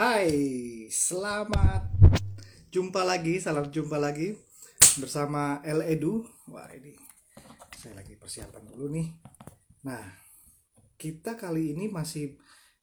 Hai, 0.00 0.32
selamat 0.88 1.92
jumpa 2.72 3.04
lagi, 3.04 3.36
salam 3.36 3.68
jumpa 3.68 4.00
lagi 4.00 4.32
bersama 4.96 5.60
El 5.60 5.84
Edu. 5.84 6.24
Wah 6.48 6.72
ini 6.72 6.96
saya 7.76 8.00
lagi 8.00 8.16
persiapan 8.16 8.64
dulu 8.64 8.88
nih. 8.96 9.12
Nah, 9.84 10.00
kita 10.96 11.36
kali 11.36 11.76
ini 11.76 11.92
masih 11.92 12.32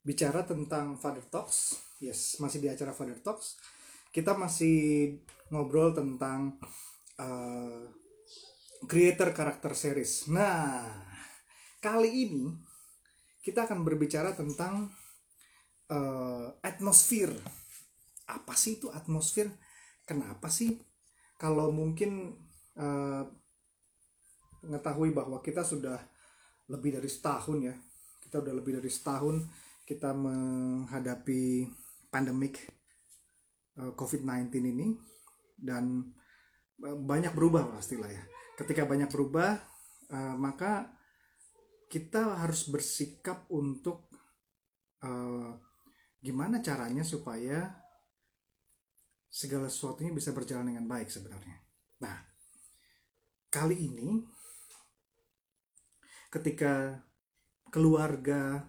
bicara 0.06 0.46
tentang 0.46 0.94
Father 1.02 1.26
Talks. 1.26 1.82
Yes, 1.98 2.38
masih 2.38 2.62
di 2.62 2.70
acara 2.70 2.94
Father 2.94 3.18
Talks. 3.18 3.58
Kita 4.14 4.38
masih 4.38 5.18
ngobrol 5.50 5.98
tentang 5.98 6.62
uh, 7.18 7.82
creator 8.86 9.34
karakter 9.34 9.74
series. 9.74 10.30
Nah, 10.30 10.86
kali 11.82 12.30
ini 12.30 12.54
kita 13.42 13.66
akan 13.66 13.82
berbicara 13.82 14.38
tentang 14.38 14.94
uh, 15.92 16.48
atmosfer. 16.64 17.32
Apa 18.28 18.54
sih 18.56 18.80
itu 18.80 18.92
atmosfer? 18.92 19.48
Kenapa 20.08 20.48
sih 20.48 20.80
kalau 21.36 21.72
mungkin 21.72 22.36
uh, 22.80 23.24
mengetahui 24.64 25.16
bahwa 25.16 25.40
kita 25.44 25.64
sudah 25.64 26.00
lebih 26.68 27.00
dari 27.00 27.08
setahun 27.08 27.58
ya, 27.64 27.76
kita 28.28 28.44
udah 28.44 28.54
lebih 28.56 28.80
dari 28.80 28.92
setahun 28.92 29.48
kita 29.88 30.12
menghadapi 30.12 31.64
pandemik 32.12 32.60
uh, 33.80 33.96
COVID-19 33.96 34.52
ini 34.76 34.88
dan 35.56 36.12
banyak 36.84 37.34
berubah 37.34 37.72
pastilah 37.74 38.12
ya. 38.12 38.24
Ketika 38.60 38.84
banyak 38.86 39.10
berubah, 39.10 39.58
uh, 40.12 40.36
maka 40.36 40.92
kita 41.88 42.44
harus 42.44 42.68
bersikap 42.68 43.48
untuk 43.48 44.12
uh, 45.02 45.56
gimana 46.28 46.60
caranya 46.60 47.08
supaya 47.08 47.72
segala 49.32 49.72
sesuatunya 49.72 50.12
bisa 50.12 50.36
berjalan 50.36 50.76
dengan 50.76 50.84
baik 50.84 51.08
sebenarnya. 51.08 51.56
Nah, 52.04 52.20
kali 53.48 53.88
ini 53.88 54.20
ketika 56.28 57.00
keluarga, 57.72 58.68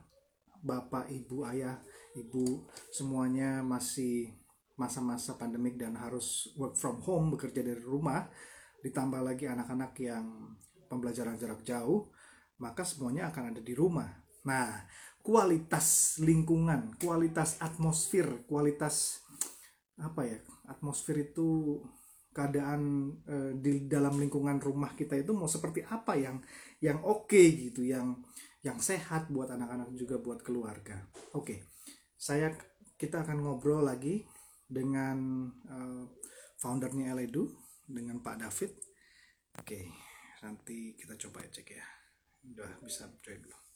bapak, 0.63 1.11
ibu, 1.11 1.43
ayah, 1.51 1.83
ibu 2.15 2.71
semuanya 2.95 3.59
masih 3.67 4.31
masa-masa 4.79 5.35
pandemik 5.35 5.75
dan 5.75 5.99
harus 5.99 6.55
work 6.55 6.79
from 6.79 7.03
home, 7.03 7.35
bekerja 7.35 7.67
dari 7.67 7.83
rumah, 7.83 8.31
ditambah 8.87 9.19
lagi 9.19 9.51
anak-anak 9.51 9.99
yang 9.99 10.55
pembelajaran 10.87 11.35
jarak 11.35 11.67
jauh, 11.67 12.15
maka 12.63 12.87
semuanya 12.87 13.35
akan 13.35 13.51
ada 13.51 13.59
di 13.59 13.75
rumah. 13.75 14.07
Nah, 14.47 14.87
kualitas 15.29 16.17
lingkungan, 16.25 16.97
kualitas 16.97 17.61
atmosfer, 17.61 18.49
kualitas 18.49 19.21
apa 20.01 20.25
ya? 20.25 20.41
Atmosfer 20.73 21.21
itu 21.21 21.77
keadaan 22.33 23.13
e, 23.29 23.37
di 23.61 23.85
dalam 23.85 24.17
lingkungan 24.17 24.57
rumah 24.57 24.97
kita 24.97 25.21
itu 25.21 25.37
mau 25.37 25.45
seperti 25.45 25.85
apa 25.85 26.17
yang 26.17 26.41
yang 26.81 27.05
oke 27.05 27.29
okay 27.29 27.69
gitu, 27.69 27.85
yang 27.85 28.17
yang 28.65 28.81
sehat 28.81 29.29
buat 29.29 29.53
anak-anak 29.53 29.93
juga 30.01 30.17
buat 30.17 30.41
keluarga. 30.41 30.97
Oke. 31.37 31.45
Okay. 31.45 31.59
Saya 32.17 32.57
kita 32.97 33.21
akan 33.21 33.45
ngobrol 33.45 33.85
lagi 33.85 34.25
dengan 34.65 35.45
uh, 35.69 36.09
foundernya 36.57 37.13
Eledu 37.13 37.53
dengan 37.85 38.25
Pak 38.25 38.49
David. 38.49 38.73
Oke, 39.61 39.77
okay. 39.77 39.85
nanti 40.41 40.97
kita 40.97 41.21
coba 41.29 41.45
cek 41.45 41.69
ya. 41.69 41.87
Udah 42.49 42.81
bisa 42.81 43.13
join 43.21 43.45
belum? 43.45 43.68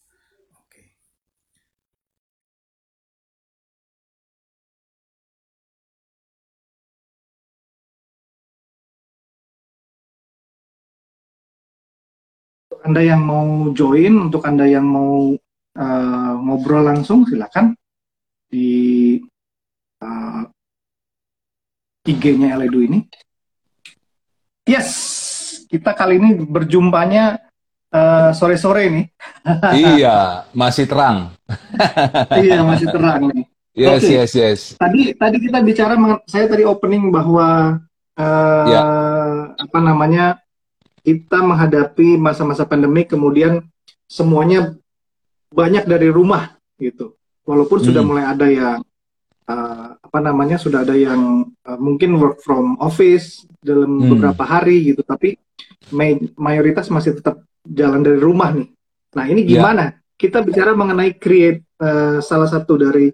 Anda 12.82 13.03
yang 13.03 13.22
mau 13.22 13.70
join, 13.70 14.28
untuk 14.28 14.43
Anda 14.43 14.66
yang 14.66 14.87
mau 14.87 15.38
uh, 15.78 16.32
ngobrol 16.43 16.82
langsung, 16.82 17.22
silakan 17.25 17.78
di 18.50 19.16
uh, 20.03 20.43
eh, 22.03 22.10
IG-nya 22.10 22.59
Eledu 22.59 22.82
ini. 22.82 22.98
Yes, 24.66 24.91
kita 25.71 25.94
kali 25.94 26.19
ini 26.19 26.42
berjumpanya 26.42 27.38
uh, 27.94 28.31
sore-sore 28.34 28.91
nih. 28.91 29.06
iya, 30.03 30.47
masih 30.50 30.91
terang. 30.91 31.31
iya, 32.42 32.60
masih 32.66 32.91
terang 32.91 33.31
nih. 33.31 33.44
Yes, 33.72 34.04
okay. 34.04 34.15
yes, 34.21 34.31
yes. 34.37 34.60
Tadi 34.76 35.16
tadi 35.16 35.37
kita 35.41 35.65
bicara, 35.65 35.97
saya 36.28 36.44
tadi 36.44 36.66
opening 36.66 37.09
bahwa 37.09 37.81
uh, 38.21 38.66
ya. 38.69 38.82
apa 39.56 39.78
namanya 39.81 40.42
kita 41.03 41.43
menghadapi 41.43 42.15
masa-masa 42.15 42.63
pandemi 42.63 43.03
kemudian 43.03 43.67
semuanya 44.07 44.79
banyak 45.53 45.85
dari 45.85 46.09
rumah 46.09 46.57
gitu 46.79 47.19
walaupun 47.43 47.83
hmm. 47.83 47.87
sudah 47.91 48.03
mulai 48.03 48.25
ada 48.25 48.47
yang 48.49 48.79
uh, 49.51 49.89
apa 49.99 50.19
namanya 50.23 50.57
sudah 50.57 50.87
ada 50.87 50.95
yang 50.95 51.51
uh, 51.67 51.79
mungkin 51.79 52.17
work 52.17 52.41
from 52.41 52.79
office 52.79 53.45
dalam 53.61 53.99
hmm. 53.99 54.09
beberapa 54.17 54.43
hari 54.47 54.95
gitu 54.95 55.03
tapi 55.03 55.35
may 55.91 56.19
mayoritas 56.39 56.89
masih 56.89 57.19
tetap 57.19 57.43
jalan 57.67 58.01
dari 58.01 58.19
rumah 58.23 58.55
nih 58.55 58.71
nah 59.13 59.25
ini 59.29 59.45
ya. 59.45 59.59
gimana 59.59 59.84
yeah. 59.93 60.17
kita 60.17 60.39
bicara 60.41 60.73
mengenai 60.73 61.19
create 61.19 61.67
uh, 61.83 62.23
salah 62.23 62.49
satu 62.49 62.79
dari 62.81 63.11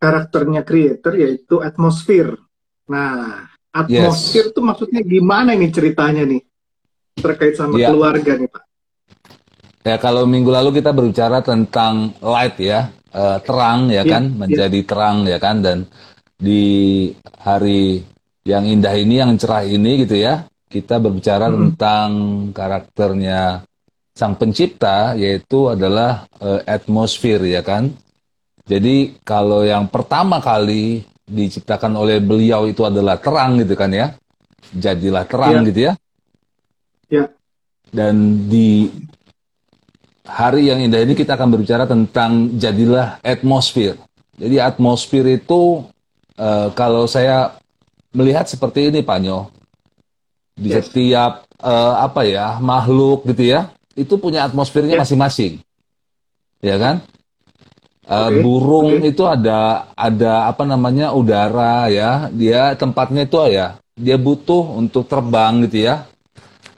karakternya 0.00 0.64
creator 0.64 1.14
yaitu 1.14 1.60
atmosfer 1.60 2.34
nah 2.90 3.46
atmosfer 3.70 4.48
yes. 4.48 4.50
itu 4.50 4.60
maksudnya 4.64 5.00
gimana 5.04 5.54
nih 5.54 5.70
ceritanya 5.70 6.26
nih 6.26 6.42
terkait 7.20 7.54
sama 7.54 7.76
ya. 7.76 7.92
keluarga 7.92 8.32
nih 8.36 8.48
Pak? 8.48 8.62
Ya 9.80 9.96
kalau 9.96 10.28
minggu 10.28 10.52
lalu 10.52 10.76
kita 10.76 10.92
berbicara 10.92 11.40
tentang 11.40 12.12
light 12.20 12.60
ya, 12.60 12.92
uh, 13.16 13.40
terang 13.40 13.88
ya, 13.88 14.04
ya 14.04 14.12
kan, 14.12 14.24
ya. 14.28 14.36
menjadi 14.36 14.80
terang 14.84 15.16
ya 15.24 15.38
kan, 15.40 15.56
dan 15.64 15.78
di 16.36 16.64
hari 17.40 18.04
yang 18.44 18.68
indah 18.68 18.92
ini, 18.92 19.24
yang 19.24 19.40
cerah 19.40 19.64
ini 19.64 20.04
gitu 20.04 20.20
ya, 20.20 20.44
kita 20.68 21.00
berbicara 21.00 21.48
hmm. 21.48 21.56
tentang 21.56 22.08
karakternya 22.52 23.64
sang 24.12 24.36
pencipta, 24.36 25.16
yaitu 25.16 25.72
adalah 25.72 26.28
uh, 26.44 26.60
atmosfer 26.68 27.40
ya 27.48 27.64
kan. 27.64 27.88
Jadi 28.68 29.16
kalau 29.24 29.64
yang 29.64 29.88
pertama 29.88 30.44
kali 30.44 31.08
diciptakan 31.24 31.96
oleh 31.96 32.20
beliau 32.20 32.68
itu 32.68 32.84
adalah 32.84 33.16
terang 33.16 33.56
gitu 33.64 33.72
kan 33.72 33.88
ya, 33.96 34.12
jadilah 34.76 35.24
terang 35.24 35.64
ya. 35.64 35.68
gitu 35.72 35.80
ya. 35.88 35.92
Ya. 37.10 37.26
Dan 37.90 38.46
di 38.46 38.86
hari 40.22 40.70
yang 40.70 40.78
indah 40.78 41.02
ini 41.02 41.18
kita 41.18 41.34
akan 41.34 41.58
berbicara 41.58 41.90
tentang 41.90 42.54
jadilah 42.54 43.18
atmosfer. 43.26 43.98
Jadi 44.38 44.56
atmosfer 44.62 45.26
itu 45.26 45.84
uh, 46.38 46.70
kalau 46.72 47.10
saya 47.10 47.58
melihat 48.14 48.46
seperti 48.46 48.94
ini 48.94 49.02
Pak 49.02 49.18
Nyo, 49.20 49.50
di 50.54 50.70
yes. 50.70 50.86
setiap 50.86 51.44
uh, 51.58 51.98
apa 51.98 52.22
ya 52.24 52.62
makhluk 52.62 53.26
gitu 53.26 53.52
ya, 53.52 53.74
itu 53.98 54.14
punya 54.16 54.46
atmosfernya 54.46 54.96
masing-masing, 55.02 55.60
ya 56.62 56.78
kan? 56.78 57.02
Uh, 58.06 58.26
okay. 58.26 58.42
Burung 58.42 58.90
okay. 59.02 59.10
itu 59.12 59.22
ada 59.26 59.90
ada 59.94 60.46
apa 60.50 60.62
namanya 60.62 61.10
udara 61.10 61.90
ya, 61.90 62.30
dia 62.30 62.74
tempatnya 62.78 63.26
itu 63.26 63.36
ya, 63.50 63.78
dia 63.98 64.16
butuh 64.16 64.78
untuk 64.78 65.06
terbang 65.10 65.66
gitu 65.66 65.90
ya. 65.90 66.06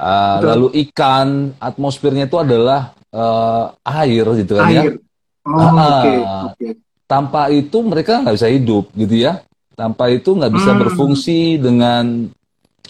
Uh, 0.03 0.39
lalu 0.43 0.69
ikan, 0.89 1.55
atmosfernya 1.63 2.27
itu 2.27 2.35
adalah 2.35 2.91
uh, 3.15 3.71
air 4.03 4.27
gitu 4.43 4.59
kan 4.59 4.67
ya. 4.67 4.83
air. 4.83 4.93
ya. 4.99 4.99
Oh, 5.47 5.59
uh, 5.63 5.71
okay. 5.71 6.19
Okay. 6.51 6.73
Tanpa 7.07 7.55
itu 7.55 7.79
mereka 7.87 8.19
nggak 8.19 8.35
bisa 8.35 8.51
hidup 8.51 8.91
gitu 8.99 9.15
ya. 9.15 9.47
Tanpa 9.79 10.11
itu 10.11 10.35
nggak 10.35 10.53
bisa 10.59 10.75
hmm. 10.75 10.81
berfungsi 10.83 11.39
dengan 11.63 12.27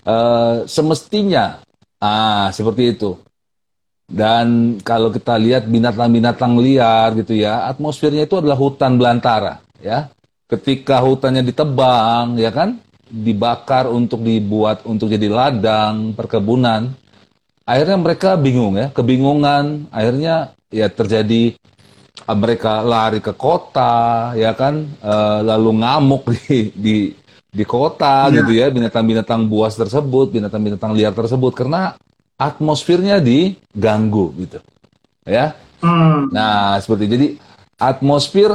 uh, 0.09 0.65
semestinya. 0.65 1.61
Ah, 2.01 2.49
seperti 2.49 2.97
itu. 2.97 3.21
Dan 4.09 4.77
kalau 4.81 5.13
kita 5.13 5.37
lihat 5.37 5.69
binatang-binatang 5.69 6.59
liar 6.61 7.13
gitu 7.17 7.37
ya, 7.37 7.69
atmosfernya 7.69 8.25
itu 8.25 8.41
adalah 8.41 8.57
hutan 8.57 8.97
belantara 8.97 9.63
ya. 9.81 10.09
Ketika 10.49 11.01
hutannya 11.01 11.41
ditebang 11.45 12.37
ya 12.37 12.53
kan, 12.53 12.77
dibakar 13.09 13.89
untuk 13.89 14.21
dibuat 14.21 14.85
untuk 14.85 15.09
jadi 15.09 15.29
ladang 15.29 16.13
perkebunan, 16.13 16.93
akhirnya 17.67 17.99
mereka 17.99 18.35
bingung 18.39 18.75
ya, 18.79 18.91
kebingungan, 18.91 19.89
akhirnya 19.89 20.57
ya 20.69 20.89
terjadi 20.89 21.57
uh, 22.27 22.37
mereka 22.37 22.83
lari 22.83 23.19
ke 23.23 23.33
kota, 23.35 24.33
ya 24.39 24.53
kan, 24.55 24.87
uh, 25.01 25.41
lalu 25.43 25.83
ngamuk 25.83 26.23
di 26.49 26.73
di 26.75 26.97
di 27.53 27.65
kota 27.69 28.33
ya. 28.33 28.41
gitu 28.41 28.53
ya, 28.57 28.67
binatang-binatang 28.73 29.45
buas 29.47 29.77
tersebut, 29.77 30.33
binatang-binatang 30.33 30.97
liar 30.97 31.13
tersebut 31.13 31.53
karena 31.53 31.95
atmosfernya 32.41 33.21
diganggu 33.21 34.33
gitu, 34.41 34.59
ya. 35.27 35.55
Hmm. 35.83 36.31
Nah 36.31 36.79
seperti 36.79 37.05
jadi 37.11 37.27
atmosfer 37.75 38.55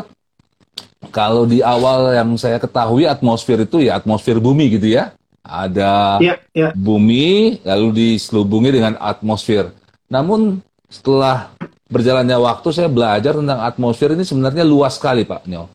kalau 1.12 1.44
di 1.44 1.60
awal 1.60 2.16
yang 2.16 2.40
saya 2.40 2.58
ketahui 2.58 3.04
atmosfer 3.04 3.68
itu 3.68 3.84
ya 3.84 4.00
atmosfer 4.00 4.40
bumi 4.40 4.80
gitu 4.80 4.96
ya. 4.96 5.17
Ada 5.48 6.20
Ya, 6.20 6.36
ya. 6.52 6.70
bumi 6.76 7.58
lalu 7.64 7.88
diselubungi 7.96 8.76
dengan 8.76 9.00
atmosfer. 9.00 9.72
Namun 10.12 10.60
setelah 10.92 11.52
berjalannya 11.88 12.36
waktu 12.36 12.68
saya 12.70 12.92
belajar 12.92 13.34
tentang 13.36 13.64
atmosfer 13.64 14.12
ini 14.12 14.28
sebenarnya 14.28 14.68
luas 14.68 15.00
sekali 15.00 15.24
Pak 15.24 15.48
Nyo. 15.48 15.72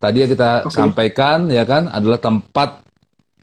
Tadi 0.00 0.24
yang 0.24 0.30
kita 0.32 0.50
Oke. 0.64 0.72
sampaikan 0.72 1.52
ya 1.52 1.68
kan 1.68 1.86
adalah 1.86 2.16
tempat 2.16 2.80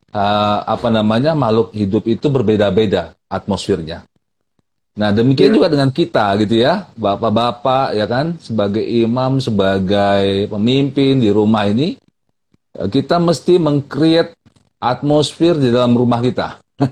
eh, 0.09 0.59
apa 0.65 0.87
namanya 0.89 1.37
makhluk 1.37 1.69
hidup 1.71 2.03
itu 2.05 2.25
berbeda-beda 2.27 3.13
atmosfernya. 3.29 4.01
Nah, 4.97 5.13
demikian 5.13 5.53
Iya. 5.53 5.55
juga 5.61 5.67
dengan 5.69 5.93
kita 5.93 6.33
gitu 6.41 6.57
ya, 6.57 6.89
bapak-bapak 6.97 7.93
ya 7.93 8.09
kan, 8.09 8.33
sebagai 8.41 8.81
imam, 8.81 9.37
sebagai 9.37 10.49
pemimpin 10.49 11.21
di 11.21 11.29
rumah 11.29 11.69
ini, 11.69 12.01
eh, 12.73 12.87
kita 12.89 13.21
mesti 13.21 13.61
mengcreate 13.61 14.33
atmosfer 14.77 15.57
di 15.57 15.69
dalam 15.73 15.93
rumah 15.97 16.21
kita. 16.21 16.61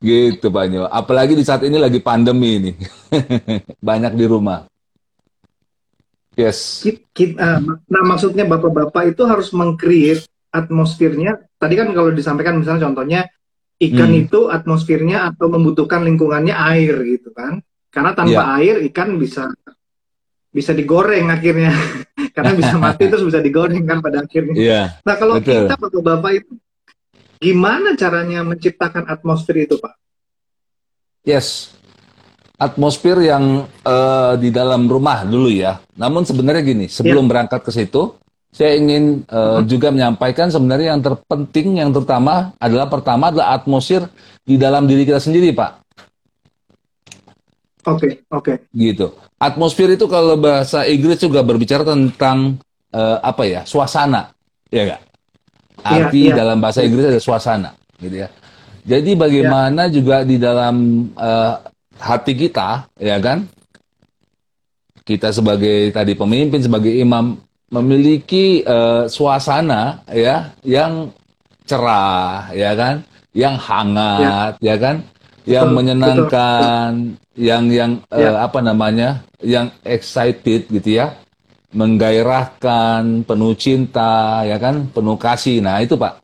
gitu 0.00 0.46
Pak 0.48 0.64
Nyo. 0.70 0.86
Apalagi 0.86 1.34
di 1.34 1.44
saat 1.44 1.66
ini 1.66 1.76
lagi 1.76 1.98
pandemi 1.98 2.50
ini. 2.58 2.72
Banyak 3.88 4.12
di 4.14 4.24
rumah. 4.26 4.64
Yes. 6.38 6.86
Eh, 6.86 6.96
nah, 7.90 8.02
maksudnya 8.06 8.46
bapak-bapak 8.46 9.12
itu 9.12 9.22
harus 9.26 9.50
meng-create 9.52 10.24
atmosfernya. 10.54 11.36
Tadi 11.58 11.74
kan 11.76 11.92
kalau 11.92 12.14
disampaikan 12.14 12.62
misalnya 12.62 12.88
contohnya 12.88 13.20
ikan 13.80 14.12
Hmm. 14.12 14.22
itu 14.24 14.40
atmosfernya 14.48 15.34
atau 15.34 15.50
membutuhkan 15.52 16.06
lingkungannya 16.06 16.54
air 16.54 16.96
gitu 17.04 17.34
kan. 17.34 17.60
Karena 17.90 18.14
tanpa 18.14 18.62
air 18.62 18.86
ikan 18.88 19.18
bisa 19.18 19.50
bisa 20.50 20.74
digoreng 20.74 21.30
akhirnya. 21.30 21.72
Karena 22.36 22.52
bisa 22.54 22.74
mati 22.78 23.10
terus 23.10 23.26
bisa 23.26 23.42
digoreng 23.42 23.82
kan 23.86 23.98
pada 23.98 24.22
akhirnya. 24.22 24.54
Iya. 24.54 24.82
Nah, 25.02 25.14
kalau 25.18 25.38
betul. 25.38 25.66
kita 25.66 25.74
bapak-bapak 25.78 26.32
itu 26.42 26.52
gimana 27.40 27.96
caranya 27.98 28.46
menciptakan 28.46 29.08
atmosfer 29.10 29.56
itu, 29.66 29.74
Pak? 29.80 29.92
Yes. 31.26 31.74
Atmosfer 32.60 33.16
yang 33.24 33.64
eh, 33.66 34.32
di 34.36 34.52
dalam 34.52 34.84
rumah 34.86 35.24
dulu 35.24 35.48
ya. 35.48 35.80
Namun 35.96 36.28
sebenarnya 36.28 36.62
gini, 36.62 36.86
sebelum 36.86 37.24
berangkat 37.24 37.64
ke 37.64 37.72
situ, 37.72 38.20
saya 38.52 38.76
ingin 38.76 39.24
eh, 39.24 39.60
juga 39.64 39.88
menyampaikan 39.90 40.52
sebenarnya 40.52 40.94
yang 40.96 41.02
terpenting, 41.02 41.80
yang 41.80 41.90
terutama 41.90 42.52
adalah 42.60 42.86
pertama 42.86 43.32
adalah 43.32 43.56
atmosfer 43.56 44.06
di 44.44 44.60
dalam 44.60 44.84
diri 44.84 45.08
kita 45.08 45.18
sendiri, 45.18 45.56
Pak. 45.56 45.79
Oke, 47.88 48.20
oke. 48.28 48.54
Gitu. 48.76 49.06
Atmosfer 49.40 49.96
itu 49.96 50.04
kalau 50.04 50.36
bahasa 50.36 50.84
Inggris 50.84 51.16
juga 51.16 51.40
berbicara 51.40 51.80
tentang 51.84 52.60
eh, 52.92 53.18
apa 53.24 53.42
ya, 53.48 53.64
suasana, 53.64 54.32
ya 54.68 54.92
nggak? 54.92 55.02
Arti 55.80 56.28
iya. 56.28 56.36
dalam 56.36 56.60
bahasa 56.60 56.84
Inggris 56.84 57.08
ada 57.08 57.20
suasana, 57.22 57.70
gitu 57.96 58.20
ya. 58.20 58.28
Jadi 58.84 59.16
bagaimana 59.16 59.88
juga 59.88 60.24
di 60.28 60.36
dalam 60.36 61.08
eh, 61.16 61.54
hati 61.96 62.32
kita, 62.36 62.84
ya 63.00 63.16
kan? 63.16 63.48
Kita 65.00 65.32
sebagai 65.32 65.88
tadi 65.90 66.12
pemimpin, 66.12 66.60
sebagai 66.60 66.92
imam 66.92 67.40
memiliki 67.72 68.60
eh, 68.60 69.04
suasana 69.08 70.04
ya 70.12 70.52
yang 70.68 71.08
cerah, 71.64 72.52
ya 72.52 72.76
kan? 72.76 73.00
Yang 73.30 73.56
hangat, 73.62 74.52
ya, 74.58 74.74
kan? 74.74 74.96
Yang 75.48 75.66
Betul, 75.66 75.76
menyenangkan, 75.76 76.90
yang 77.36 77.64
yang 77.72 77.92
eh, 78.12 78.28
Ya. 78.28 78.44
apa 78.44 78.60
namanya? 78.60 79.24
Yang 79.40 79.66
excited 79.84 80.68
gitu 80.68 81.00
ya. 81.00 81.16
Menggairahkan, 81.70 83.24
penuh 83.24 83.54
cinta, 83.56 84.42
ya 84.44 84.58
kan? 84.60 84.90
Penuh 84.90 85.16
kasih. 85.16 85.62
Nah, 85.62 85.80
itu 85.80 85.94
Pak. 85.96 86.20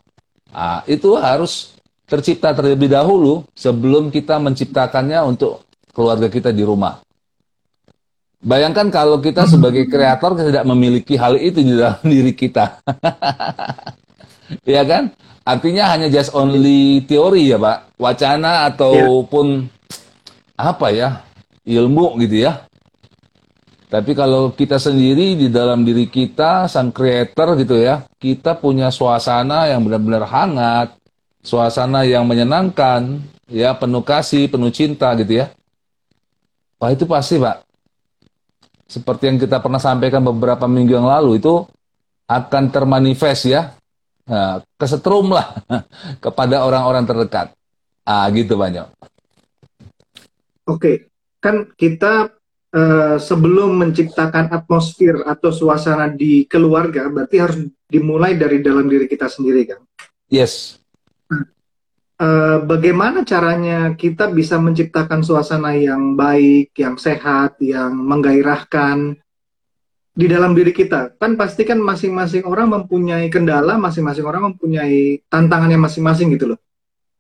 Ah, 0.53 0.81
itu 0.89 1.15
harus 1.17 1.77
tercipta 2.07 2.55
terlebih 2.55 2.87
dahulu 2.89 3.43
sebelum 3.53 4.09
kita 4.15 4.39
menciptakannya 4.39 5.21
untuk 5.27 5.67
keluarga 5.93 6.29
kita 6.29 6.55
di 6.55 6.63
rumah. 6.63 7.01
Bayangkan 8.43 8.93
kalau 8.93 9.19
kita 9.19 9.49
sebagai 9.53 9.89
kreator 9.89 10.37
tidak 10.39 10.65
memiliki 10.69 11.17
hal 11.17 11.35
itu 11.41 11.65
di 11.65 11.73
dalam 11.75 11.99
diri 12.13 12.33
kita. 12.37 12.79
ya 14.63 14.83
kan? 14.87 15.11
Artinya 15.47 15.95
hanya 15.95 16.11
just 16.11 16.35
only 16.35 17.07
teori 17.07 17.55
ya, 17.55 17.59
Pak. 17.63 17.95
Wacana 18.03 18.67
ataupun 18.67 19.71
apa 20.59 20.91
ya? 20.91 21.23
Ilmu 21.63 22.19
gitu 22.27 22.43
ya. 22.51 22.67
Tapi 23.87 24.19
kalau 24.19 24.51
kita 24.51 24.83
sendiri 24.83 25.39
di 25.39 25.47
dalam 25.47 25.87
diri 25.87 26.11
kita, 26.11 26.67
sang 26.67 26.91
creator 26.91 27.55
gitu 27.55 27.79
ya, 27.79 28.03
kita 28.19 28.59
punya 28.59 28.91
suasana 28.91 29.71
yang 29.71 29.87
benar-benar 29.87 30.27
hangat, 30.27 30.99
suasana 31.47 32.03
yang 32.03 32.27
menyenangkan, 32.27 33.23
ya 33.47 33.79
penuh 33.79 34.03
kasih, 34.03 34.51
penuh 34.51 34.75
cinta 34.75 35.15
gitu 35.15 35.47
ya. 35.47 35.55
Wah 36.83 36.91
itu 36.91 37.07
pasti 37.07 37.39
Pak. 37.39 37.63
Seperti 38.91 39.31
yang 39.31 39.39
kita 39.39 39.63
pernah 39.63 39.79
sampaikan 39.79 40.23
beberapa 40.23 40.67
minggu 40.67 40.99
yang 40.99 41.07
lalu 41.07 41.39
itu 41.39 41.63
akan 42.27 42.75
termanifest 42.75 43.47
ya, 43.47 43.71
nah, 44.27 44.61
kesetrum 44.77 45.33
lah 45.33 45.57
kepada 46.25 46.67
orang-orang 46.67 47.07
terdekat. 47.07 47.55
Ah 48.07 48.27
gitu 48.31 48.55
banyak. 48.55 48.87
Oke, 50.67 51.11
kan 51.39 51.71
kita 51.75 52.35
eh, 52.75 53.17
sebelum 53.23 53.79
menciptakan 53.79 54.51
atmosfer 54.51 55.23
atau 55.27 55.51
suasana 55.55 56.11
di 56.11 56.47
keluarga, 56.47 57.07
berarti 57.07 57.37
harus 57.39 57.59
dimulai 57.87 58.35
dari 58.35 58.63
dalam 58.63 58.91
diri 58.91 59.07
kita 59.07 59.31
sendiri 59.31 59.63
kan. 59.67 59.81
Yes. 60.27 60.83
Eh, 62.17 62.59
bagaimana 62.65 63.29
caranya 63.29 63.93
kita 63.93 64.33
bisa 64.33 64.57
menciptakan 64.57 65.21
suasana 65.21 65.77
yang 65.77 66.17
baik, 66.17 66.73
yang 66.73 66.97
sehat, 66.97 67.61
yang 67.61 67.93
menggairahkan 67.93 69.21
di 70.17 70.27
dalam 70.27 70.57
diri 70.57 70.73
kita? 70.73 71.21
Kan 71.21 71.37
pasti 71.37 71.69
kan 71.69 71.77
masing-masing 71.77 72.49
orang 72.49 72.73
mempunyai 72.73 73.29
kendala, 73.29 73.77
masing-masing 73.77 74.25
orang 74.25 74.53
mempunyai 74.53 75.21
tantangannya 75.29 75.77
masing-masing 75.77 76.33
gitu 76.33 76.57
loh. 76.57 76.61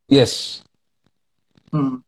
Yes. 0.08 0.64
Hmm. 1.68 2.00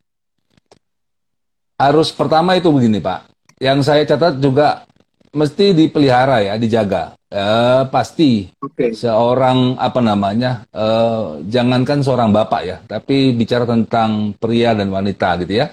Harus 1.76 2.08
pertama 2.10 2.56
itu 2.56 2.72
begini 2.72 2.98
Pak. 3.04 3.28
Yang 3.60 3.78
saya 3.84 4.02
catat 4.08 4.40
juga 4.40 4.88
mesti 5.36 5.76
dipelihara 5.76 6.40
ya, 6.40 6.54
dijaga. 6.56 7.14
Eh, 7.28 7.82
pasti 7.92 8.48
Oke, 8.64 8.96
seorang 8.96 9.76
apa 9.76 10.00
namanya, 10.00 10.64
eh, 10.72 11.44
jangankan 11.44 12.00
seorang 12.00 12.32
bapak 12.32 12.62
ya, 12.64 12.76
tapi 12.88 13.36
bicara 13.36 13.68
tentang 13.68 14.32
pria 14.40 14.72
dan 14.72 14.88
wanita 14.88 15.36
gitu 15.44 15.60
ya. 15.60 15.68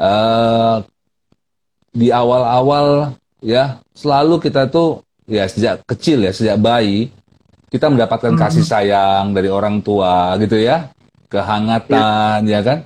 Eh, 0.00 0.76
di 1.92 2.08
awal-awal 2.08 3.12
ya 3.40 3.78
selalu 3.92 4.40
kita 4.40 4.66
tuh 4.66 5.02
ya 5.24 5.44
sejak 5.44 5.84
kecil 5.84 6.24
ya, 6.24 6.32
sejak 6.32 6.56
bayi 6.56 7.12
kita 7.68 7.92
mendapatkan 7.92 8.32
Mhm. 8.32 8.40
kasih 8.40 8.64
sayang 8.64 9.36
dari 9.36 9.52
orang 9.52 9.84
tua 9.84 10.32
gitu 10.40 10.56
ya, 10.56 10.88
kehangatan 11.28 12.44
ya 12.44 12.60
kan. 12.64 12.78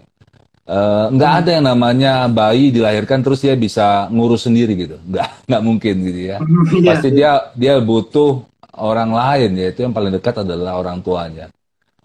Eh, 0.62 1.06
nggak 1.10 1.32
ada 1.42 1.50
yang 1.58 1.66
namanya 1.66 2.12
bayi 2.26 2.70
dilahirkan 2.70 3.18
terus 3.18 3.42
dia 3.42 3.58
bisa 3.58 4.06
ngurus 4.08 4.46
sendiri 4.46 4.78
gitu, 4.78 4.96
nggak 5.02 5.28
nggak 5.50 5.62
mungkin 5.62 5.94
gitu 6.06 6.20
ya 6.30 6.36
Iya. 6.38 6.86
pasti 6.86 7.08
dia 7.10 7.30
dia 7.58 7.74
butuh 7.82 8.46
orang 8.78 9.10
lain 9.10 9.58
yaitu 9.58 9.82
yang 9.82 9.90
paling 9.90 10.14
dekat 10.14 10.38
adalah 10.38 10.78
orang 10.78 11.02
tuanya. 11.02 11.50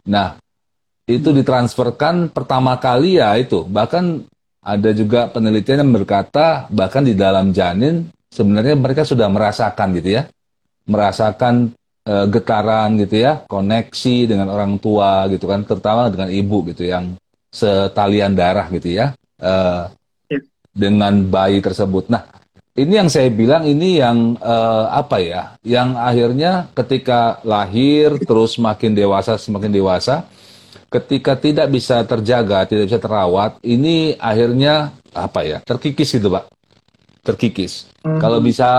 Nah, 0.09 0.41
itu 1.05 1.29
ditransferkan 1.31 2.27
pertama 2.27 2.75
kali 2.75 3.21
ya 3.21 3.37
itu. 3.37 3.61
Bahkan 3.63 4.25
ada 4.59 4.89
juga 4.91 5.29
penelitian 5.29 5.85
yang 5.85 5.93
berkata 5.93 6.65
bahkan 6.67 7.05
di 7.05 7.13
dalam 7.13 7.53
janin 7.53 8.09
sebenarnya 8.31 8.75
mereka 8.77 9.03
sudah 9.03 9.27
merasakan 9.27 9.97
gitu 9.97 10.17
ya. 10.17 10.23
Merasakan 10.87 11.75
eh, 12.07 12.25
getaran 12.31 12.95
gitu 12.99 13.15
ya, 13.21 13.43
koneksi 13.45 14.17
dengan 14.29 14.47
orang 14.51 14.79
tua 14.79 15.27
gitu 15.27 15.51
kan, 15.51 15.67
terutama 15.67 16.07
dengan 16.07 16.31
ibu 16.31 16.63
gitu 16.71 16.87
yang 16.87 17.15
setalian 17.51 18.35
darah 18.35 18.67
gitu 18.71 18.91
ya. 18.91 19.15
Ya. 19.37 20.41
dengan 20.73 21.13
bayi 21.29 21.61
tersebut. 21.61 22.09
Nah, 22.09 22.25
ini 22.77 22.93
yang 22.93 23.09
saya 23.09 23.33
bilang 23.33 23.65
ini 23.65 23.97
yang 23.97 24.37
eh, 24.37 24.85
apa 24.93 25.17
ya? 25.17 25.57
Yang 25.65 25.89
akhirnya 25.97 26.51
ketika 26.77 27.41
lahir 27.41 28.21
terus 28.21 28.61
makin 28.61 28.93
dewasa 28.93 29.33
semakin 29.41 29.73
dewasa, 29.73 30.29
ketika 30.93 31.33
tidak 31.33 31.73
bisa 31.73 32.05
terjaga, 32.05 32.69
tidak 32.69 32.85
bisa 32.93 33.01
terawat, 33.01 33.57
ini 33.65 34.13
akhirnya 34.21 34.93
apa 35.11 35.41
ya? 35.41 35.57
Terkikis 35.65 36.21
gitu, 36.21 36.29
Pak. 36.29 36.53
Terkikis. 37.25 37.89
Mhm. 38.07 38.19
Kalau 38.23 38.39
bisa 38.39 38.69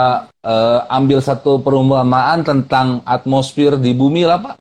eh, 0.40 0.80
ambil 0.88 1.20
satu 1.20 1.60
perumpamaan 1.60 2.40
tentang 2.40 3.04
atmosfer 3.04 3.76
di 3.76 3.92
bumi 3.92 4.24
lah, 4.24 4.40
Pak. 4.40 4.56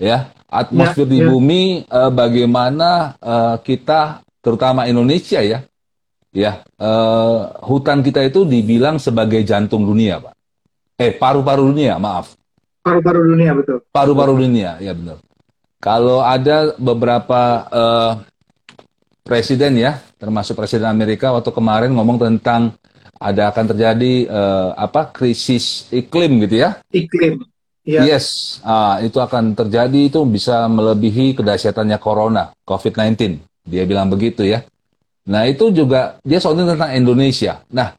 Ya, 0.00 0.32
atmosfer 0.48 1.04
Ya, 1.04 1.12
di 1.12 1.18
ya. 1.20 1.28
bumi 1.28 1.84
eh, 1.84 2.10
bagaimana 2.10 3.14
eh, 3.20 3.56
kita 3.60 4.24
terutama 4.40 4.88
Indonesia 4.88 5.44
ya. 5.44 5.60
Ya, 6.30 6.62
eh, 6.62 7.38
hutan 7.66 8.00
kita 8.00 8.22
itu 8.22 8.46
dibilang 8.46 8.96
sebagai 8.96 9.42
jantung 9.42 9.82
dunia, 9.84 10.22
Pak. 10.22 10.34
Eh, 10.96 11.10
paru-paru 11.12 11.68
dunia, 11.74 11.98
maaf. 11.98 12.38
Paru-paru 12.80 13.36
dunia 13.36 13.52
betul. 13.52 13.84
Paru-paru 13.92 14.40
dunia, 14.40 14.80
ya 14.80 14.96
benar. 14.96 15.20
Kalau 15.80 16.20
ada 16.20 16.76
beberapa 16.76 17.40
uh, 17.72 18.12
presiden 19.24 19.80
ya, 19.80 19.96
termasuk 20.20 20.52
presiden 20.52 20.92
Amerika 20.92 21.32
waktu 21.32 21.48
kemarin 21.52 21.96
ngomong 21.96 22.20
tentang 22.20 22.76
ada 23.20 23.52
akan 23.52 23.76
terjadi 23.76 24.12
uh, 24.32 24.72
apa 24.80 25.12
krisis 25.12 25.84
iklim 25.92 26.40
gitu 26.48 26.64
ya? 26.64 26.80
Iklim. 26.88 27.44
Ya. 27.84 28.04
Yes, 28.04 28.58
uh, 28.64 29.00
itu 29.04 29.20
akan 29.20 29.52
terjadi 29.56 30.08
itu 30.08 30.20
bisa 30.24 30.68
melebihi 30.68 31.36
kedahsyatannya 31.36 31.96
corona, 32.00 32.52
COVID-19. 32.64 33.40
Dia 33.68 33.84
bilang 33.84 34.08
begitu 34.08 34.44
ya. 34.44 34.64
Nah 35.28 35.44
itu 35.44 35.68
juga 35.68 36.16
dia 36.24 36.40
soalnya 36.40 36.72
tentang 36.76 36.96
Indonesia. 36.96 37.60
Nah 37.68 37.92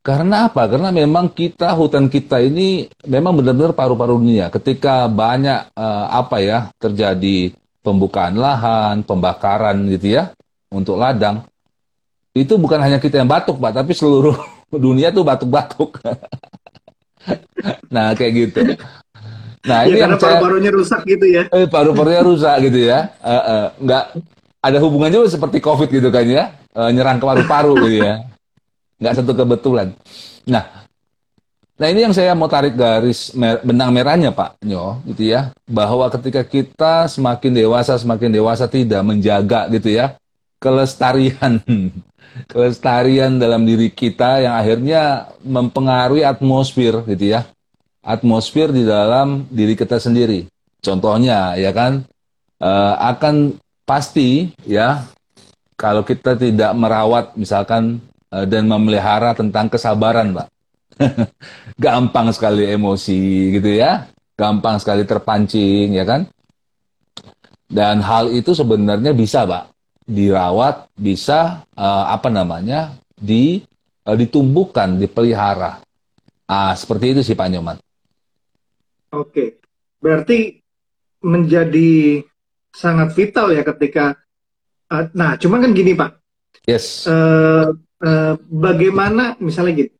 karena 0.00 0.48
apa? 0.48 0.64
Karena 0.64 0.88
memang 0.88 1.28
kita 1.28 1.76
hutan 1.76 2.08
kita 2.08 2.40
ini 2.40 2.88
memang 3.04 3.36
benar-benar 3.36 3.76
paru-paru 3.76 4.16
dunia. 4.16 4.48
Ketika 4.48 5.04
banyak 5.12 5.76
uh, 5.76 6.06
apa 6.08 6.40
ya 6.40 6.58
terjadi 6.80 7.52
pembukaan 7.84 8.40
lahan, 8.40 9.04
pembakaran 9.04 9.76
gitu 9.92 10.16
ya 10.16 10.32
untuk 10.72 10.96
ladang, 10.96 11.44
itu 12.40 12.56
bukan 12.56 12.80
hanya 12.80 12.96
kita 12.96 13.20
yang 13.20 13.28
batuk 13.28 13.60
pak, 13.60 13.76
tapi 13.76 13.92
seluruh 13.92 14.36
dunia 14.88 15.12
tuh 15.12 15.22
batuk-batuk. 15.26 16.00
nah 17.94 18.16
kayak 18.16 18.32
gitu. 18.32 18.60
Nah 19.60 19.84
ya, 19.84 19.92
ini 19.92 19.98
yang 20.00 20.16
paru-parunya 20.16 20.72
rusak 20.72 21.04
gitu 21.04 21.26
ya? 21.28 21.44
Eh, 21.52 21.68
paru-parunya 21.68 22.22
rusak 22.24 22.56
gitu 22.64 22.80
ya. 22.88 23.12
Uh, 23.20 23.32
uh, 23.36 23.64
nggak 23.76 24.04
ada 24.64 24.78
hubungannya 24.80 25.28
seperti 25.28 25.60
COVID 25.60 25.92
gitu 25.92 26.08
kan 26.08 26.24
ya, 26.24 26.56
uh, 26.72 26.88
nyerang 26.88 27.20
ke 27.20 27.24
paru-paru 27.28 27.76
gitu 27.84 28.00
ya 28.00 28.30
nggak 29.00 29.14
satu 29.16 29.32
kebetulan. 29.32 29.88
Nah, 30.44 30.64
nah 31.80 31.86
ini 31.88 32.04
yang 32.04 32.12
saya 32.12 32.36
mau 32.36 32.46
tarik 32.46 32.76
garis 32.76 33.32
mer 33.32 33.64
benang 33.64 33.90
merahnya 33.90 34.30
Pak 34.30 34.60
Nyo, 34.68 35.00
gitu 35.08 35.32
ya, 35.32 35.56
bahwa 35.64 36.04
ketika 36.12 36.44
kita 36.44 37.08
semakin 37.08 37.56
dewasa 37.56 37.96
semakin 37.96 38.28
dewasa 38.28 38.68
tidak 38.68 39.00
menjaga 39.00 39.66
gitu 39.72 39.96
ya 39.96 40.20
kelestarian 40.60 41.58
kelestarian 42.52 43.40
dalam 43.40 43.66
diri 43.66 43.90
kita 43.90 44.44
yang 44.44 44.54
akhirnya 44.54 45.32
mempengaruhi 45.42 46.22
atmosfer 46.22 47.02
gitu 47.08 47.34
ya 47.34 47.48
atmosfer 48.04 48.70
di 48.70 48.86
dalam 48.86 49.48
diri 49.50 49.74
kita 49.74 49.98
sendiri 49.98 50.46
contohnya 50.84 51.58
ya 51.58 51.74
kan 51.74 52.06
uh, 52.62 52.94
akan 53.16 53.58
pasti 53.82 54.54
ya 54.62 55.02
kalau 55.74 56.04
kita 56.04 56.36
tidak 56.36 56.70
merawat 56.76 57.34
misalkan 57.34 58.04
Eh, 58.30 58.46
dan 58.46 58.70
memelihara 58.70 59.34
tentang 59.34 59.66
kesabaran, 59.66 60.30
Pak. 60.30 60.46
Gampang 61.82 62.30
sekali 62.30 62.62
emosi 62.62 63.50
gitu 63.58 63.74
ya. 63.74 64.06
Gampang 64.38 64.78
sekali 64.78 65.02
terpancing 65.02 65.98
ya 65.98 66.06
kan? 66.06 66.30
Dan 67.66 67.98
hal 67.98 68.30
itu 68.30 68.54
sebenarnya 68.54 69.10
bisa, 69.10 69.42
Pak, 69.42 69.79
dirawat, 70.06 70.88
bisa 70.96 71.64
uh, 71.76 72.04
apa 72.10 72.28
namanya? 72.28 72.96
di 73.20 73.60
uh, 74.08 74.16
ditumbuhkan, 74.16 74.96
dipelihara. 74.96 75.84
Ah, 76.48 76.72
seperti 76.72 77.12
itu 77.12 77.20
sih 77.20 77.36
Pak 77.36 77.52
Nyoman. 77.52 77.76
Oke. 79.12 79.60
Berarti 80.00 80.56
menjadi 81.20 82.24
sangat 82.72 83.12
vital 83.12 83.52
ya 83.52 83.60
ketika 83.60 84.16
uh, 84.88 85.04
nah, 85.12 85.36
cuman 85.36 85.68
kan 85.68 85.72
gini, 85.76 85.92
Pak. 85.92 86.10
Yes. 86.64 87.04
Uh, 87.04 87.76
Eh, 88.00 88.34
bagaimana 88.48 89.36
misalnya 89.44 89.84
gitu 89.84 89.92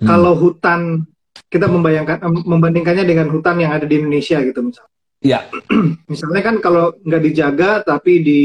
hmm. 0.00 0.08
kalau 0.08 0.32
hutan 0.32 1.04
kita 1.52 1.68
membayangkan 1.68 2.24
membandingkannya 2.24 3.04
dengan 3.04 3.28
hutan 3.28 3.60
yang 3.60 3.76
ada 3.76 3.84
di 3.84 4.00
Indonesia 4.00 4.40
gitu 4.40 4.64
misalnya 4.64 4.96
ya 5.20 5.44
misalnya 6.10 6.40
kan 6.40 6.56
kalau 6.64 6.96
nggak 7.04 7.20
dijaga 7.28 7.84
tapi 7.84 8.24
di 8.24 8.40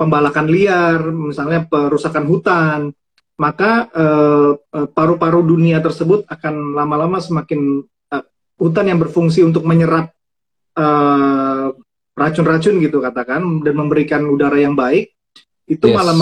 pembalakan 0.00 0.48
liar 0.48 1.12
misalnya 1.12 1.68
perusakan 1.68 2.24
hutan 2.24 2.88
maka 3.36 3.88
eh, 3.92 4.52
eh, 4.56 4.88
paru-paru 4.88 5.44
uh, 5.44 5.48
dunia 5.48 5.84
tersebut 5.84 6.24
akan 6.24 6.72
lama-lama 6.72 7.20
semakin 7.20 7.84
uh, 8.12 8.24
hutan 8.56 8.88
yang 8.88 9.00
berfungsi 9.00 9.44
untuk 9.44 9.68
menyerap 9.68 10.12
racun-racun 12.16 12.80
uh, 12.80 12.82
gitu 12.84 13.04
katakan 13.04 13.44
dan 13.60 13.74
memberikan 13.76 14.24
udara 14.28 14.56
yang 14.56 14.72
baik 14.72 15.12
itu 15.68 15.86
yes. 15.86 15.94
malah 15.94 16.14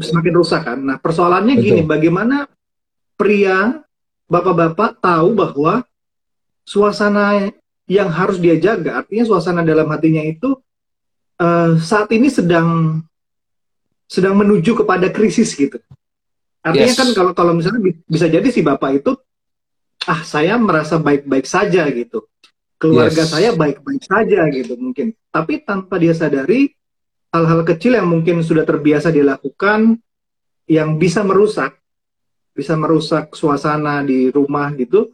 semakin 0.00 0.34
rusak 0.34 0.62
kan. 0.64 0.78
Nah 0.80 0.96
persoalannya 0.96 1.58
Betul. 1.58 1.64
gini, 1.68 1.80
bagaimana 1.84 2.48
pria 3.18 3.84
bapak-bapak 4.24 5.04
tahu 5.04 5.36
bahwa 5.36 5.84
suasana 6.64 7.52
yang 7.86 8.08
harus 8.08 8.40
dia 8.40 8.56
jaga, 8.56 9.04
artinya 9.04 9.24
suasana 9.28 9.60
dalam 9.62 9.86
hatinya 9.92 10.24
itu 10.24 10.56
uh, 11.38 11.76
saat 11.76 12.08
ini 12.10 12.32
sedang 12.32 13.00
sedang 14.06 14.38
menuju 14.38 14.82
kepada 14.82 15.10
krisis 15.10 15.52
gitu. 15.54 15.78
Artinya 16.62 16.94
yes. 16.94 16.98
kan 16.98 17.08
kalau 17.14 17.32
kalau 17.34 17.52
misalnya 17.54 17.82
bisa 18.06 18.26
jadi 18.26 18.46
si 18.50 18.62
bapak 18.62 19.02
itu 19.02 19.14
ah 20.06 20.22
saya 20.22 20.58
merasa 20.58 20.98
baik-baik 20.98 21.46
saja 21.46 21.86
gitu. 21.90 22.26
Keluarga 22.76 23.22
yes. 23.26 23.30
saya 23.30 23.50
baik-baik 23.54 24.02
saja 24.02 24.46
gitu 24.50 24.74
mungkin. 24.78 25.14
Tapi 25.30 25.62
tanpa 25.62 25.98
dia 25.98 26.14
sadari 26.14 26.70
hal-hal 27.34 27.62
kecil 27.66 27.98
yang 27.98 28.08
mungkin 28.08 28.40
sudah 28.40 28.64
terbiasa 28.64 29.12
dilakukan 29.12 29.98
yang 30.66 30.98
bisa 30.98 31.22
merusak 31.22 31.78
bisa 32.56 32.72
merusak 32.72 33.36
suasana 33.36 34.00
di 34.00 34.32
rumah 34.32 34.72
gitu 34.74 35.12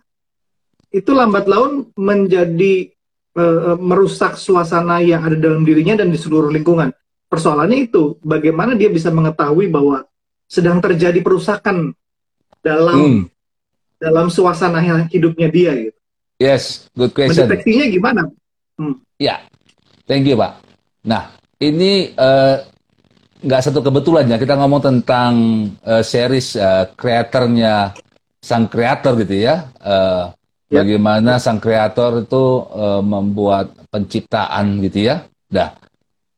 itu 0.94 1.10
lambat 1.10 1.50
laun 1.50 1.90
menjadi 1.98 2.86
uh, 3.34 3.74
merusak 3.76 4.38
suasana 4.38 5.02
yang 5.02 5.26
ada 5.26 5.34
dalam 5.34 5.66
dirinya 5.66 5.98
dan 5.98 6.14
di 6.14 6.18
seluruh 6.20 6.54
lingkungan 6.54 6.94
persoalannya 7.32 7.88
itu 7.88 8.20
bagaimana 8.20 8.76
dia 8.76 8.92
bisa 8.92 9.08
mengetahui 9.08 9.72
bahwa 9.72 10.04
sedang 10.44 10.84
terjadi 10.84 11.24
perusakan 11.24 11.96
dalam 12.60 13.00
hmm. 13.00 13.22
dalam 13.96 14.28
suasana 14.28 15.08
hidupnya 15.08 15.48
dia 15.48 15.72
gitu 15.88 15.98
yes 16.36 16.92
good 16.92 17.16
question 17.16 17.48
mendeteksinya 17.48 17.88
gimana 17.88 18.22
hmm. 18.76 19.00
ya 19.16 19.32
yeah. 19.32 19.38
thank 20.04 20.28
you 20.28 20.36
pak 20.36 20.60
nah 21.00 21.32
ini 21.56 22.12
uh, 22.20 22.60
nggak 23.42 23.62
satu 23.64 23.80
kebetulan 23.80 24.28
ya 24.28 24.36
kita 24.36 24.54
ngomong 24.54 24.82
tentang 24.84 25.32
uh, 25.82 26.04
series 26.04 26.54
uh, 26.60 26.92
kreatornya 26.94 27.96
sang 28.42 28.66
kreator 28.66 29.14
gitu 29.22 29.46
ya. 29.46 29.70
Uh, 29.78 30.34
ya. 30.66 30.82
Bagaimana 30.82 31.38
sang 31.38 31.62
kreator 31.62 32.26
itu 32.26 32.44
uh, 32.74 33.02
membuat 33.02 33.70
penciptaan 33.88 34.82
gitu 34.82 35.10
ya. 35.10 35.22
Dah. 35.46 35.70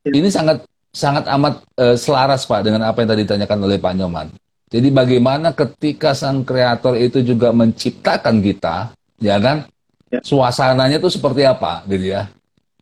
Ya. 0.04 0.12
Ini 0.12 0.28
sangat 0.28 0.68
sangat 0.94 1.26
amat 1.26 1.66
uh, 1.76 1.98
selaras 1.98 2.46
Pak 2.46 2.62
dengan 2.62 2.86
apa 2.86 3.02
yang 3.02 3.10
tadi 3.10 3.22
ditanyakan 3.26 3.58
oleh 3.66 3.76
Pak 3.82 3.92
Nyoman. 3.98 4.28
Jadi 4.70 4.88
bagaimana 4.94 5.50
ketika 5.50 6.14
sang 6.14 6.46
kreator 6.46 6.94
itu 6.96 7.20
juga 7.20 7.50
menciptakan 7.50 8.40
kita, 8.40 8.94
ya 9.18 9.36
kan? 9.42 9.66
Ya. 10.08 10.22
Suasananya 10.22 11.02
itu 11.02 11.10
seperti 11.10 11.42
apa 11.42 11.82
gitu 11.90 12.14
ya. 12.14 12.30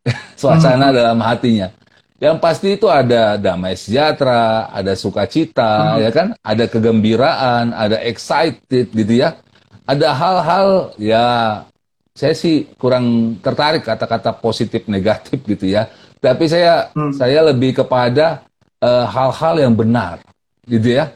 Suasana 0.41 0.93
hmm. 0.93 0.97
dalam 0.97 1.19
hatinya. 1.25 1.69
Yang 2.23 2.37
pasti 2.39 2.69
itu 2.79 2.87
ada 2.87 3.35
damai 3.35 3.75
sejahtera, 3.75 4.71
ada 4.71 4.95
sukacita, 4.95 5.99
hmm. 5.99 6.01
ya 6.07 6.11
kan? 6.15 6.27
Ada 6.39 6.65
kegembiraan, 6.71 7.75
ada 7.75 7.99
excited 8.05 8.95
gitu 8.95 9.13
ya. 9.19 9.35
Ada 9.83 10.15
hal-hal 10.15 10.95
ya 11.03 11.27
saya 12.13 12.37
sih 12.37 12.69
kurang 12.77 13.37
tertarik 13.41 13.83
kata-kata 13.83 14.37
positif 14.37 14.87
negatif 14.87 15.41
gitu 15.43 15.67
ya. 15.67 15.89
Tapi 16.23 16.45
saya 16.47 16.95
hmm. 16.95 17.19
saya 17.19 17.43
lebih 17.51 17.83
kepada 17.83 18.47
eh, 18.79 19.07
hal-hal 19.11 19.55
uh, 19.59 19.63
yang 19.67 19.75
benar 19.75 20.23
gitu 20.71 20.95
ya. 21.03 21.11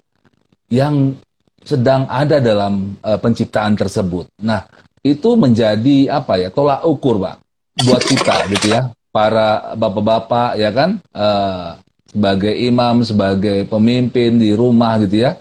Yang 0.66 1.22
sedang 1.62 2.10
ada 2.10 2.42
dalam 2.42 2.98
uh, 3.02 3.18
penciptaan 3.18 3.78
tersebut. 3.78 4.26
Nah, 4.42 4.66
itu 5.06 5.38
menjadi 5.38 6.10
apa 6.10 6.42
ya? 6.42 6.50
tolak 6.50 6.82
ukur, 6.82 7.22
Pak, 7.22 7.38
buat 7.86 8.02
kita 8.02 8.34
gitu 8.54 8.66
ya 8.74 8.90
para 9.16 9.72
bapak-bapak 9.72 10.60
ya 10.60 10.68
kan 10.68 11.00
uh, 11.16 11.80
sebagai 12.04 12.52
imam 12.52 13.00
sebagai 13.00 13.64
pemimpin 13.64 14.36
di 14.36 14.52
rumah 14.52 15.00
gitu 15.00 15.24
ya 15.24 15.40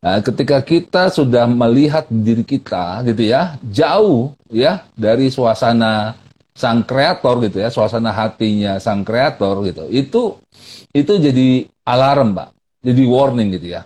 nah, 0.00 0.24
ketika 0.24 0.64
kita 0.64 1.12
sudah 1.12 1.44
melihat 1.44 2.08
diri 2.08 2.40
kita 2.40 3.04
gitu 3.04 3.28
ya 3.28 3.60
jauh 3.60 4.32
ya 4.48 4.88
dari 4.96 5.28
suasana 5.28 6.16
sang 6.54 6.82
kreator 6.84 7.40
gitu 7.46 7.62
ya 7.62 7.68
suasana 7.70 8.10
hatinya 8.12 8.76
sang 8.82 9.06
kreator 9.06 9.64
gitu 9.64 9.86
itu 9.88 10.22
itu 10.90 11.12
jadi 11.16 11.64
alarm 11.86 12.34
pak 12.36 12.48
jadi 12.82 13.02
warning 13.06 13.54
gitu 13.54 13.78
ya 13.78 13.82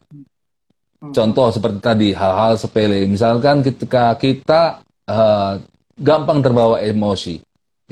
contoh 1.12 1.52
seperti 1.52 1.78
tadi 1.84 2.08
hal-hal 2.16 2.56
sepele 2.56 3.04
misalkan 3.04 3.60
ketika 3.60 4.16
kita 4.16 4.80
uh, 5.04 5.60
gampang 6.00 6.40
terbawa 6.40 6.80
emosi 6.80 7.38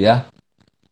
ya 0.00 0.26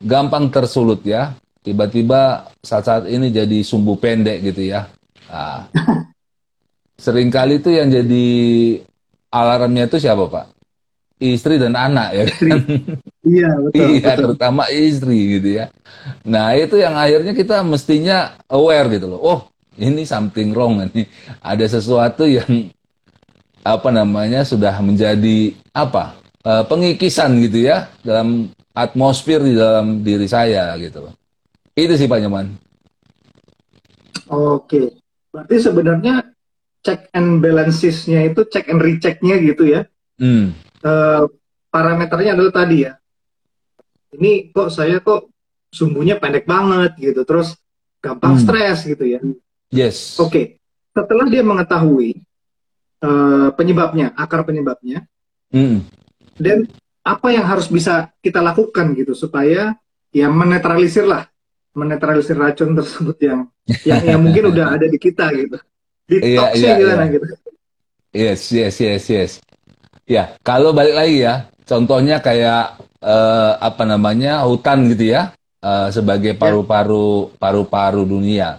gampang 0.00 0.48
tersulut 0.48 1.04
ya. 1.04 1.36
Tiba-tiba 1.60 2.48
saat-saat 2.64 3.04
ini 3.12 3.28
jadi 3.28 3.60
sumbu 3.60 4.00
pendek 4.00 4.40
gitu 4.40 4.72
ya. 4.72 4.88
Nah, 5.28 5.68
sering 7.04 7.28
kali 7.28 7.60
itu 7.60 7.68
yang 7.68 7.92
jadi 7.92 8.26
alarmnya 9.28 9.84
itu 9.92 10.00
siapa 10.00 10.24
Pak? 10.24 10.46
Istri 11.20 11.60
dan 11.60 11.76
anak 11.76 12.16
ya 12.16 12.24
Istri. 12.26 12.50
Iya, 13.30 13.50
betul. 13.60 13.78
iya 13.78 14.10
betul. 14.16 14.18
terutama 14.18 14.62
istri 14.72 15.18
gitu 15.38 15.48
ya 15.60 15.66
nah 16.26 16.56
itu 16.56 16.80
yang 16.80 16.96
akhirnya 16.96 17.36
kita 17.36 17.62
mestinya 17.62 18.34
aware 18.48 18.88
gitu 18.90 19.06
loh 19.06 19.20
oh 19.20 19.40
ini 19.78 20.02
something 20.08 20.50
wrong 20.56 20.82
ini 20.90 21.06
ada 21.44 21.62
sesuatu 21.68 22.24
yang 22.26 22.72
apa 23.60 23.88
namanya 23.92 24.42
sudah 24.42 24.72
menjadi 24.80 25.52
apa 25.76 26.16
eh, 26.42 26.64
pengikisan 26.64 27.36
gitu 27.44 27.68
ya 27.68 27.92
dalam 28.00 28.48
atmosfer 28.72 29.38
di 29.44 29.54
dalam 29.54 30.00
diri 30.00 30.24
saya 30.24 30.72
gitu 30.80 31.04
loh 31.06 31.14
itu 31.76 31.94
sih 31.94 32.08
Pak 32.08 32.18
Nyoman 32.24 32.70
Oke. 34.30 34.94
Berarti 35.34 35.56
sebenarnya 35.58 36.22
check 36.86 37.10
and 37.12 37.42
balances-nya 37.42 38.30
itu 38.30 38.46
check 38.48 38.70
and 38.70 38.80
recheck-nya 38.80 39.36
gitu 39.42 39.66
ya. 39.68 39.82
hmm. 40.22 40.54
Eh, 40.80 41.22
parameternya 41.68 42.32
adalah 42.34 42.52
tadi 42.64 42.76
ya. 42.88 42.96
Ini 44.16 44.50
kok 44.50 44.72
saya 44.72 44.98
kok 44.98 45.28
sumbunya 45.70 46.18
pendek 46.18 46.48
banget 46.48 46.96
gitu, 46.98 47.22
terus 47.22 47.54
gampang 48.00 48.34
Hmm. 48.36 48.42
stres 48.42 48.78
gitu 48.88 49.04
ya. 49.06 49.20
yes 49.70 50.18
Oke. 50.18 50.58
Setelah 50.90 51.30
dia 51.30 51.44
mengetahui 51.46 52.18
eh, 53.00 53.48
penyebabnya, 53.56 54.12
akar 54.12 54.44
penyebabnya, 54.44 55.08
Hmm. 55.48 55.88
dan 56.36 56.68
apa 57.00 57.32
yang 57.32 57.48
harus 57.48 57.64
bisa 57.64 58.12
kita 58.20 58.44
lakukan 58.44 58.92
gitu 58.92 59.16
supaya 59.16 59.72
ya 60.12 60.26
menetralisir 60.28 61.08
lah, 61.08 61.24
menetralisir 61.72 62.36
racun 62.36 62.76
tersebut 62.76 63.16
yang 63.24 63.40
yang, 63.88 64.02
yang 64.04 64.20
mungkin 64.20 64.52
udah 64.52 64.66
ada 64.76 64.84
di 64.84 65.00
kita 65.00 65.32
gitu. 65.32 65.56
Detoxnya 66.04 66.60
iya, 66.60 66.76
gimana 66.76 67.04
iya. 67.08 67.12
gitu? 67.16 67.26
Yes, 68.10 68.40
yes, 68.52 68.74
yes, 68.82 69.04
yes. 69.08 69.30
Ya, 70.10 70.34
kalau 70.42 70.74
balik 70.74 70.98
lagi 70.98 71.22
ya, 71.22 71.46
contohnya 71.62 72.18
kayak 72.18 72.82
eh, 72.98 73.52
apa 73.62 73.86
namanya 73.86 74.42
hutan 74.42 74.90
gitu 74.90 75.14
ya, 75.14 75.30
eh, 75.62 75.86
sebagai 75.94 76.34
paru-paru 76.34 77.30
paru-paru 77.38 78.02
dunia, 78.02 78.58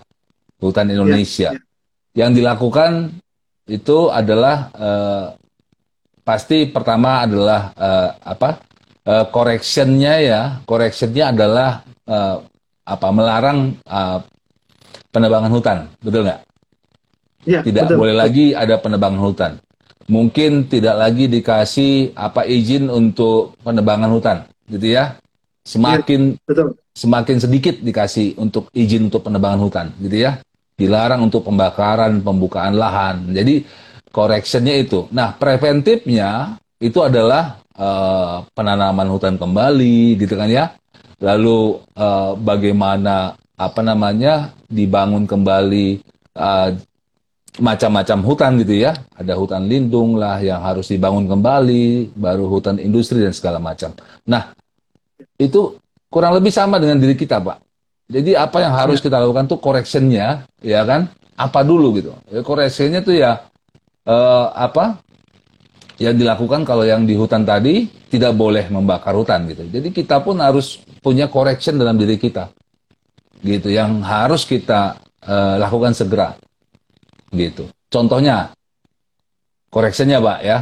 hutan 0.64 0.88
Indonesia. 0.88 1.52
ya. 1.52 1.60
Yang 2.16 2.32
dilakukan 2.40 3.20
itu 3.68 4.08
adalah 4.08 4.72
eh, 4.72 5.26
pasti 6.24 6.72
pertama 6.72 7.28
adalah 7.28 7.76
eh, 7.76 8.10
apa? 8.24 8.50
Eh, 9.04 9.26
correctionnya 9.28 10.24
ya, 10.24 10.42
correctionnya 10.64 11.36
adalah 11.36 11.84
eh, 12.08 12.36
apa? 12.88 13.08
Melarang 13.12 13.76
eh, 13.76 14.20
penebangan 15.12 15.52
hutan, 15.52 15.78
betul 16.00 16.24
nggak? 16.32 16.40
Ya, 17.44 17.60
tidak 17.60 17.92
betul. 17.92 18.08
boleh 18.08 18.16
lagi 18.16 18.56
ada 18.56 18.80
penebangan 18.80 19.20
hutan. 19.20 19.54
Mungkin 20.12 20.68
tidak 20.68 21.00
lagi 21.00 21.32
dikasih 21.32 22.12
apa 22.20 22.44
izin 22.44 22.92
untuk 22.92 23.56
penebangan 23.64 24.12
hutan, 24.12 24.38
gitu 24.68 24.92
ya. 24.92 25.16
Semakin 25.64 26.36
Betul. 26.44 26.76
semakin 26.92 27.40
sedikit 27.40 27.80
dikasih 27.80 28.36
untuk 28.36 28.68
izin 28.76 29.08
untuk 29.08 29.24
penebangan 29.24 29.62
hutan, 29.64 29.88
gitu 30.04 30.28
ya. 30.28 30.44
Dilarang 30.76 31.32
untuk 31.32 31.48
pembakaran, 31.48 32.20
pembukaan 32.20 32.76
lahan. 32.76 33.32
Jadi 33.32 33.64
correctionnya 34.12 34.76
itu. 34.84 35.08
Nah, 35.16 35.32
preventifnya 35.32 36.60
itu 36.84 37.00
adalah 37.00 37.64
eh, 37.72 38.36
penanaman 38.52 39.08
hutan 39.16 39.40
kembali, 39.40 40.20
gitu 40.20 40.36
kan 40.36 40.52
ya. 40.52 40.76
Lalu 41.24 41.80
eh, 41.96 42.32
bagaimana 42.36 43.40
apa 43.56 43.80
namanya 43.80 44.52
dibangun 44.68 45.24
kembali 45.24 45.88
eh, 46.36 46.70
macam-macam 47.62 48.18
hutan 48.26 48.52
gitu 48.66 48.74
ya. 48.82 48.98
Ada 49.14 49.38
hutan 49.38 49.70
lindung 49.70 50.18
lah 50.18 50.42
yang 50.42 50.60
harus 50.66 50.90
dibangun 50.90 51.30
kembali, 51.30 52.18
baru 52.18 52.50
hutan 52.50 52.82
industri 52.82 53.22
dan 53.22 53.32
segala 53.32 53.62
macam. 53.62 53.94
Nah, 54.26 54.58
itu 55.38 55.78
kurang 56.10 56.34
lebih 56.34 56.50
sama 56.50 56.82
dengan 56.82 56.98
diri 56.98 57.14
kita, 57.14 57.38
Pak. 57.38 57.62
Jadi 58.12 58.36
apa 58.36 58.60
yang 58.60 58.74
harus 58.76 59.00
kita 59.00 59.22
lakukan 59.22 59.48
tuh 59.48 59.62
correctionnya, 59.62 60.44
ya 60.60 60.84
kan? 60.84 61.08
Apa 61.38 61.64
dulu 61.64 61.96
gitu? 61.96 62.12
Ya, 62.28 62.44
correctionnya 62.44 63.00
tuh 63.06 63.16
ya 63.16 63.40
eh, 64.04 64.46
apa? 64.52 65.00
Yang 66.02 66.26
dilakukan 66.26 66.66
kalau 66.66 66.84
yang 66.84 67.06
di 67.06 67.14
hutan 67.14 67.46
tadi 67.46 67.86
tidak 68.10 68.34
boleh 68.36 68.68
membakar 68.74 69.14
hutan 69.16 69.46
gitu. 69.48 69.70
Jadi 69.70 69.94
kita 69.94 70.20
pun 70.20 70.42
harus 70.42 70.82
punya 71.00 71.30
correction 71.30 71.78
dalam 71.78 71.96
diri 71.96 72.18
kita, 72.20 72.52
gitu. 73.46 73.72
Yang 73.72 74.04
harus 74.04 74.44
kita 74.44 75.00
eh, 75.24 75.56
lakukan 75.62 75.96
segera 75.96 76.36
gitu. 77.32 77.68
Contohnya, 77.92 78.52
correctionnya 79.72 80.20
Pak 80.20 80.40
ya, 80.44 80.58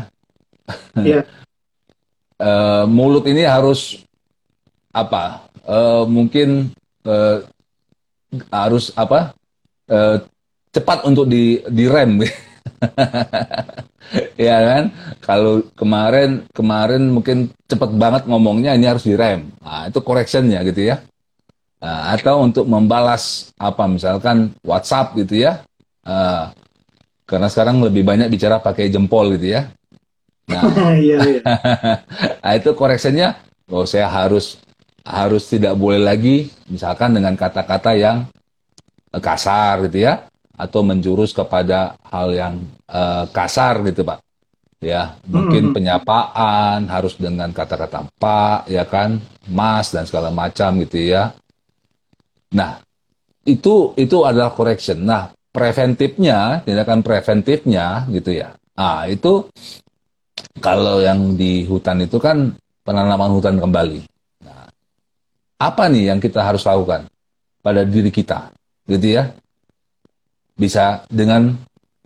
Iya. 0.97 1.21
Eh, 2.39 2.85
mulut 2.87 3.27
ini 3.27 3.43
harus 3.43 3.99
apa? 4.95 5.43
Eh, 5.67 6.03
mungkin 6.07 6.71
eh, 7.03 7.43
harus 8.47 8.95
apa? 8.95 9.35
Eh, 9.91 10.23
cepat 10.71 11.03
untuk 11.03 11.27
di 11.27 11.59
direm, 11.67 12.23
ya 14.39 14.57
kan? 14.63 14.83
Kalau 15.19 15.67
kemarin 15.75 16.47
kemarin 16.55 17.11
mungkin 17.11 17.51
cepat 17.67 17.91
banget 17.99 18.23
ngomongnya, 18.23 18.71
ini 18.71 18.87
harus 18.87 19.03
direm. 19.03 19.51
Nah, 19.59 19.91
itu 19.91 19.99
correctionnya 19.99 20.63
gitu 20.63 20.95
ya. 20.95 21.03
Nah, 21.83 22.15
atau 22.15 22.47
untuk 22.47 22.71
membalas 22.71 23.51
apa 23.59 23.83
misalkan 23.83 24.55
WhatsApp 24.63 25.11
gitu 25.19 25.43
ya. 25.43 25.59
Eh, 26.09 26.43
karena 27.29 27.45
sekarang 27.45 27.85
lebih 27.85 28.01
banyak 28.01 28.33
bicara 28.33 28.57
pakai 28.57 28.89
jempol 28.89 29.37
gitu 29.37 29.53
ya. 29.53 29.69
Nah, 30.49 30.65
Iya, 30.97 31.17
iya. 31.21 31.41
nah 32.41 32.53
itu 32.57 32.73
koreksinya, 32.73 33.37
oh 33.69 33.85
saya 33.85 34.09
harus 34.09 34.57
harus 35.05 35.45
tidak 35.45 35.77
boleh 35.77 36.01
lagi 36.01 36.49
misalkan 36.69 37.13
dengan 37.13 37.37
kata-kata 37.37 37.93
yang 37.93 38.25
eh, 39.13 39.21
kasar 39.21 39.85
gitu 39.85 40.09
ya, 40.09 40.25
atau 40.57 40.81
menjurus 40.81 41.29
kepada 41.29 41.93
hal 42.09 42.33
yang 42.33 42.53
eh, 42.89 43.25
kasar 43.29 43.85
gitu 43.85 44.01
pak. 44.01 44.25
Ya, 44.79 45.19
mungkin 45.27 45.69
Mhm. 45.69 45.73
penyapaan 45.75 46.87
harus 46.87 47.19
dengan 47.19 47.51
kata-kata 47.51 48.07
pak, 48.15 48.63
ya 48.65 48.87
kan, 48.87 49.19
mas 49.45 49.91
dan 49.91 50.07
segala 50.07 50.31
macam 50.31 50.79
gitu 50.81 50.97
ya. 51.03 51.35
Nah, 52.55 52.79
itu 53.43 53.91
itu 53.99 54.17
adalah 54.23 54.55
correction. 54.55 55.03
Nah, 55.03 55.35
preventifnya, 55.59 56.63
tindakan 56.63 57.03
preventifnya 57.03 58.07
gitu 58.15 58.39
ya. 58.39 58.55
Ah, 58.79 59.03
itu 59.11 59.51
kalau 60.63 61.03
yang 61.03 61.35
di 61.35 61.67
hutan 61.67 61.99
itu 62.07 62.15
kan 62.15 62.55
penanaman 62.87 63.35
hutan 63.35 63.59
kembali. 63.59 63.99
Nah, 64.47 64.71
apa 65.59 65.83
nih 65.91 66.15
yang 66.15 66.19
kita 66.23 66.39
harus 66.39 66.63
lakukan 66.63 67.11
pada 67.59 67.83
diri 67.83 68.07
kita, 68.07 68.55
gitu 68.87 69.19
ya? 69.19 69.35
Bisa 70.55 71.03
dengan 71.11 71.55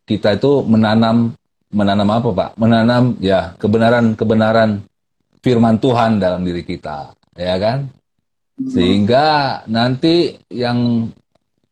kita 0.06 0.34
itu 0.34 0.66
menanam 0.66 1.38
menanam 1.74 2.10
apa, 2.10 2.30
Pak? 2.34 2.50
Menanam 2.58 3.18
ya 3.22 3.54
kebenaran-kebenaran 3.58 4.82
firman 5.42 5.78
Tuhan 5.78 6.22
dalam 6.22 6.42
diri 6.42 6.66
kita, 6.66 7.14
ya 7.38 7.58
kan? 7.62 7.90
Sehingga 8.54 9.62
nanti 9.66 10.38
yang 10.54 11.10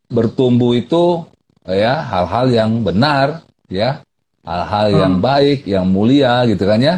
bertumbuh 0.10 0.74
itu 0.74 1.24
ya 1.68 2.02
hal-hal 2.02 2.46
yang 2.50 2.72
benar, 2.82 3.46
ya 3.70 4.02
hal-hal 4.42 4.88
yang 4.90 5.14
Hmm. 5.18 5.24
baik, 5.24 5.60
yang 5.70 5.86
mulia 5.86 6.42
gitu 6.50 6.66
kan 6.66 6.82
ya, 6.82 6.96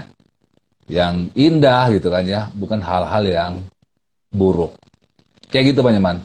yang 0.87 1.27
indah 1.35 1.91
gitu 1.91 2.07
kan 2.07 2.23
ya, 2.23 2.47
bukan 2.55 2.79
hal-hal 2.79 3.23
yang 3.27 3.53
buruk. 4.31 4.75
Kayak 5.51 5.75
gitu 5.75 5.79
Pak 5.83 5.93
Nyaman. 5.93 6.17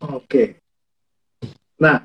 Oke. 0.00 0.58
Nah, 1.80 1.96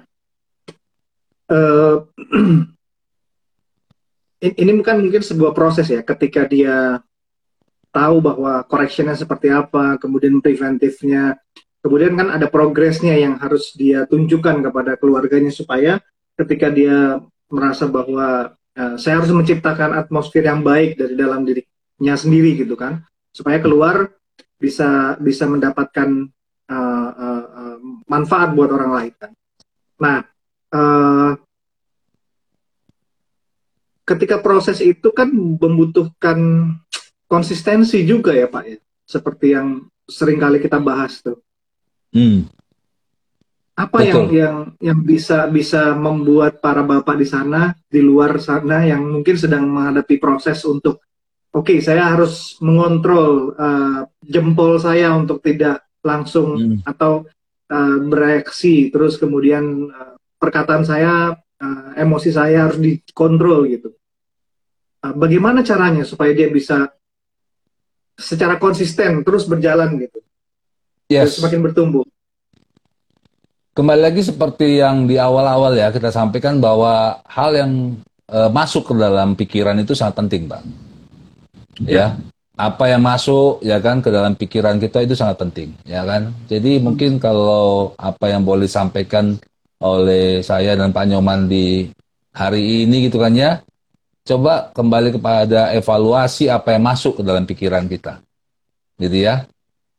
in- 4.40 4.58
ini 4.62 4.72
kan 4.86 5.02
mungkin 5.02 5.24
sebuah 5.24 5.52
proses 5.52 5.90
ya, 5.92 6.00
ketika 6.06 6.48
dia 6.48 7.00
tahu 7.92 8.20
bahwa 8.20 8.64
correctionnya 8.68 9.16
seperti 9.16 9.52
apa, 9.52 9.96
kemudian 10.00 10.40
preventifnya, 10.44 11.40
kemudian 11.86 12.18
kan 12.18 12.34
ada 12.34 12.50
progresnya 12.50 13.14
yang 13.14 13.38
harus 13.38 13.70
dia 13.78 14.10
tunjukkan 14.10 14.66
kepada 14.66 14.98
keluarganya 14.98 15.54
supaya 15.54 16.02
ketika 16.34 16.74
dia 16.74 17.22
merasa 17.46 17.86
bahwa 17.86 18.58
eh, 18.74 18.98
saya 18.98 19.22
harus 19.22 19.30
menciptakan 19.30 19.94
atmosfer 19.94 20.42
yang 20.42 20.66
baik 20.66 20.98
dari 20.98 21.14
dalam 21.14 21.46
dirinya 21.46 22.16
sendiri 22.18 22.58
gitu 22.58 22.74
kan, 22.74 23.06
supaya 23.30 23.62
keluar 23.62 24.10
bisa 24.58 25.14
bisa 25.22 25.46
mendapatkan 25.46 26.26
eh, 26.74 27.12
eh, 27.22 27.46
eh, 27.54 27.78
manfaat 28.10 28.58
buat 28.58 28.74
orang 28.74 28.92
lain 28.98 29.14
kan. 29.22 29.32
Nah, 30.02 30.18
eh, 30.74 31.32
ketika 34.10 34.42
proses 34.42 34.82
itu 34.82 35.14
kan 35.14 35.30
membutuhkan 35.30 36.38
konsistensi 37.30 38.02
juga 38.10 38.34
ya 38.34 38.50
Pak 38.50 38.64
ya, 38.66 38.78
seperti 39.06 39.54
yang 39.54 39.86
sering 40.10 40.42
kali 40.42 40.58
kita 40.58 40.82
bahas 40.82 41.22
tuh. 41.22 41.46
Hmm. 42.16 42.48
Apa 43.76 44.08
yang 44.08 44.32
Betul. 44.32 44.40
yang 44.40 44.58
yang 44.80 45.00
bisa 45.04 45.52
bisa 45.52 45.92
membuat 46.00 46.64
para 46.64 46.80
bapak 46.80 47.20
di 47.20 47.28
sana, 47.28 47.76
di 47.92 48.00
luar 48.00 48.40
sana 48.40 48.88
yang 48.88 49.04
mungkin 49.04 49.36
sedang 49.36 49.68
menghadapi 49.68 50.16
proses 50.16 50.64
untuk 50.64 51.04
oke 51.52 51.76
saya 51.84 52.16
harus 52.16 52.56
mengontrol 52.64 53.52
uh, 53.60 54.08
jempol 54.24 54.80
saya 54.80 55.12
untuk 55.12 55.44
tidak 55.44 55.84
langsung 56.00 56.56
Hmm. 56.56 56.80
atau 56.88 57.28
uh, 57.68 57.98
bereaksi 58.08 58.88
terus 58.96 59.20
kemudian 59.20 59.92
uh, 59.92 60.16
perkataan 60.40 60.88
saya 60.88 61.36
uh, 61.36 61.90
emosi 62.00 62.32
saya 62.32 62.72
harus 62.72 62.80
dikontrol 62.80 63.68
gitu 63.68 63.92
Uh, 65.06 65.14
bagaimana 65.14 65.62
caranya 65.62 66.02
supaya 66.02 66.34
dia 66.34 66.50
bisa 66.50 66.90
secara 68.18 68.58
konsisten 68.58 69.22
terus 69.22 69.46
berjalan 69.46 70.02
gitu 70.02 70.25
Yes. 71.06 71.38
semakin 71.38 71.62
bertumbuh 71.62 72.06
Kembali 73.76 74.08
lagi 74.08 74.24
seperti 74.24 74.80
yang 74.80 75.04
di 75.04 75.20
awal-awal 75.20 75.76
ya 75.76 75.92
kita 75.92 76.08
sampaikan 76.08 76.64
bahwa 76.64 77.20
hal 77.28 77.52
yang 77.52 78.00
eh, 78.32 78.48
masuk 78.48 78.88
ke 78.88 78.94
dalam 78.96 79.36
pikiran 79.36 79.76
itu 79.76 79.92
sangat 79.92 80.16
penting, 80.24 80.48
Pak. 80.48 80.64
Ya. 81.84 82.16
Apa 82.56 82.88
yang 82.88 83.04
masuk 83.04 83.60
ya 83.60 83.84
kan 83.84 84.00
ke 84.00 84.08
dalam 84.08 84.32
pikiran 84.40 84.80
kita 84.80 85.04
itu 85.04 85.12
sangat 85.12 85.44
penting, 85.44 85.76
ya 85.84 86.08
kan? 86.08 86.32
Jadi 86.48 86.80
mungkin 86.80 87.20
kalau 87.20 87.92
apa 88.00 88.32
yang 88.32 88.48
boleh 88.48 88.64
disampaikan 88.64 89.36
oleh 89.84 90.40
saya 90.40 90.80
dan 90.80 90.96
Pak 90.96 91.12
Nyoman 91.12 91.52
di 91.52 91.92
hari 92.32 92.88
ini 92.88 93.12
gitu 93.12 93.20
kan 93.20 93.36
ya, 93.36 93.60
coba 94.24 94.72
kembali 94.72 95.20
kepada 95.20 95.76
evaluasi 95.76 96.48
apa 96.48 96.80
yang 96.80 96.88
masuk 96.88 97.20
ke 97.20 97.22
dalam 97.28 97.44
pikiran 97.44 97.92
kita. 97.92 98.24
Gitu 98.96 99.28
ya. 99.28 99.44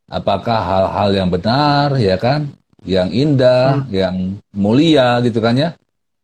Apakah 0.07 0.59
hal-hal 0.63 1.09
yang 1.13 1.29
benar 1.31 1.99
ya 1.99 2.15
kan? 2.15 2.57
yang 2.87 3.11
indah, 3.11 3.83
yang 3.91 4.39
mulia 4.55 5.19
gitu 5.25 5.43
kan 5.43 5.59
ya, 5.59 5.69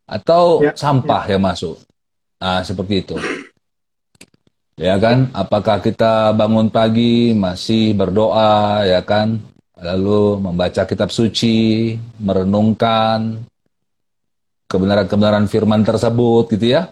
atau 0.07 0.63
Ya, 0.63 0.71
sampah 0.71 1.27
yang 1.27 1.43
masuk. 1.43 1.75
Nah, 2.39 2.63
seperti 2.63 3.03
itu. 3.03 3.15
Ya 4.79 4.97
kan, 4.97 5.29
apakah 5.35 5.83
kita 5.83 6.33
bangun 6.33 6.71
pagi 6.71 7.35
masih 7.35 7.93
berdoa 7.93 8.87
ya 8.87 9.03
kan, 9.05 9.37
lalu 9.77 10.39
membaca 10.39 10.87
kitab 10.87 11.11
suci, 11.13 11.99
merenungkan 12.17 13.43
kebenaran-kebenaran 14.71 15.45
firman 15.45 15.85
tersebut 15.85 16.49
gitu 16.57 16.73
ya. 16.73 16.89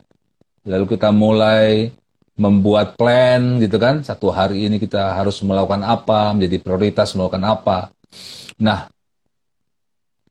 Lalu 0.62 0.86
kita 0.93 1.10
mulai 1.10 1.89
membuat 2.41 2.97
plan 2.97 3.62
gitu 3.62 3.77
kan, 3.77 4.01
satu 4.01 4.34
hari 4.34 4.65
ini 4.65 4.82
kita 4.82 5.13
harus 5.13 5.38
melakukan 5.45 5.86
apa, 5.86 6.34
menjadi 6.34 6.58
prioritas 6.58 7.13
melakukan 7.13 7.45
apa. 7.45 7.77
Nah, 8.58 8.89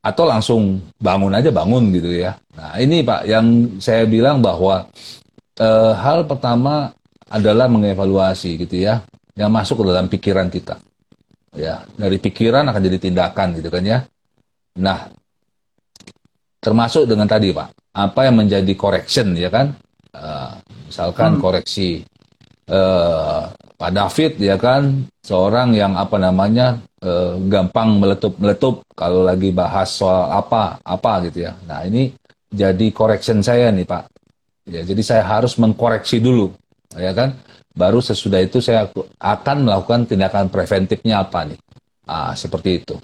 atau 0.00 0.24
langsung 0.24 0.80
bangun 0.96 1.30
aja 1.36 1.52
bangun 1.52 1.92
gitu 1.92 2.10
ya. 2.10 2.34
Nah 2.56 2.80
ini 2.80 3.04
Pak 3.04 3.20
yang 3.28 3.46
saya 3.78 4.08
bilang 4.08 4.40
bahwa 4.40 4.88
eh, 5.60 5.92
hal 5.92 6.24
pertama 6.24 6.90
adalah 7.30 7.68
mengevaluasi 7.70 8.58
gitu 8.66 8.80
ya, 8.80 9.04
yang 9.36 9.52
masuk 9.52 9.84
ke 9.84 9.84
dalam 9.86 10.08
pikiran 10.08 10.48
kita. 10.48 10.80
Ya 11.52 11.84
dari 12.00 12.16
pikiran 12.16 12.64
akan 12.64 12.80
jadi 12.80 12.98
tindakan 12.98 13.60
gitu 13.60 13.68
kan 13.68 13.84
ya. 13.84 13.98
Nah 14.80 15.12
termasuk 16.64 17.04
dengan 17.04 17.28
tadi 17.28 17.52
Pak, 17.52 17.92
apa 17.92 18.20
yang 18.24 18.40
menjadi 18.40 18.72
correction 18.72 19.36
ya 19.36 19.52
kan? 19.52 19.76
Eh, 20.16 20.52
misalkan 20.90 21.38
Hmm. 21.38 21.42
koreksi 21.42 22.02
eh, 22.66 23.40
Pak 23.80 23.90
David 23.96 24.32
ya 24.42 24.60
kan 24.60 25.06
seorang 25.22 25.72
yang 25.72 25.94
apa 25.96 26.18
namanya 26.18 26.82
eh, 27.00 27.38
gampang 27.48 27.96
meletup-meletup 28.02 28.82
kalau 28.98 29.22
lagi 29.24 29.54
bahas 29.54 29.88
soal 29.94 30.34
apa 30.34 30.82
apa 30.82 31.30
gitu 31.30 31.46
ya. 31.48 31.54
Nah 31.64 31.86
ini 31.86 32.10
jadi 32.50 32.86
correction 32.90 33.40
saya 33.40 33.70
nih 33.70 33.86
Pak. 33.86 34.04
Ya 34.68 34.82
jadi 34.82 35.00
saya 35.00 35.22
harus 35.24 35.56
mengkoreksi 35.56 36.18
dulu 36.18 36.50
ya 36.98 37.14
kan. 37.14 37.38
Baru 37.70 38.02
sesudah 38.02 38.42
itu 38.42 38.58
saya 38.58 38.90
akan 39.22 39.56
melakukan 39.64 40.04
tindakan 40.10 40.50
preventifnya 40.50 41.22
apa 41.22 41.46
nih. 41.46 41.58
Ah 42.04 42.34
seperti 42.34 42.82
itu. 42.82 42.98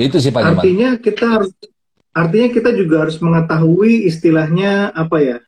Itu 0.00 0.16
sih 0.18 0.32
Pak 0.32 0.58
artinya 0.58 0.96
kita 0.98 1.24
harus 1.38 1.52
artinya 2.12 2.48
kita 2.50 2.70
juga 2.74 3.06
harus 3.06 3.16
mengetahui 3.22 4.08
istilahnya 4.08 4.90
apa 4.92 5.16
ya 5.20 5.38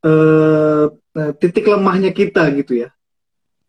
eh, 0.00 0.84
eh, 0.90 1.32
titik 1.36 1.64
lemahnya 1.64 2.10
kita 2.10 2.48
gitu 2.54 2.80
ya 2.80 2.90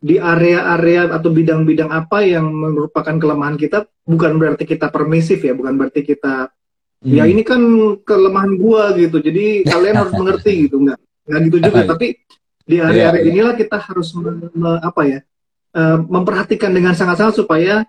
di 0.02 0.18
area-area 0.18 1.06
atau 1.08 1.30
bidang-bidang 1.30 1.86
apa 1.88 2.26
yang 2.26 2.50
merupakan 2.50 3.14
kelemahan 3.14 3.54
kita 3.54 3.86
bukan 4.02 4.34
berarti 4.34 4.66
kita 4.66 4.90
permisif 4.90 5.38
ya 5.38 5.54
bukan 5.54 5.76
berarti 5.76 6.02
kita 6.02 6.50
ya 7.02 7.22
Hmm. 7.22 7.32
ini 7.34 7.42
kan 7.42 7.58
kelemahan 8.02 8.54
gua 8.54 8.94
gitu 8.94 9.18
jadi 9.18 9.62
kalian 9.72 9.96
harus 9.96 10.14
mengerti 10.14 10.66
gitu 10.66 10.78
nggak 10.80 10.98
nggak 11.26 11.40
gitu 11.46 11.56
juga 11.60 11.80
Iya. 11.82 11.88
tapi 11.88 12.06
di 12.62 12.76
area-area 12.78 13.10
Iya, 13.10 13.24
iya. 13.26 13.30
inilah 13.30 13.54
kita 13.54 13.76
harus 13.78 14.08
me- 14.14 14.50
me- 14.54 14.82
apa 14.82 15.02
ya 15.04 15.18
eh, 15.72 15.98
memperhatikan 15.98 16.70
dengan 16.70 16.94
sangat-sangat 16.94 17.34
supaya 17.38 17.82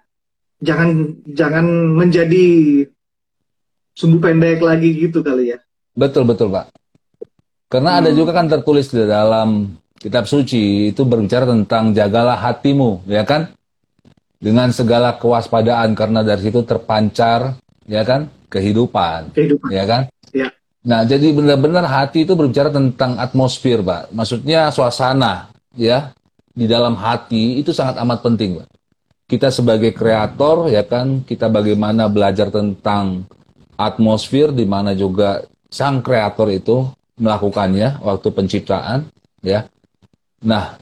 jangan 0.57 0.89
jangan 1.29 1.65
menjadi 1.93 2.45
sumbu 3.93 4.17
pendek 4.17 4.61
lagi 4.61 4.89
gitu 4.97 5.21
kali 5.21 5.53
ya 5.53 5.59
Betul 5.93 6.25
betul 6.25 6.49
Pak. 6.49 6.73
Karena 7.73 7.97
ada 7.97 8.13
Hmm. 8.13 8.17
juga 8.21 8.37
kan 8.37 8.45
tertulis 8.45 8.93
di 8.93 9.01
dalam 9.01 9.73
kitab 9.97 10.29
suci 10.29 10.93
itu 10.93 11.01
berbicara 11.01 11.49
tentang 11.49 11.89
jagalah 11.89 12.37
hatimu, 12.37 13.01
ya 13.09 13.25
kan? 13.25 13.49
Dengan 14.37 14.69
segala 14.69 15.17
kewaspadaan 15.17 15.97
karena 15.97 16.21
dari 16.21 16.45
situ 16.45 16.61
terpancar, 16.61 17.57
ya 17.89 18.05
kan? 18.05 18.29
Kehidupan, 18.53 19.33
kehidupan 19.33 19.73
ya 19.73 19.83
kan? 19.89 20.01
Ya. 20.29 20.53
Nah, 20.85 21.01
jadi 21.01 21.33
benar-benar 21.33 21.89
hati 21.89 22.29
itu 22.29 22.37
berbicara 22.37 22.69
tentang 22.69 23.17
atmosfer, 23.17 23.81
Pak. 23.81 24.13
Maksudnya 24.13 24.69
suasana, 24.69 25.49
ya. 25.73 26.13
Di 26.53 26.69
dalam 26.69 26.93
hati 26.93 27.57
itu 27.57 27.73
sangat 27.73 27.97
amat 28.05 28.21
penting, 28.21 28.61
Pak. 28.61 28.69
Kita 29.25 29.49
sebagai 29.49 29.95
kreator, 29.97 30.69
ya 30.69 30.85
kan, 30.85 31.25
kita 31.25 31.49
bagaimana 31.49 32.05
belajar 32.05 32.53
tentang 32.53 33.25
atmosfer 33.73 34.53
di 34.53 34.69
mana 34.69 34.93
juga 34.93 35.41
sang 35.73 36.05
kreator 36.05 36.53
itu 36.53 36.85
melakukannya 37.17 38.01
waktu 38.01 38.27
penciptaan, 38.33 39.09
ya. 39.45 39.67
Nah, 40.43 40.77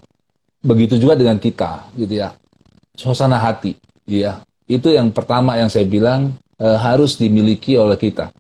begitu 0.64 0.98
juga 0.98 1.18
dengan 1.18 1.38
kita, 1.38 1.92
gitu 1.98 2.22
ya. 2.22 2.34
Suasana 2.96 3.40
hati, 3.40 3.76
ya. 4.08 4.44
Itu 4.68 4.92
yang 4.92 5.12
pertama 5.12 5.60
yang 5.60 5.68
saya 5.68 5.84
bilang 5.84 6.36
eh, 6.60 6.78
harus 6.80 7.20
dimiliki 7.20 7.76
oleh 7.76 8.00
kita. 8.00 8.32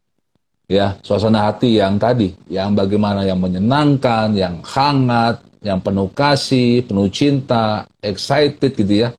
Ya, 0.72 0.96
suasana 1.04 1.52
hati 1.52 1.84
yang 1.84 2.00
tadi, 2.00 2.32
yang 2.48 2.72
bagaimana 2.72 3.28
yang 3.28 3.44
menyenangkan, 3.44 4.32
yang 4.32 4.64
hangat, 4.64 5.44
yang 5.60 5.84
penuh 5.84 6.08
kasih, 6.16 6.88
penuh 6.88 7.12
cinta, 7.12 7.84
excited 8.00 8.72
gitu 8.80 9.04
ya. 9.04 9.12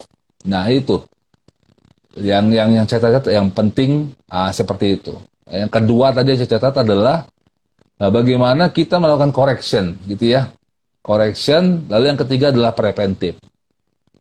Nah, 0.49 0.65
itu 0.73 1.05
yang 2.17 2.53
yang 2.53 2.73
yang 2.73 2.85
saya 2.89 3.09
catat 3.09 3.33
yang 3.33 3.49
penting 3.53 4.13
ah, 4.29 4.49
seperti 4.49 5.01
itu. 5.01 5.15
Yang 5.49 5.71
kedua 5.73 6.13
tadi 6.13 6.33
yang 6.33 6.41
saya 6.41 6.51
catat 6.57 6.75
adalah 6.85 7.29
ah, 8.03 8.11
bagaimana 8.11 8.75
kita 8.75 8.99
melakukan 8.99 9.31
correction 9.31 9.95
gitu 10.11 10.35
ya. 10.35 10.51
Correction, 11.03 11.87
lalu 11.91 12.15
yang 12.15 12.19
ketiga 12.19 12.55
adalah 12.55 12.75
preventif. 12.75 13.39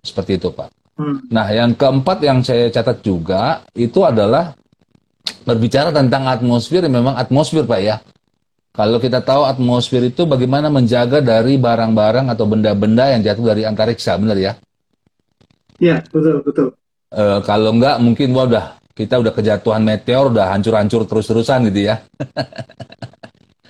Seperti 0.02 0.42
itu, 0.42 0.50
Pak. 0.50 0.70
Hmm. 0.98 1.22
Nah, 1.30 1.46
yang 1.54 1.78
keempat 1.78 2.26
yang 2.26 2.42
saya 2.42 2.70
catat 2.74 3.06
juga 3.06 3.62
itu 3.78 4.02
adalah 4.02 4.58
berbicara 5.46 5.94
tentang 5.94 6.26
atmosfer, 6.26 6.86
memang 6.90 7.14
atmosfer, 7.18 7.62
Pak 7.66 7.82
ya. 7.82 8.02
Kalau 8.74 8.98
kita 8.98 9.22
tahu 9.22 9.46
atmosfer 9.46 10.02
itu 10.10 10.26
bagaimana 10.26 10.74
menjaga 10.74 11.22
dari 11.22 11.62
barang-barang 11.62 12.34
atau 12.34 12.46
benda-benda 12.50 13.14
yang 13.14 13.22
jatuh 13.22 13.54
dari 13.54 13.62
antariksa, 13.68 14.18
benar 14.18 14.38
ya? 14.40 14.54
ya 15.82 15.98
betul 16.14 16.46
betul 16.46 16.68
Eh, 17.12 17.40
kalau 17.44 17.76
enggak 17.76 18.00
mungkin 18.00 18.32
wah 18.32 18.48
udah 18.48 18.66
kita 18.96 19.20
udah 19.20 19.36
kejatuhan 19.36 19.84
meteor 19.84 20.32
udah 20.32 20.56
hancur-hancur 20.56 21.04
terus-terusan 21.04 21.68
gitu 21.68 21.92
ya. 21.92 22.00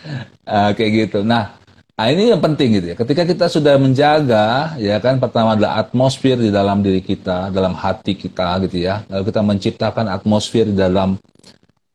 Ah, 0.51 0.75
kayak 0.75 0.91
gitu. 1.07 1.19
Nah, 1.23 1.55
nah, 1.95 2.07
ini 2.11 2.33
yang 2.33 2.41
penting 2.43 2.75
gitu 2.75 2.91
ya. 2.91 2.95
Ketika 2.97 3.23
kita 3.23 3.45
sudah 3.47 3.79
menjaga 3.79 4.75
ya 4.75 4.99
kan 4.99 5.15
pertama 5.15 5.55
adalah 5.55 5.79
atmosfer 5.79 6.35
di 6.35 6.51
dalam 6.51 6.83
diri 6.83 6.99
kita, 6.99 7.53
dalam 7.53 7.71
hati 7.71 8.19
kita 8.19 8.59
gitu 8.67 8.83
ya. 8.83 9.05
Lalu 9.07 9.23
kita 9.31 9.41
menciptakan 9.45 10.05
atmosfer 10.11 10.67
di 10.67 10.75
dalam 10.75 11.15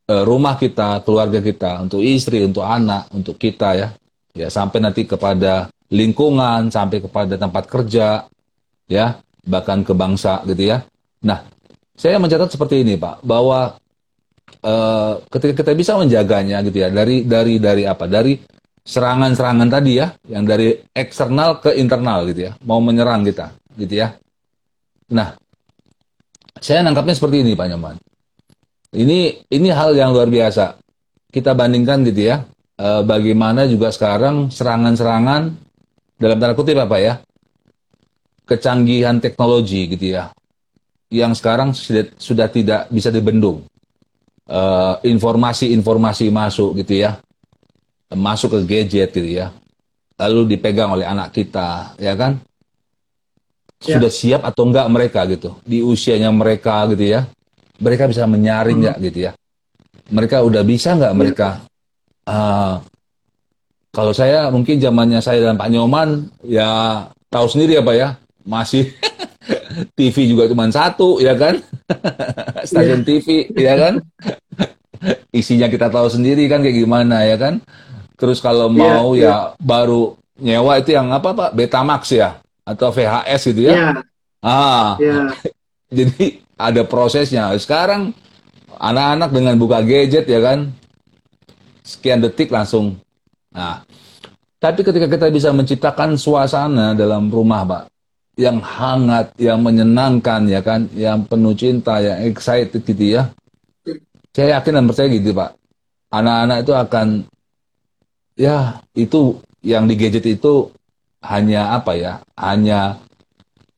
eh, 0.09 0.23
rumah 0.25 0.57
kita, 0.57 1.05
keluarga 1.05 1.43
kita, 1.45 1.85
untuk 1.85 2.01
istri, 2.01 2.47
untuk 2.47 2.65
anak, 2.65 3.13
untuk 3.13 3.37
kita 3.37 3.77
ya. 3.77 3.89
Ya, 4.37 4.49
sampai 4.53 4.85
nanti 4.85 5.05
kepada 5.05 5.69
lingkungan, 5.93 6.69
sampai 6.69 7.01
kepada 7.01 7.37
tempat 7.41 7.65
kerja 7.69 8.29
ya, 8.89 9.07
bahkan 9.45 9.81
ke 9.85 9.93
bangsa 9.93 10.43
gitu 10.45 10.77
ya. 10.77 10.85
Nah, 11.25 11.45
saya 11.97 12.21
mencatat 12.21 12.53
seperti 12.53 12.85
ini, 12.85 13.01
Pak, 13.01 13.25
bahwa 13.25 13.81
eh, 14.65 15.13
ketika 15.31 15.63
kita 15.63 15.73
bisa 15.75 15.99
menjaganya 15.99 16.63
gitu 16.67 16.79
ya, 16.83 16.89
dari 16.89 17.27
dari 17.27 17.59
dari 17.59 17.83
apa? 17.87 18.07
Dari 18.07 18.39
serangan-serangan 18.87 19.69
tadi 19.69 19.99
ya, 19.99 20.15
yang 20.31 20.47
dari 20.47 20.79
eksternal 20.95 21.59
ke 21.59 21.75
internal 21.75 22.23
gitu 22.31 22.51
ya, 22.51 22.53
mau 22.63 22.79
menyerang 22.79 23.27
kita, 23.27 23.51
gitu 23.75 23.95
ya. 24.07 24.15
Nah, 25.11 25.35
saya 26.63 26.87
nangkapnya 26.87 27.19
seperti 27.19 27.43
ini, 27.43 27.59
Pak 27.59 27.67
Nyoman. 27.75 27.97
Ini 28.95 29.51
ini 29.51 29.69
hal 29.75 29.93
yang 29.99 30.15
luar 30.15 30.31
biasa. 30.31 30.79
Kita 31.29 31.53
bandingkan 31.53 32.07
gitu 32.07 32.31
ya, 32.31 32.47
eh, 32.79 33.03
bagaimana 33.03 33.67
juga 33.67 33.91
sekarang 33.91 34.55
serangan-serangan 34.55 35.43
dalam 36.17 36.37
tanda 36.41 36.55
kutip 36.57 36.79
apa 36.81 36.97
ya, 36.97 37.15
kecanggihan 38.47 39.19
teknologi 39.19 39.91
gitu 39.91 40.17
ya, 40.17 40.31
yang 41.11 41.35
sekarang 41.35 41.75
sudah, 41.75 42.07
sudah 42.17 42.49
tidak 42.49 42.87
bisa 42.89 43.11
dibendung. 43.11 43.67
Eh, 44.47 44.95
informasi-informasi 45.11 46.31
masuk 46.31 46.79
gitu 46.79 47.03
ya, 47.03 47.19
masuk 48.15 48.55
ke 48.55 48.61
gadget 48.63 49.11
gitu 49.11 49.27
ya, 49.27 49.51
lalu 50.15 50.55
dipegang 50.55 50.95
oleh 50.95 51.03
anak 51.03 51.35
kita, 51.35 51.99
ya 51.99 52.15
kan? 52.15 52.39
Ya. 53.83 53.99
Sudah 53.99 54.07
siap 54.07 54.47
atau 54.47 54.71
enggak 54.71 54.87
mereka 54.87 55.27
gitu 55.27 55.59
di 55.67 55.83
usianya 55.83 56.31
mereka 56.31 56.87
gitu 56.95 57.11
ya? 57.11 57.27
Mereka 57.83 58.07
bisa 58.07 58.23
menyaring 58.31 58.79
Hmm. 58.79 58.85
nggak 58.87 58.97
gitu 59.11 59.19
ya? 59.27 59.33
Mereka 60.15 60.37
udah 60.47 60.63
bisa 60.63 60.95
nggak 60.95 61.11
Ya. 61.13 61.19
mereka? 61.19 61.49
ah, 62.27 62.79
kalau 63.91 64.15
saya 64.15 64.47
mungkin 64.55 64.79
zamannya 64.79 65.19
saya 65.19 65.43
dan 65.43 65.59
Pak 65.59 65.75
Nyoman 65.75 66.31
ya 66.47 67.03
tahu 67.35 67.51
sendiri 67.51 67.83
apa 67.83 67.99
ya 67.99 68.09
masih 68.47 68.95
TV 69.97 70.33
juga 70.33 70.49
cuma 70.49 70.69
satu 70.73 71.21
ya 71.21 71.37
kan? 71.37 71.61
Stasiun 72.69 73.03
TV 73.05 73.51
ya 73.55 73.75
kan? 73.77 73.95
Isinya 75.31 75.69
kita 75.69 75.93
tahu 75.93 76.09
sendiri 76.09 76.49
kan 76.49 76.65
kayak 76.65 76.77
gimana 76.83 77.25
ya 77.25 77.37
kan? 77.37 77.61
Terus 78.17 78.41
kalau 78.41 78.73
Iya, 78.73 78.77
mau 78.81 79.09
iya. 79.13 79.25
ya 79.29 79.37
baru 79.61 80.17
nyewa 80.41 80.81
itu 80.81 80.97
yang 80.97 81.13
apa 81.13 81.37
Pak? 81.37 81.51
Betamax 81.53 82.03
ya? 82.17 82.41
Atau 82.67 82.91
VHS 82.91 83.43
gitu 83.53 83.61
ya? 83.71 83.73
Ya, 83.77 83.89
ah. 84.43 84.97
Ya, 84.99 85.31
jadi 86.03 86.41
ada 86.57 86.83
prosesnya. 86.83 87.53
Sekarang 87.61 88.17
anak-anak 88.81 89.31
dengan 89.31 89.55
buka 89.61 89.85
gadget 89.85 90.25
ya 90.27 90.41
kan? 90.41 90.73
Sekian 91.87 92.25
detik 92.25 92.51
langsung. 92.51 92.99
Nah 93.53 93.87
tapi 94.57 94.81
ketika 94.81 95.07
kita 95.07 95.27
bisa 95.29 95.53
menciptakan 95.53 96.17
suasana 96.17 96.97
dalam 96.97 97.29
rumah 97.29 97.63
pak 97.63 97.83
yang 98.37 98.61
hangat 98.61 99.33
yang 99.41 99.65
menyenangkan 99.65 100.45
ya 100.47 100.61
kan? 100.61 100.89
Yang 100.93 101.19
penuh 101.29 101.55
cinta 101.57 101.99
yang 102.05 102.19
excited 102.29 102.81
gitu 102.85 103.21
ya. 103.21 103.33
Saya 104.37 104.61
yakin 104.61 104.81
dan 104.81 104.85
percaya 104.85 105.09
gitu 105.09 105.33
pak. 105.33 105.57
Anak-anak 106.13 106.59
itu 106.63 106.73
akan 106.77 107.07
ya 108.37 108.57
itu 108.93 109.41
yang 109.65 109.89
di 109.89 109.97
gadget 109.97 110.29
itu 110.29 110.69
hanya 111.25 111.75
apa 111.75 111.97
ya? 111.97 112.21
Hanya 112.37 113.01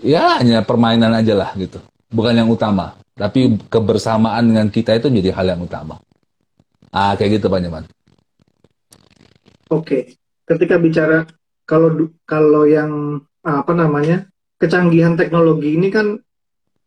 ya 0.02 0.42
hanya 0.42 0.66
permainan 0.66 1.14
aja 1.14 1.38
lah 1.38 1.50
gitu. 1.54 1.78
Bukan 2.10 2.34
yang 2.34 2.50
utama. 2.50 2.98
Tapi 3.14 3.58
kebersamaan 3.70 4.50
dengan 4.50 4.66
kita 4.70 4.98
itu 4.98 5.10
menjadi 5.10 5.34
hal 5.38 5.46
yang 5.54 5.62
utama. 5.62 5.98
Ah 6.90 7.14
kayak 7.14 7.38
gitu 7.38 7.46
Pak 7.46 7.62
Nyaman 7.62 7.86
oke. 9.72 10.16
Ketika 10.48 10.80
bicara 10.80 11.28
kalau 11.68 12.08
kalau 12.24 12.64
yang 12.64 13.20
apa 13.44 13.72
namanya 13.76 14.24
kecanggihan 14.58 15.14
teknologi 15.14 15.74
ini 15.74 15.88
kan 15.88 16.18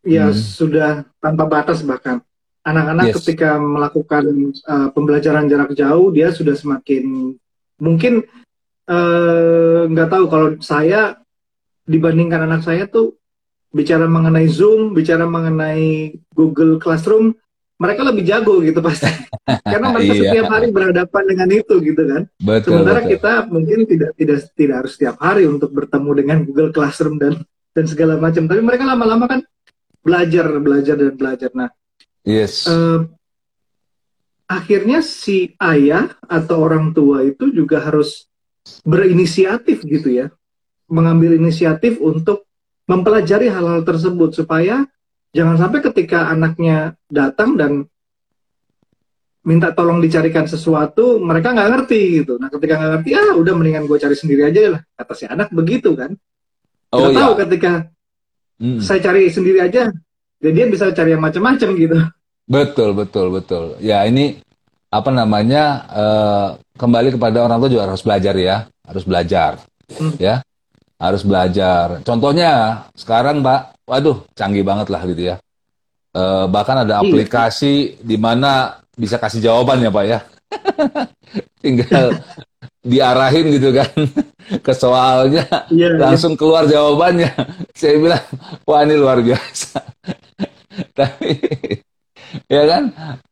ya 0.03 0.29
Hmm. 0.29 0.37
sudah 0.37 0.91
tanpa 1.17 1.45
batas 1.45 1.81
bahkan 1.81 2.19
anak-anak 2.61 3.09
Yes. 3.09 3.15
ketika 3.21 3.57
melakukan 3.57 4.23
uh, 4.65 4.89
pembelajaran 4.91 5.47
jarak 5.47 5.73
jauh 5.73 6.11
dia 6.11 6.29
sudah 6.29 6.53
semakin 6.53 7.33
mungkin 7.77 8.21
eh, 8.85 9.81
nggak 9.87 10.09
tahu 10.09 10.25
kalau 10.27 10.47
saya 10.59 11.17
dibandingkan 11.85 12.43
anak 12.43 12.61
saya 12.61 12.85
tuh 12.85 13.17
bicara 13.71 14.03
mengenai 14.03 14.51
Zoom, 14.51 14.91
bicara 14.91 15.23
mengenai 15.23 16.11
Google 16.35 16.75
Classroom, 16.75 17.31
mereka 17.79 18.03
lebih 18.03 18.27
jago 18.27 18.59
gitu 18.59 18.83
pasti. 18.83 19.07
Karena 19.71 19.89
mereka 19.89 20.11
Iya. 20.11 20.21
setiap 20.27 20.47
hari 20.51 20.67
berhadapan 20.69 21.23
dengan 21.25 21.49
itu 21.49 21.75
gitu 21.79 22.01
kan. 22.03 22.21
betul 22.37 22.69
Sementara 22.77 22.99
betul 23.01 23.11
kita 23.15 23.33
mungkin 23.47 23.79
tidak 23.87 24.11
tidak 24.13 24.37
tidak 24.53 24.75
harus 24.83 24.91
setiap 24.93 25.15
hari 25.17 25.47
untuk 25.47 25.71
bertemu 25.71 26.11
dengan 26.13 26.37
Google 26.43 26.69
Classroom 26.69 27.15
dan 27.17 27.33
dan 27.71 27.85
segala 27.87 28.19
macam. 28.19 28.47
Tapi 28.47 28.61
mereka 28.61 28.83
lama-lama 28.87 29.25
kan 29.27 29.41
belajar, 30.01 30.47
belajar 30.59 30.95
dan 30.97 31.13
belajar. 31.15 31.49
Nah, 31.53 31.69
yes 32.25 32.67
eh, 32.67 32.99
akhirnya 34.51 34.99
si 34.99 35.55
ayah 35.63 36.11
atau 36.27 36.67
orang 36.67 36.91
tua 36.91 37.23
itu 37.23 37.47
juga 37.55 37.79
harus 37.79 38.27
berinisiatif 38.83 39.87
gitu 39.87 40.11
ya, 40.11 40.27
mengambil 40.91 41.39
inisiatif 41.39 41.97
untuk 42.03 42.43
mempelajari 42.85 43.47
hal-hal 43.47 43.87
tersebut 43.87 44.35
supaya 44.35 44.83
jangan 45.31 45.55
sampai 45.55 45.79
ketika 45.79 46.27
anaknya 46.27 46.99
datang 47.07 47.55
dan 47.55 47.87
minta 49.41 49.73
tolong 49.73 49.97
dicarikan 49.97 50.45
sesuatu, 50.45 51.17
mereka 51.17 51.55
nggak 51.55 51.69
ngerti 51.71 52.01
gitu. 52.21 52.37
Nah, 52.37 52.51
ketika 52.51 52.77
nggak 52.77 52.91
ngerti, 52.99 53.09
ah 53.17 53.33
udah 53.33 53.53
mendingan 53.57 53.89
gue 53.89 53.97
cari 53.97 54.13
sendiri 54.13 54.45
aja 54.45 54.77
lah. 54.77 54.81
Kata 54.93 55.13
si 55.17 55.25
anak 55.25 55.49
begitu 55.49 55.97
kan. 55.97 56.13
Oh 56.91 56.99
Kita 56.99 57.11
ya 57.11 57.19
tahu 57.19 57.33
ketika 57.47 57.71
Mm. 58.61 58.77
saya 58.77 59.01
cari 59.01 59.25
sendiri 59.25 59.57
aja, 59.57 59.89
dan 60.37 60.51
dia 60.53 60.65
bisa 60.69 60.93
cari 60.93 61.09
yang 61.11 61.23
macam-macam 61.25 61.69
gitu. 61.73 61.97
betul 62.45 62.93
betul 62.93 63.33
betul 63.33 63.73
ya 63.81 64.05
ini 64.05 64.37
apa 64.87 65.09
namanya 65.09 65.63
eh, 65.89 66.47
kembali 66.77 67.17
kepada 67.17 67.41
orang 67.41 67.57
tua 67.57 67.73
juga 67.73 67.89
harus 67.89 68.05
belajar 68.05 68.35
ya 68.37 68.57
harus 68.85 69.01
belajar 69.01 69.51
Hmm. 69.91 70.13
ya 70.21 70.45
harus 70.95 71.25
belajar 71.25 71.99
contohnya 72.05 72.51
sekarang 72.93 73.41
Pak 73.41 73.81
waduh 73.83 74.21
canggih 74.37 74.61
banget 74.61 74.87
lah 74.87 75.01
gitu 75.09 75.33
ya 75.33 75.37
Eh, 76.11 76.45
bahkan 76.51 76.75
ada 76.75 76.99
Iya. 76.99 77.07
aplikasi 77.07 77.97
di 77.97 78.19
mana 78.19 78.77
bisa 78.93 79.15
kasih 79.15 79.39
jawaban 79.41 79.79
ya 79.79 79.89
Pak 79.89 80.05
ya 80.05 80.19
tinggal 81.63 82.19
diarahin 82.81 83.45
gitu 83.53 83.69
kan 83.77 83.89
ke 84.65 84.73
soalnya 84.73 85.45
Iya, 85.69 85.95
iya. 85.95 85.99
langsung 86.01 86.33
keluar 86.35 86.65
jawabannya. 86.67 87.31
Saya 87.77 87.95
bilang, 88.01 88.25
wah 88.67 88.81
ini 88.83 88.95
luar 88.97 89.23
biasa. 89.23 89.79
Tapi, 90.97 91.31
ya 92.51 92.63
kan? 92.67 92.83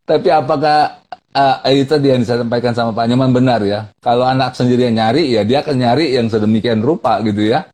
Tapi 0.08 0.28
apakah 0.32 1.04
uh, 1.36 1.58
itu 1.68 1.96
yang 2.00 2.24
disampaikan 2.24 2.72
sama 2.72 2.96
Pak 2.96 3.06
Nyaman 3.10 3.32
benar 3.36 3.60
ya? 3.66 3.92
Kalau 4.00 4.24
anak 4.24 4.56
sendiri 4.56 4.88
yang 4.88 4.98
nyari, 5.02 5.36
ya 5.36 5.42
dia 5.44 5.60
akan 5.66 5.76
nyari 5.76 6.16
yang 6.16 6.32
sedemikian 6.32 6.80
rupa 6.80 7.20
gitu 7.26 7.52
ya. 7.52 7.68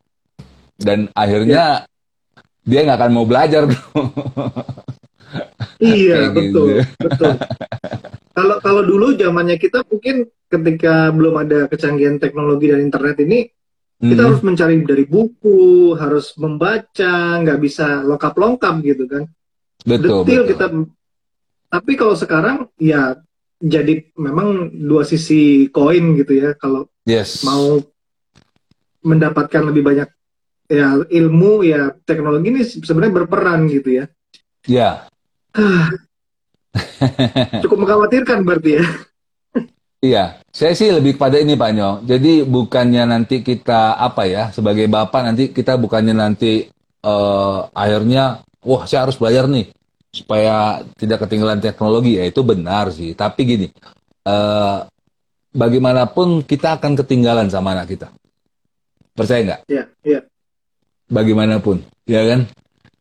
Dan 0.75 1.07
akhirnya 1.13 1.85
dia 2.65 2.79
nggak 2.83 2.97
akan 2.99 3.11
mau 3.13 3.27
belajar. 3.29 3.69
Iya, 5.79 6.15
Kayak 6.15 6.29
betul, 6.35 6.67
gitu. 6.79 6.87
betul. 7.03 7.31
Kalau 8.35 8.55
kalau 8.59 8.81
dulu 8.83 9.05
zamannya 9.15 9.55
kita 9.55 9.83
mungkin 9.87 10.27
ketika 10.51 11.11
belum 11.11 11.35
ada 11.47 11.59
kecanggihan 11.71 12.19
teknologi 12.19 12.71
dan 12.71 12.83
internet 12.83 13.17
ini, 13.23 13.39
kita 14.03 14.21
Hmm, 14.21 14.27
harus 14.27 14.41
mencari 14.43 14.75
dari 14.83 15.05
buku, 15.07 15.95
harus 15.95 16.35
membaca, 16.35 17.15
nggak 17.41 17.59
bisa 17.63 18.03
lengkap-lengkap 18.03 18.75
gitu 18.83 19.03
kan. 19.07 19.23
betul, 19.87 20.23
Detil 20.23 20.41
betul. 20.43 20.47
kita. 20.51 20.65
Tapi 21.71 21.91
kalau 21.95 22.15
sekarang 22.15 22.57
ya 22.79 23.15
jadi 23.59 24.03
memang 24.19 24.71
dua 24.75 25.03
sisi 25.07 25.71
koin 25.71 26.15
gitu 26.19 26.35
ya. 26.35 26.55
Kalau 26.59 26.91
Yes. 27.07 27.45
mau 27.45 27.79
mendapatkan 29.05 29.63
lebih 29.69 29.83
banyak 29.85 30.09
ya 30.65 30.97
ilmu 30.97 31.61
ya 31.61 31.93
teknologi 32.09 32.49
ini 32.49 32.61
sebenarnya 32.65 33.13
berperan 33.23 33.69
gitu 33.69 34.01
ya. 34.01 34.05
Ya. 34.67 35.07
Cukup 37.63 37.77
mengkhawatirkan 37.83 38.43
berarti 38.43 38.79
ya. 38.79 38.85
Iya, 40.05 40.37
saya 40.53 40.77
sih 40.77 40.93
lebih 40.93 41.17
pada 41.17 41.41
ini 41.41 41.57
Pak 41.57 41.71
Nyo. 41.73 41.89
Jadi 42.05 42.45
bukannya 42.45 43.09
nanti 43.09 43.41
kita 43.41 43.97
apa 43.97 44.29
ya, 44.29 44.53
sebagai 44.53 44.85
bapak 44.85 45.21
nanti 45.25 45.49
kita 45.49 45.81
bukannya 45.81 46.13
nanti 46.13 46.69
eh, 47.01 47.59
akhirnya, 47.73 48.45
wah 48.61 48.85
saya 48.85 49.09
harus 49.09 49.17
belajar 49.17 49.49
nih 49.49 49.73
supaya 50.13 50.85
tidak 50.99 51.25
ketinggalan 51.25 51.57
teknologi. 51.57 52.21
Ya 52.21 52.29
itu 52.29 52.45
benar 52.45 52.93
sih. 52.93 53.17
Tapi 53.17 53.41
gini, 53.47 53.67
eh, 54.27 54.77
bagaimanapun 55.55 56.45
kita 56.45 56.77
akan 56.77 56.93
ketinggalan 57.01 57.49
sama 57.49 57.73
anak 57.73 57.97
kita. 57.97 58.13
Percaya 59.15 59.41
nggak? 59.41 59.61
Iya, 59.71 59.83
iya. 60.03 60.19
Bagaimanapun, 61.07 61.81
ya 62.05 62.21
kan? 62.29 62.45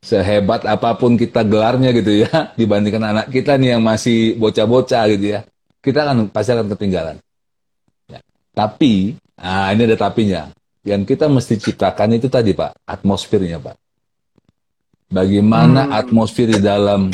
Sehebat 0.04 0.68
apa 0.68 0.92
pun 1.00 1.16
kita 1.16 1.40
gelarnya 1.48 1.88
gitu 1.96 2.28
ya, 2.28 2.28
dibandingkan 2.60 3.02
anak 3.02 3.26
kita 3.32 3.56
nih 3.56 3.80
yang 3.80 3.82
masih 3.82 4.36
bocah-bocah 4.36 5.08
gitu 5.16 5.40
ya 5.40 5.40
kita 5.84 6.08
akan 6.08 6.32
pasti 6.32 6.50
akan 6.56 6.72
ketinggalan. 6.72 7.16
Ya. 8.08 8.24
Tapi, 8.56 9.20
nah 9.36 9.68
ini 9.76 9.84
ada 9.84 10.08
tapinya. 10.08 10.48
Yang 10.80 11.12
kita 11.12 11.28
mesti 11.28 11.60
ciptakan 11.60 12.16
itu 12.16 12.32
tadi 12.32 12.56
Pak, 12.56 12.88
atmosfernya 12.88 13.60
Pak. 13.60 13.76
Bagaimana 15.12 15.92
Hmm. 15.92 16.00
atmosfer 16.00 16.48
di 16.48 16.60
dalam 16.64 17.12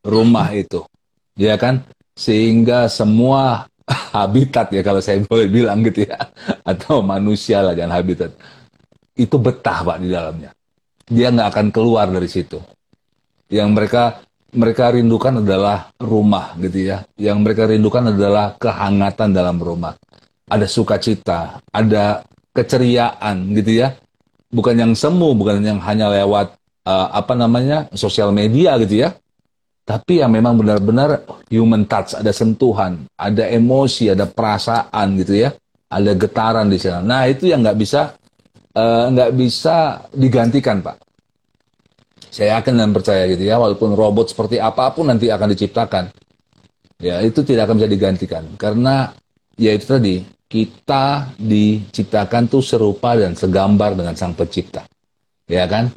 rumah 0.00 0.48
itu, 0.56 0.80
ya 1.36 1.60
kan? 1.60 1.84
Sehingga 2.16 2.88
semua 2.88 3.68
habitat 4.16 4.72
ya 4.72 4.80
kalau 4.80 5.04
saya 5.04 5.20
boleh 5.28 5.52
bilang 5.52 5.84
gitu 5.84 6.08
ya, 6.08 6.16
atau 6.64 7.04
manusia 7.04 7.60
lah 7.60 7.76
jangan 7.76 8.00
habitat, 8.00 8.32
itu 9.20 9.36
betah 9.36 9.84
Pak 9.84 10.00
di 10.00 10.08
dalamnya. 10.08 10.50
Dia 11.08 11.32
nggak 11.32 11.48
akan 11.52 11.66
keluar 11.72 12.08
dari 12.08 12.28
situ. 12.28 12.60
Yang 13.52 13.68
mereka 13.72 14.04
mereka 14.54 14.94
rindukan 14.94 15.42
adalah 15.42 15.90
rumah 15.98 16.54
gitu 16.62 16.90
ya. 16.94 17.02
Yang 17.18 17.38
mereka 17.42 17.62
rindukan 17.68 18.14
adalah 18.14 18.54
kehangatan 18.56 19.34
dalam 19.34 19.58
rumah. 19.58 19.98
Ada 20.48 20.68
sukacita, 20.68 21.58
ada 21.72 22.22
keceriaan 22.54 23.50
gitu 23.56 23.82
ya. 23.82 23.96
bukan 24.54 24.78
yang 24.78 24.92
semu, 24.94 25.34
bukan 25.34 25.58
yang 25.58 25.82
hanya 25.82 26.06
lewat 26.14 26.54
uh, 26.86 27.10
apa 27.10 27.34
namanya 27.34 27.90
sosial 27.98 28.30
media 28.30 28.78
gitu 28.78 29.02
ya, 29.02 29.18
tapi 29.82 30.22
yang 30.22 30.30
memang 30.30 30.54
benar-benar 30.54 31.26
human 31.50 31.82
touch, 31.84 32.14
ada 32.14 32.30
sentuhan, 32.30 33.04
ada 33.18 33.50
emosi, 33.50 34.14
ada 34.14 34.30
perasaan 34.30 35.18
gitu 35.18 35.42
ya, 35.42 35.50
ada 35.90 36.14
getaran 36.14 36.70
di 36.70 36.78
sana. 36.78 37.02
Nah 37.02 37.26
itu 37.26 37.50
yang 37.50 37.66
nggak 37.66 37.78
bisa 37.82 38.14
uh, 38.74 39.10
nggak 39.10 39.30
bisa 39.38 40.04
digantikan 40.12 40.82
pak. 40.82 41.00
Saya 42.34 42.58
yakin 42.58 42.74
dan 42.74 42.90
percaya 42.90 43.30
gitu 43.30 43.46
ya, 43.46 43.62
walaupun 43.62 43.94
robot 43.94 44.34
seperti 44.34 44.58
apa 44.58 44.90
pun 44.90 45.06
nanti 45.06 45.30
akan 45.30 45.54
diciptakan, 45.54 46.10
ya 46.98 47.22
itu 47.22 47.46
tidak 47.46 47.70
akan 47.70 47.78
bisa 47.78 47.90
digantikan 47.90 48.42
karena 48.58 49.14
ya 49.54 49.70
itu 49.70 49.86
tadi 49.86 50.26
kita 50.50 51.34
diciptakan 51.38 52.50
tuh 52.50 52.62
serupa 52.62 53.14
dan 53.14 53.38
segambar 53.38 53.94
dengan 53.94 54.18
sang 54.18 54.34
pencipta, 54.34 54.82
ya 55.46 55.66
kan? 55.70 55.94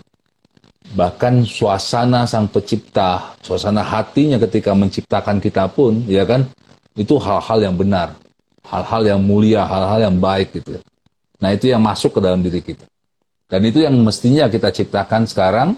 Bahkan 0.88 1.44
suasana 1.44 2.24
sang 2.30 2.48
pencipta, 2.48 3.38
suasana 3.42 3.82
hatinya 3.82 4.38
ketika 4.38 4.78
menciptakan 4.78 5.42
kita 5.42 5.68
pun, 5.74 6.06
ya 6.06 6.22
kan? 6.26 6.46
Itu 6.98 7.18
hal-hal 7.18 7.66
yang 7.66 7.76
benar, 7.78 8.13
hal-hal 8.66 9.02
yang 9.06 9.22
mulia, 9.22 9.66
hal-hal 9.66 10.10
yang 10.10 10.18
baik 10.18 10.54
gitu. 10.54 10.82
Nah 11.38 11.50
itu 11.54 11.69
yang 11.69 11.82
masuk 11.82 12.17
ke 12.17 12.19
dalam 12.19 12.41
diri 12.41 12.62
kita. 12.62 12.86
Dan 13.47 13.63
itu 13.63 13.84
yang 13.86 13.95
mestinya 14.04 14.50
kita 14.52 14.73
ciptakan 14.73 15.23
sekarang 15.30 15.78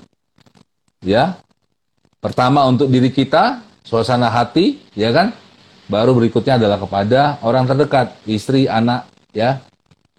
ya. 1.03 1.37
Pertama 2.19 2.67
untuk 2.67 2.91
diri 2.91 3.13
kita 3.15 3.63
suasana 3.83 4.27
hati 4.27 4.79
ya 4.95 5.11
kan? 5.15 5.31
Baru 5.89 6.13
berikutnya 6.13 6.59
adalah 6.59 6.77
kepada 6.77 7.41
orang 7.41 7.65
terdekat 7.65 8.13
istri 8.27 8.67
anak 8.67 9.07
ya 9.31 9.63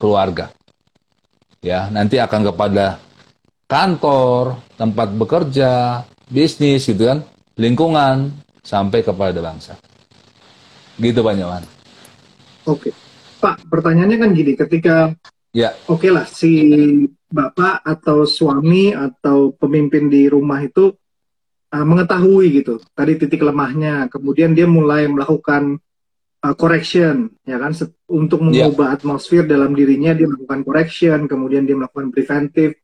keluarga. 0.00 0.48
Ya 1.61 1.92
nanti 1.92 2.16
akan 2.16 2.48
kepada 2.53 2.96
kantor 3.68 4.59
tempat 4.81 5.09
bekerja 5.12 6.03
bisnis 6.33 6.88
gitu 6.88 7.05
kan? 7.05 7.20
Lingkungan 7.61 8.33
sampai 8.64 9.05
kepada 9.05 9.37
bangsa. 9.40 9.76
Gitu 11.00 11.20
Nyaman 11.20 11.81
oke 12.68 12.90
Pak 13.40 13.66
pertanyaannya 13.72 14.18
kan 14.20 14.31
gini 14.37 14.53
ketika 14.55 15.16
ya 15.50 15.74
oke 15.88 16.05
okay 16.05 16.11
lah 16.12 16.29
si 16.29 16.53
bapak 17.31 17.83
atau 17.83 18.29
suami 18.29 18.94
atau 18.94 19.55
pemimpin 19.55 20.07
di 20.07 20.31
rumah 20.31 20.62
itu 20.62 20.94
uh, 21.74 21.87
mengetahui 21.87 22.62
gitu 22.62 22.79
tadi 22.94 23.18
titik 23.18 23.42
lemahnya 23.42 24.11
kemudian 24.11 24.55
dia 24.55 24.66
mulai 24.66 25.07
melakukan 25.07 25.79
uh, 26.42 26.55
correction 26.55 27.31
ya 27.46 27.59
kan 27.59 27.72
untuk 28.11 28.42
ya. 28.42 28.44
mengubah 28.66 28.87
yeah. 28.92 28.96
atmosfer 28.98 29.42
dalam 29.46 29.72
dirinya 29.74 30.14
dia 30.14 30.26
melakukan 30.26 30.61
correction 30.66 31.18
kemudian 31.31 31.64
dia 31.64 31.79
melakukan 31.79 32.11
preventif 32.11 32.79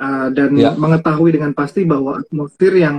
uh, 0.00 0.28
dan 0.32 0.50
yeah. 0.56 0.76
mengetahui 0.76 1.32
dengan 1.32 1.52
pasti 1.56 1.88
bahwa 1.88 2.20
atmosfer 2.20 2.72
yang 2.76 2.96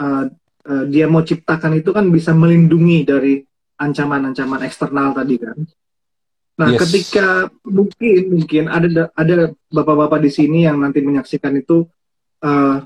uh, 0.00 0.24
uh, 0.64 0.84
dia 0.88 1.06
mau 1.08 1.20
ciptakan 1.24 1.76
itu 1.76 1.92
kan 1.92 2.08
bisa 2.08 2.32
melindungi 2.32 3.04
dari 3.04 3.34
ancaman-ancaman 3.80 4.60
eksternal 4.64 5.16
tadi 5.16 5.36
kan 5.40 5.56
Nah, 6.60 6.76
yes. 6.76 6.84
ketika 6.84 7.48
mungkin 7.64 8.36
mungkin 8.36 8.68
ada 8.68 9.08
ada 9.16 9.48
bapak-bapak 9.72 10.20
di 10.20 10.28
sini 10.28 10.68
yang 10.68 10.76
nanti 10.76 11.00
menyaksikan 11.00 11.56
itu 11.56 11.88
uh, 12.44 12.84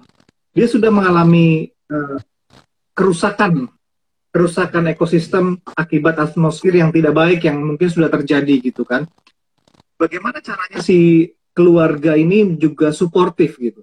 dia 0.54 0.66
sudah 0.70 0.94
mengalami 0.94 1.74
uh, 1.90 2.22
kerusakan 2.94 3.66
kerusakan 4.30 4.94
ekosistem 4.94 5.58
akibat 5.74 6.22
atmosfer 6.22 6.70
yang 6.70 6.94
tidak 6.94 7.18
baik 7.18 7.50
yang 7.50 7.58
mungkin 7.58 7.90
sudah 7.90 8.06
terjadi 8.06 8.62
gitu 8.62 8.86
kan. 8.86 9.10
Bagaimana 9.98 10.38
caranya 10.38 10.78
si 10.78 11.30
keluarga 11.50 12.14
ini 12.14 12.54
juga 12.54 12.94
suportif 12.94 13.58
gitu? 13.58 13.82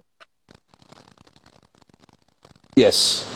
Yes. 2.79 3.27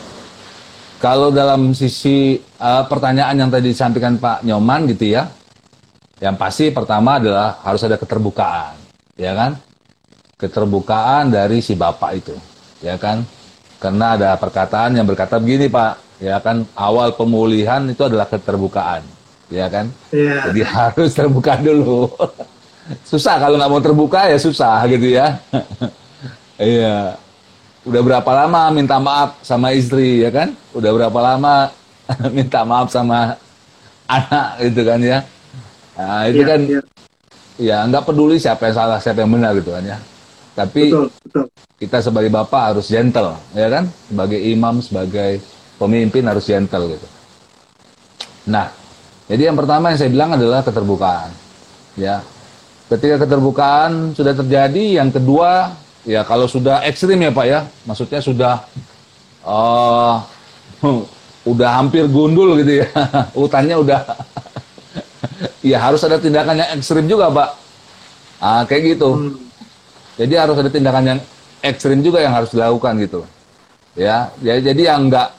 Kalau 0.96 1.28
dalam 1.28 1.76
sisi 1.76 2.40
uh, 2.40 2.84
pertanyaan 2.88 3.44
yang 3.44 3.50
tadi 3.52 3.76
disampaikan 3.76 4.16
Pak 4.16 4.40
Nyoman 4.48 4.88
gitu 4.88 5.12
ya, 5.12 5.28
yang 6.16 6.34
pasti 6.40 6.72
pertama 6.72 7.20
adalah 7.20 7.60
harus 7.60 7.84
ada 7.84 8.00
keterbukaan, 8.00 8.72
ya 9.20 9.36
kan? 9.36 9.52
Keterbukaan 10.36 11.28
dari 11.28 11.60
si 11.60 11.76
bapak 11.76 12.10
itu, 12.16 12.36
ya 12.80 12.96
kan? 12.96 13.24
Karena 13.76 14.16
ada 14.16 14.30
perkataan 14.40 14.96
yang 14.96 15.04
berkata 15.04 15.36
begini 15.36 15.68
Pak, 15.68 16.20
ya 16.24 16.40
kan? 16.40 16.64
Awal 16.72 17.12
pemulihan 17.12 17.84
itu 17.84 18.00
adalah 18.00 18.24
keterbukaan, 18.24 19.04
ya 19.52 19.68
kan? 19.68 19.92
Yeah. 20.08 20.48
Jadi 20.48 20.60
harus 20.76 21.12
terbuka 21.12 21.60
dulu. 21.60 22.08
susah 23.10 23.36
kalau 23.42 23.58
nggak 23.58 23.70
mau 23.70 23.82
terbuka 23.82 24.30
ya 24.30 24.38
susah 24.40 24.84
gitu 24.88 25.16
ya. 25.16 25.36
Iya. 26.56 27.20
Udah 27.84 28.00
berapa 28.00 28.30
lama 28.32 28.72
minta 28.72 28.96
maaf 28.96 29.36
sama 29.44 29.76
istri 29.76 30.24
ya 30.24 30.32
kan? 30.32 30.56
Udah 30.72 30.88
berapa 30.88 31.18
lama 31.20 31.68
minta 32.32 32.64
maaf 32.64 32.88
sama 32.88 33.36
anak 34.08 34.64
gitu 34.64 34.80
kan 34.88 34.96
ya? 35.04 35.20
Nah, 35.96 36.28
itu 36.28 36.44
ya, 36.44 36.48
kan 36.48 36.60
ya. 36.68 36.82
ya 37.56 37.76
nggak 37.88 38.04
peduli 38.04 38.36
siapa 38.36 38.68
yang 38.68 38.76
salah, 38.76 38.98
siapa 39.00 39.24
yang 39.24 39.32
benar 39.32 39.56
gitu 39.56 39.72
kan 39.72 39.84
ya. 39.84 39.98
Tapi 40.56 40.92
betul, 40.92 41.06
betul. 41.24 41.44
kita 41.80 41.98
sebagai 42.00 42.32
bapak 42.32 42.62
harus 42.76 42.86
gentle, 42.88 43.36
ya 43.52 43.68
kan? 43.68 43.84
Sebagai 44.08 44.40
imam, 44.40 44.80
sebagai 44.80 45.40
pemimpin 45.76 46.24
harus 46.24 46.44
gentle 46.44 46.96
gitu. 46.96 47.06
Nah, 48.48 48.72
jadi 49.28 49.52
yang 49.52 49.56
pertama 49.56 49.92
yang 49.92 49.98
saya 50.00 50.10
bilang 50.12 50.30
adalah 50.36 50.60
keterbukaan. 50.64 51.30
Ya, 51.96 52.20
ketika 52.92 53.24
keterbukaan 53.24 54.12
sudah 54.12 54.36
terjadi, 54.36 55.00
yang 55.00 55.08
kedua 55.08 55.72
ya 56.06 56.22
kalau 56.22 56.46
sudah 56.46 56.84
ekstrim 56.84 57.18
ya 57.20 57.32
pak 57.32 57.46
ya, 57.48 57.60
maksudnya 57.88 58.20
sudah 58.20 58.54
uh, 59.44 60.20
udah 61.52 61.70
hampir 61.82 62.04
gundul 62.08 62.56
gitu 62.60 62.84
ya, 62.84 62.88
hutannya 63.38 63.76
udah 63.80 64.00
ya 65.60 65.78
harus 65.80 66.00
ada 66.04 66.16
tindakan 66.20 66.60
yang 66.60 66.70
ekstrim 66.76 67.04
juga, 67.06 67.30
Pak. 67.32 67.50
Ah, 68.40 68.62
kayak 68.68 68.96
gitu. 68.96 69.10
Hmm. 69.16 69.34
Jadi 70.16 70.34
harus 70.36 70.56
ada 70.56 70.70
tindakan 70.72 71.04
yang 71.04 71.20
ekstrim 71.60 72.00
juga 72.00 72.24
yang 72.24 72.32
harus 72.32 72.52
dilakukan 72.52 72.96
gitu. 73.04 73.20
Ya, 73.96 74.32
ya 74.44 74.60
jadi 74.60 74.92
yang 74.92 75.08
enggak 75.08 75.32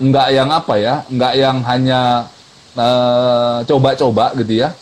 enggak 0.00 0.26
yang 0.32 0.48
apa 0.48 0.74
ya, 0.76 0.94
enggak 1.08 1.32
yang 1.36 1.56
hanya 1.64 2.00
eh, 2.76 3.56
coba-coba 3.64 4.32
uh, 4.32 4.38
gitu 4.40 4.64
ya. 4.64 4.72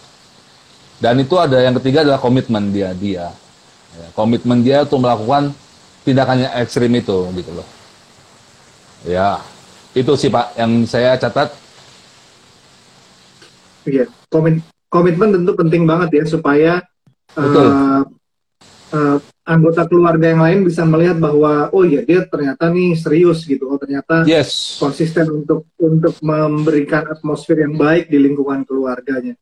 Dan 0.99 1.23
itu 1.23 1.35
ada 1.39 1.63
yang 1.63 1.79
ketiga 1.79 2.03
adalah 2.03 2.19
komitmen 2.19 2.75
dia 2.75 2.91
dia. 2.95 3.31
Ya, 3.95 4.07
komitmen 4.15 4.63
dia 4.67 4.83
untuk 4.83 5.03
melakukan 5.03 5.55
tindakan 6.03 6.47
yang 6.47 6.53
ekstrim 6.59 6.91
itu 6.95 7.19
gitu 7.39 7.51
loh. 7.55 7.67
Ya, 9.07 9.39
itu 9.95 10.11
sih 10.19 10.31
Pak 10.31 10.59
yang 10.59 10.83
saya 10.87 11.15
catat 11.15 11.55
Iya, 13.87 14.11
komit 14.33 14.65
komitmen 14.89 15.37
tentu 15.37 15.53
penting 15.53 15.85
banget 15.85 16.23
ya 16.23 16.25
supaya 16.25 16.83
Uh, 17.37 18.03
uh, 18.91 19.19
anggota 19.45 19.85
keluarga 19.85 20.33
yang 20.33 20.41
lain 20.41 20.59
bisa 20.65 20.81
melihat 20.89 21.21
bahwa 21.21 21.69
oh 21.77 21.85
iya 21.85 22.01
dia 22.01 22.25
ternyata 22.25 22.73
nih 22.73 22.97
serius 22.97 23.45
gitu, 23.45 23.69
oh 23.69 23.77
ternyata 23.77 24.25
yes. 24.25 24.81
konsisten 24.81 25.29
untuk 25.45 25.69
untuk 25.77 26.17
memberikan 26.25 27.05
atmosfer 27.05 27.61
yang 27.61 27.77
baik 27.77 28.09
di 28.09 28.17
lingkungan 28.17 28.65
keluarganya. 28.65 29.37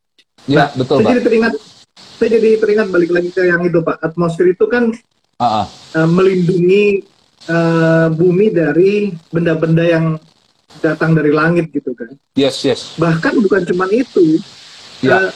Ya 0.45 0.67
nah, 0.67 0.69
betul. 0.75 0.99
Saya 0.99 1.15
jadi 1.15 1.23
teringat, 1.23 1.53
saya 1.95 2.29
jadi 2.39 2.49
teringat 2.59 2.87
balik 2.91 3.11
lagi 3.11 3.29
ke 3.31 3.41
yang 3.47 3.63
itu 3.63 3.79
pak, 3.79 3.97
atmosfer 4.03 4.51
itu 4.51 4.65
kan 4.67 4.91
uh 5.39 5.43
-uh. 5.63 5.65
Uh, 5.95 6.09
melindungi 6.11 7.07
uh, 7.47 8.11
bumi 8.11 8.51
dari 8.51 9.15
benda-benda 9.31 9.83
yang 9.87 10.05
datang 10.83 11.15
dari 11.15 11.31
langit 11.33 11.71
gitu 11.71 11.95
kan. 11.95 12.11
Yes, 12.37 12.61
yes. 12.63 12.95
Bahkan 12.99 13.39
bukan 13.41 13.61
cuma 13.67 13.85
itu. 13.89 14.41
Ya. 15.01 15.31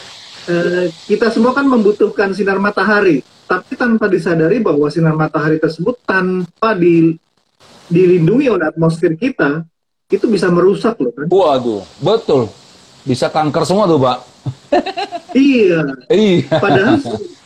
Uh, 0.47 0.51
uh, 0.51 0.85
kita 1.07 1.31
semua 1.33 1.55
kan 1.55 1.65
membutuhkan 1.65 2.33
sinar 2.35 2.57
matahari, 2.57 3.23
tapi 3.47 3.73
tanpa 3.75 4.07
disadari 4.07 4.61
bahwa 4.61 4.87
sinar 4.91 5.15
matahari 5.15 5.57
tersebut 5.57 5.97
tanpa 6.03 6.75
di, 6.77 7.15
dilindungi 7.87 8.47
oleh 8.51 8.65
atmosfer 8.69 9.15
kita, 9.15 9.65
itu 10.11 10.25
bisa 10.27 10.51
merusak 10.51 10.99
loh 10.99 11.13
kan. 11.15 11.27
Waduh, 11.31 11.83
betul. 12.03 12.51
Bisa 13.01 13.31
kanker 13.31 13.63
semua 13.65 13.89
tuh, 13.89 13.97
Pak. 13.97 14.17
iya. 15.37 15.81
Iya. 16.11 16.57
Padahal 16.59 16.95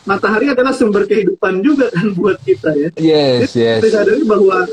matahari 0.06 0.46
adalah 0.54 0.72
sumber 0.74 1.04
kehidupan 1.04 1.60
juga 1.60 1.90
kan 1.90 2.12
buat 2.14 2.38
kita 2.42 2.70
ya. 2.76 2.88
Yes, 2.98 3.54
Jadi, 3.54 3.62
yes. 3.62 3.80
Disadari 3.86 4.24
bahwa 4.26 4.66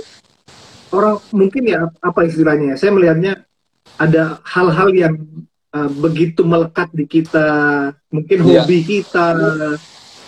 orang 0.94 1.18
mungkin 1.34 1.64
ya 1.66 1.89
apa 2.00 2.20
istilahnya 2.30 2.74
ya, 2.74 2.76
saya 2.78 2.91
melihatnya 2.94 3.34
ada 3.98 4.39
hal-hal 4.46 4.89
yang 4.94 5.16
uh, 5.74 5.89
begitu 6.00 6.46
melekat 6.46 6.88
di 6.94 7.06
kita 7.10 7.48
mungkin 8.14 8.38
iya. 8.46 8.64
hobi 8.64 8.78
yeah. 8.80 8.86
kita 8.86 9.26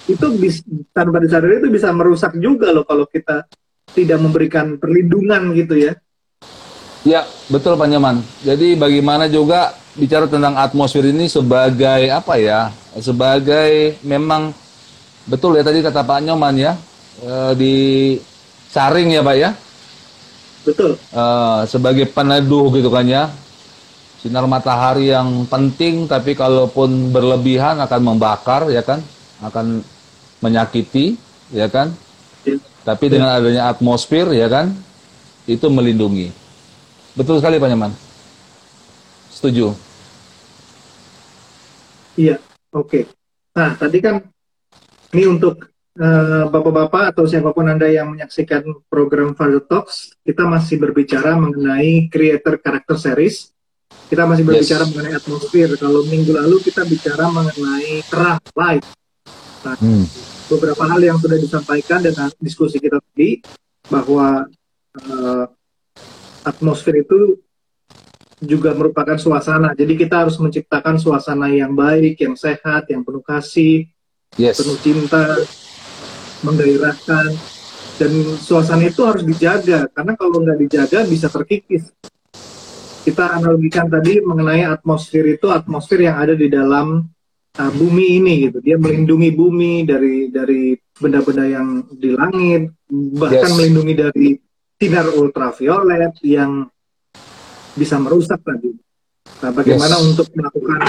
itu 0.06 0.26
bisa, 0.38 0.62
tanpa 0.94 1.18
disadari 1.22 1.62
itu 1.62 1.70
bisa 1.70 1.90
merusak 1.90 2.38
juga 2.38 2.70
loh 2.70 2.86
kalau 2.86 3.06
kita 3.10 3.46
tidak 3.94 4.20
memberikan 4.22 4.78
perlindungan 4.78 5.54
gitu 5.54 5.78
ya 5.78 5.94
Ya, 7.06 7.22
betul 7.54 7.78
Pak 7.78 7.86
Nyaman. 7.86 8.26
Jadi 8.42 8.74
bagaimana 8.74 9.30
juga 9.30 9.78
bicara 9.94 10.26
tentang 10.26 10.58
atmosfer 10.58 11.06
ini 11.06 11.30
sebagai 11.30 12.10
apa 12.10 12.34
ya? 12.42 12.74
Sebagai 12.98 14.02
memang 14.02 14.50
betul 15.30 15.54
ya 15.54 15.62
tadi 15.62 15.86
kata 15.86 16.02
Pak 16.02 16.26
Nyaman 16.26 16.58
ya, 16.58 16.74
eh, 17.22 17.54
disaring 17.54 19.14
ya 19.14 19.22
Pak 19.22 19.36
ya, 19.38 19.54
Betul. 20.66 20.98
Eh, 20.98 21.62
sebagai 21.70 22.10
peneduh 22.10 22.74
gitu 22.74 22.90
kan 22.90 23.06
ya. 23.06 23.30
Sinar 24.20 24.50
matahari 24.50 25.14
yang 25.14 25.46
penting, 25.46 26.10
tapi 26.10 26.34
kalaupun 26.34 27.14
berlebihan 27.14 27.78
akan 27.78 28.02
membakar 28.02 28.66
ya 28.74 28.82
kan, 28.82 28.98
akan 29.46 29.86
menyakiti 30.42 31.14
ya 31.54 31.70
kan. 31.70 31.94
Ya. 32.42 32.58
Tapi 32.82 33.06
dengan 33.14 33.38
adanya 33.38 33.70
atmosfer 33.70 34.26
ya 34.34 34.50
kan, 34.50 34.74
itu 35.46 35.70
melindungi. 35.70 36.34
Betul 37.14 37.38
sekali 37.38 37.62
Pak 37.62 37.70
Nyaman. 37.70 37.94
Setuju. 39.30 39.78
Iya, 42.18 42.42
oke. 42.74 43.06
Nah, 43.54 43.78
tadi 43.78 44.02
kan 44.02 44.26
ini 45.14 45.30
untuk 45.30 45.70
bapak-bapak 46.52 47.16
atau 47.16 47.24
siapa 47.24 47.56
pun 47.56 47.72
Anda 47.72 47.88
yang 47.88 48.12
menyaksikan 48.12 48.68
program 48.92 49.32
Father 49.32 49.64
Talks, 49.64 50.12
kita 50.28 50.44
masih 50.44 50.76
berbicara 50.76 51.40
mengenai 51.40 52.12
creator 52.12 52.60
character 52.60 53.00
series. 53.00 53.56
Kita 54.12 54.28
masih 54.28 54.44
berbicara 54.44 54.84
Yes. 54.86 54.92
mengenai 54.92 55.14
atmosfer. 55.16 55.70
Kalau 55.80 56.04
minggu 56.06 56.36
lalu 56.36 56.60
kita 56.62 56.84
bicara 56.84 57.32
mengenai 57.32 58.04
terang, 58.06 58.44
light. 58.54 58.84
Hmm. 59.66 60.06
Beberapa 60.46 60.84
hal 60.86 61.02
yang 61.02 61.18
sudah 61.18 61.42
disampaikan 61.42 62.04
dan 62.06 62.14
diskusi 62.38 62.78
kita 62.78 63.02
tadi 63.02 63.42
bahwa 63.90 64.46
eh, 64.96 65.46
atmosfer 66.46 67.02
itu 67.02 67.40
juga 68.44 68.76
merupakan 68.78 69.18
suasana. 69.18 69.74
Jadi 69.74 69.96
kita 69.96 70.28
harus 70.28 70.38
menciptakan 70.38 71.02
suasana 71.02 71.50
yang 71.50 71.74
baik, 71.74 72.20
yang 72.20 72.36
sehat, 72.38 72.92
yang 72.92 73.02
penuh 73.02 73.24
kasih, 73.26 73.90
Yes. 74.38 74.60
penuh 74.60 74.78
cinta, 74.84 75.40
menggairahkan, 76.46 77.34
dan 77.96 78.12
suasana 78.38 78.92
itu 78.92 79.02
harus 79.08 79.24
dijaga 79.24 79.88
karena 79.90 80.14
kalau 80.20 80.44
nggak 80.44 80.60
dijaga 80.68 81.08
bisa 81.08 81.32
terkikis. 81.32 81.90
Kita 83.06 83.38
analogikan 83.38 83.86
tadi 83.86 84.18
mengenai 84.18 84.66
atmosfer 84.66 85.38
itu 85.38 85.48
atmosfer 85.54 86.02
yang 86.02 86.18
ada 86.18 86.34
di 86.34 86.50
dalam 86.50 87.06
uh, 87.54 87.72
bumi 87.78 88.18
ini 88.18 88.50
gitu. 88.50 88.58
Dia 88.66 88.82
melindungi 88.82 89.30
bumi 89.30 89.86
dari 89.86 90.34
dari 90.34 90.74
benda-benda 90.98 91.46
yang 91.46 91.68
di 91.94 92.10
langit, 92.18 92.74
bahkan 93.20 93.52
Yes. 93.52 93.56
melindungi 93.62 93.94
dari 93.94 94.28
sinar 94.76 95.08
ultraviolet 95.14 96.18
yang 96.26 96.66
bisa 97.78 98.02
merusak 98.02 98.42
tadi. 98.42 98.74
Nah, 99.44 99.52
bagaimana 99.54 99.96
Yes. 100.02 100.06
untuk 100.10 100.28
melakukan 100.34 100.80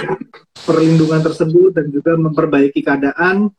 perlindungan 0.64 1.20
tersebut 1.20 1.70
dan 1.76 1.86
juga 1.92 2.16
memperbaiki 2.16 2.80
keadaan 2.80 3.52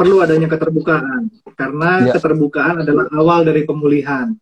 perlu 0.00 0.24
adanya 0.24 0.48
keterbukaan 0.48 1.28
karena 1.52 2.08
Ya. 2.08 2.16
keterbukaan 2.16 2.80
adalah 2.80 3.04
awal 3.12 3.44
dari 3.44 3.68
pemulihan. 3.68 4.32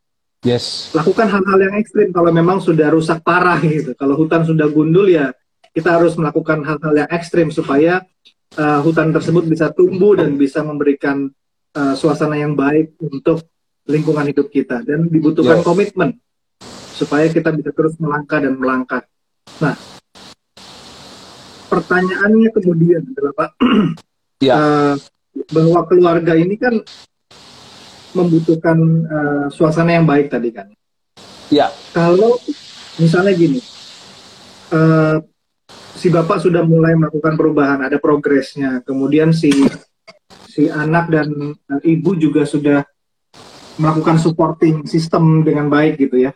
Yes. 0.47 0.95
Lakukan 0.95 1.27
hal-hal 1.27 1.59
yang 1.67 1.75
ekstrim 1.75 2.15
kalau 2.15 2.31
memang 2.31 2.63
sudah 2.63 2.95
rusak 2.95 3.27
parah 3.27 3.59
gitu. 3.59 3.91
Kalau 3.99 4.15
hutan 4.15 4.47
sudah 4.47 4.71
gundul 4.71 5.11
ya 5.11 5.35
kita 5.75 5.99
harus 5.99 6.15
melakukan 6.15 6.63
hal-hal 6.63 6.95
yang 6.95 7.11
ekstrim 7.11 7.51
supaya 7.51 8.07
uh, 8.55 8.79
hutan 8.87 9.11
tersebut 9.11 9.51
bisa 9.51 9.75
tumbuh 9.75 10.15
dan 10.15 10.39
bisa 10.39 10.63
memberikan 10.63 11.27
uh, 11.75 11.95
suasana 11.99 12.39
yang 12.39 12.55
baik 12.55 12.95
untuk 13.03 13.43
lingkungan 13.91 14.31
hidup 14.31 14.47
kita 14.47 14.87
dan 14.87 15.11
dibutuhkan 15.11 15.59
Ya. 15.59 15.67
komitmen 15.67 16.23
supaya 16.95 17.27
kita 17.27 17.51
bisa 17.51 17.75
terus 17.75 17.99
melangkah 17.99 18.39
dan 18.39 18.55
melangkah. 18.55 19.03
Nah, 19.59 19.75
pertanyaannya 21.67 22.49
kemudian 22.55 23.03
adalah 23.11 23.33
Pak, 23.35 23.51
Ya. 24.47 24.55
eh, 24.55 24.95
bahwa 25.51 25.80
keluarga 25.86 26.32
ini 26.34 26.59
kan 26.59 26.80
membutuhkan 28.16 28.78
eh, 29.05 29.47
suasana 29.53 29.95
yang 29.95 30.07
baik 30.09 30.32
tadi 30.32 30.51
kan. 30.51 30.66
Ya. 31.49 31.72
Kalau 31.93 32.41
misalnya 33.01 33.32
gini, 33.36 33.61
eh, 34.72 35.16
si 35.99 36.09
bapak 36.09 36.43
sudah 36.43 36.62
mulai 36.64 36.95
melakukan 36.95 37.34
perubahan, 37.34 37.80
ada 37.84 37.97
progresnya, 38.01 38.80
kemudian 38.84 39.34
si 39.34 39.51
si 40.49 40.66
anak 40.66 41.11
dan 41.12 41.28
eh, 41.55 41.82
ibu 41.95 42.16
juga 42.16 42.43
sudah 42.45 42.84
melakukan 43.78 44.18
supporting 44.18 44.82
sistem 44.84 45.47
dengan 45.47 45.70
baik 45.70 46.03
gitu 46.03 46.18
ya. 46.18 46.32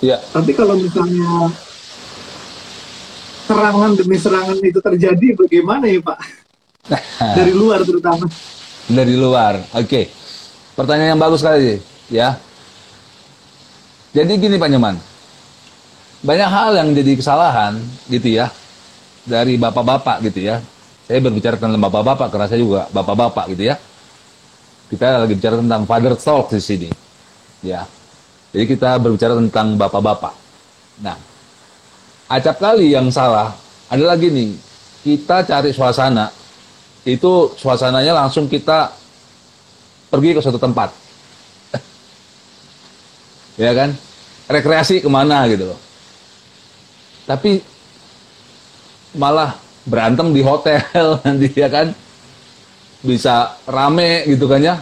Ya. 0.00 0.16
Tapi 0.32 0.56
kalau 0.56 0.78
misalnya 0.78 1.52
serangan 3.48 3.96
demi 3.96 4.16
serangan 4.20 4.58
itu 4.60 4.80
terjadi, 4.80 5.26
bagaimana 5.36 5.88
ya 5.88 6.00
Pak? 6.04 6.18
Dari 7.38 7.52
luar 7.52 7.84
terutama. 7.84 8.24
dari 8.88 9.14
luar. 9.20 9.60
Oke. 9.76 10.08
Pertanyaan 10.72 11.12
yang 11.12 11.20
bagus 11.20 11.44
sekali, 11.44 11.76
ya. 12.08 12.40
Jadi 14.16 14.32
gini 14.40 14.56
Pak 14.56 14.68
Nyoman. 14.72 14.96
Banyak 16.24 16.48
hal 16.48 16.70
yang 16.80 16.88
jadi 16.96 17.12
kesalahan 17.14 17.78
gitu 18.08 18.40
ya 18.40 18.48
dari 19.28 19.60
bapak-bapak 19.60 20.24
gitu 20.32 20.48
ya. 20.48 20.64
Saya 21.04 21.20
berbicara 21.20 21.60
tentang 21.60 21.76
bapak-bapak 21.76 22.28
karena 22.32 22.46
saya 22.48 22.60
juga 22.64 22.82
bapak-bapak 22.90 23.44
gitu 23.52 23.68
ya. 23.68 23.76
Kita 24.88 25.20
lagi 25.20 25.36
bicara 25.36 25.60
tentang 25.60 25.84
father 25.84 26.16
talk 26.16 26.48
di 26.48 26.60
sini. 26.64 26.88
Ya. 27.60 27.84
Jadi 28.56 28.64
kita 28.64 28.96
berbicara 28.96 29.36
tentang 29.36 29.76
bapak-bapak. 29.76 30.32
Nah, 31.04 31.16
acap 32.32 32.56
kali 32.56 32.96
yang 32.96 33.12
salah 33.12 33.52
adalah 33.92 34.16
gini. 34.16 34.56
Kita 35.04 35.44
cari 35.44 35.70
suasana 35.76 36.32
itu 37.06 37.54
suasananya 37.54 38.16
langsung 38.16 38.50
kita 38.50 38.90
pergi 40.08 40.34
ke 40.34 40.40
suatu 40.40 40.58
tempat. 40.58 40.90
ya 43.62 43.72
kan? 43.76 43.92
Rekreasi 44.48 45.04
ke 45.04 45.08
mana 45.12 45.44
gitu 45.52 45.72
loh. 45.72 45.80
Tapi 47.28 47.60
malah 49.12 49.56
berantem 49.84 50.32
di 50.32 50.40
hotel 50.40 50.80
nanti 51.24 51.52
ya 51.52 51.68
kan. 51.68 51.92
Bisa 52.98 53.54
rame 53.68 54.26
gitu 54.26 54.50
kan 54.50 54.58
ya. 54.58 54.76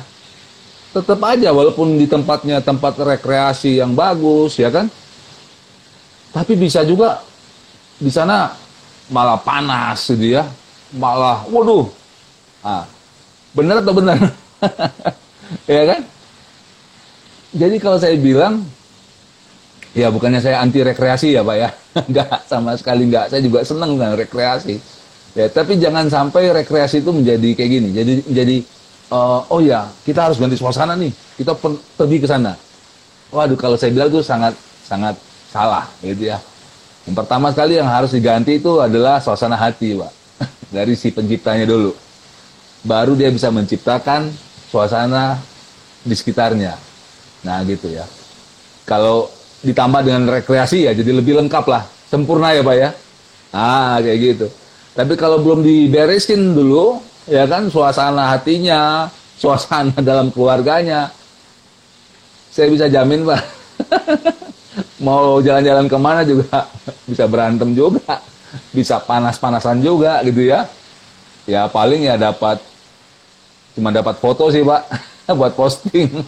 Tetap 0.97 1.21
aja 1.21 1.53
walaupun 1.53 2.01
di 2.01 2.09
tempatnya 2.09 2.65
tempat 2.65 2.97
rekreasi 2.97 3.83
yang 3.83 3.93
bagus 3.93 4.57
ya 4.57 4.73
kan. 4.73 4.89
Tapi 6.33 6.57
bisa 6.57 6.81
juga 6.87 7.21
di 8.01 8.09
sana 8.09 8.55
malah 9.13 9.37
panas 9.37 10.09
gitu 10.09 10.41
ya. 10.41 10.49
Malah 10.97 11.45
waduh 11.51 12.06
Ah, 12.67 12.83
benar 13.55 13.79
atau 13.79 13.95
benar? 13.95 14.19
ya 15.71 15.83
kan? 15.87 16.03
Jadi 17.55 17.77
kalau 17.79 17.95
saya 17.95 18.19
bilang, 18.19 18.67
ya 19.95 20.11
bukannya 20.11 20.43
saya 20.43 20.59
anti 20.59 20.83
rekreasi 20.83 21.39
ya 21.39 21.47
Pak 21.47 21.57
ya, 21.63 21.71
enggak 22.11 22.43
sama 22.51 22.75
sekali 22.75 23.07
enggak. 23.07 23.31
Saya 23.31 23.39
juga 23.47 23.63
senang 23.63 23.95
dengan 23.95 24.19
rekreasi. 24.19 24.83
Ya, 25.39 25.47
tapi 25.47 25.79
jangan 25.79 26.11
sampai 26.11 26.51
rekreasi 26.51 27.07
itu 27.07 27.15
menjadi 27.15 27.55
kayak 27.55 27.71
gini. 27.71 27.89
Jadi 27.95 28.13
jadi 28.35 28.57
eh, 29.15 29.41
oh 29.47 29.61
ya 29.63 29.87
kita 30.03 30.27
harus 30.27 30.43
ganti 30.43 30.59
suasana 30.59 30.99
nih. 30.99 31.15
Kita 31.39 31.55
pergi 31.95 32.19
ke 32.19 32.27
sana. 32.27 32.59
Waduh 33.31 33.55
kalau 33.55 33.79
saya 33.79 33.95
bilang 33.95 34.11
itu 34.11 34.27
sangat 34.27 34.59
sangat 34.83 35.15
salah 35.55 35.87
gitu 36.03 36.35
ya. 36.35 36.43
Yang 37.07 37.15
pertama 37.23 37.55
sekali 37.55 37.79
yang 37.79 37.87
harus 37.87 38.11
diganti 38.11 38.59
itu 38.59 38.83
adalah 38.83 39.23
suasana 39.23 39.55
hati 39.55 39.95
Pak. 39.95 40.13
Dari 40.75 40.99
si 40.99 41.15
penciptanya 41.15 41.63
dulu 41.63 42.06
baru 42.85 43.17
dia 43.17 43.33
bisa 43.33 43.49
menciptakan 43.49 44.29
suasana 44.69 45.41
di 46.03 46.15
sekitarnya. 46.15 46.77
Nah 47.47 47.63
gitu 47.65 47.89
ya. 47.91 48.05
Kalau 48.87 49.31
ditambah 49.63 50.03
dengan 50.07 50.29
rekreasi 50.31 50.87
ya 50.87 50.93
jadi 50.93 51.11
lebih 51.17 51.39
lengkap 51.43 51.65
lah, 51.67 51.83
sempurna 52.11 52.53
ya 52.53 52.63
Pak 52.63 52.77
ya. 52.77 52.91
Ah 53.55 53.99
kayak 54.03 54.19
gitu. 54.21 54.47
Tapi 54.97 55.13
kalau 55.17 55.45
belum 55.45 55.61
diberesin 55.61 56.57
dulu, 56.57 57.01
ya 57.29 57.45
kan 57.45 57.69
suasana 57.69 58.33
hatinya, 58.33 59.07
suasana 59.43 59.97
dalam 60.01 60.33
keluarganya, 60.33 61.13
saya 62.49 62.73
bisa 62.73 62.89
jamin 62.89 63.29
Pak. 63.29 63.43
Mau 65.07 65.41
jalan-jalan 65.41 65.89
ke 65.89 65.99
mana 66.01 66.21
juga 66.25 66.69
bisa 67.11 67.25
berantem 67.29 67.77
juga, 67.77 68.21
bisa 68.73 68.97
panas-panasan 69.01 69.85
juga 69.85 70.21
gitu 70.25 70.49
ya. 70.49 70.65
Ya 71.47 71.71
paling 71.71 72.03
ya 72.03 72.19
dapat 72.19 72.59
cuma 73.77 73.93
dapat 73.93 74.17
foto 74.19 74.51
sih 74.51 74.65
pak 74.65 74.83
buat 75.39 75.53
posting 75.53 76.09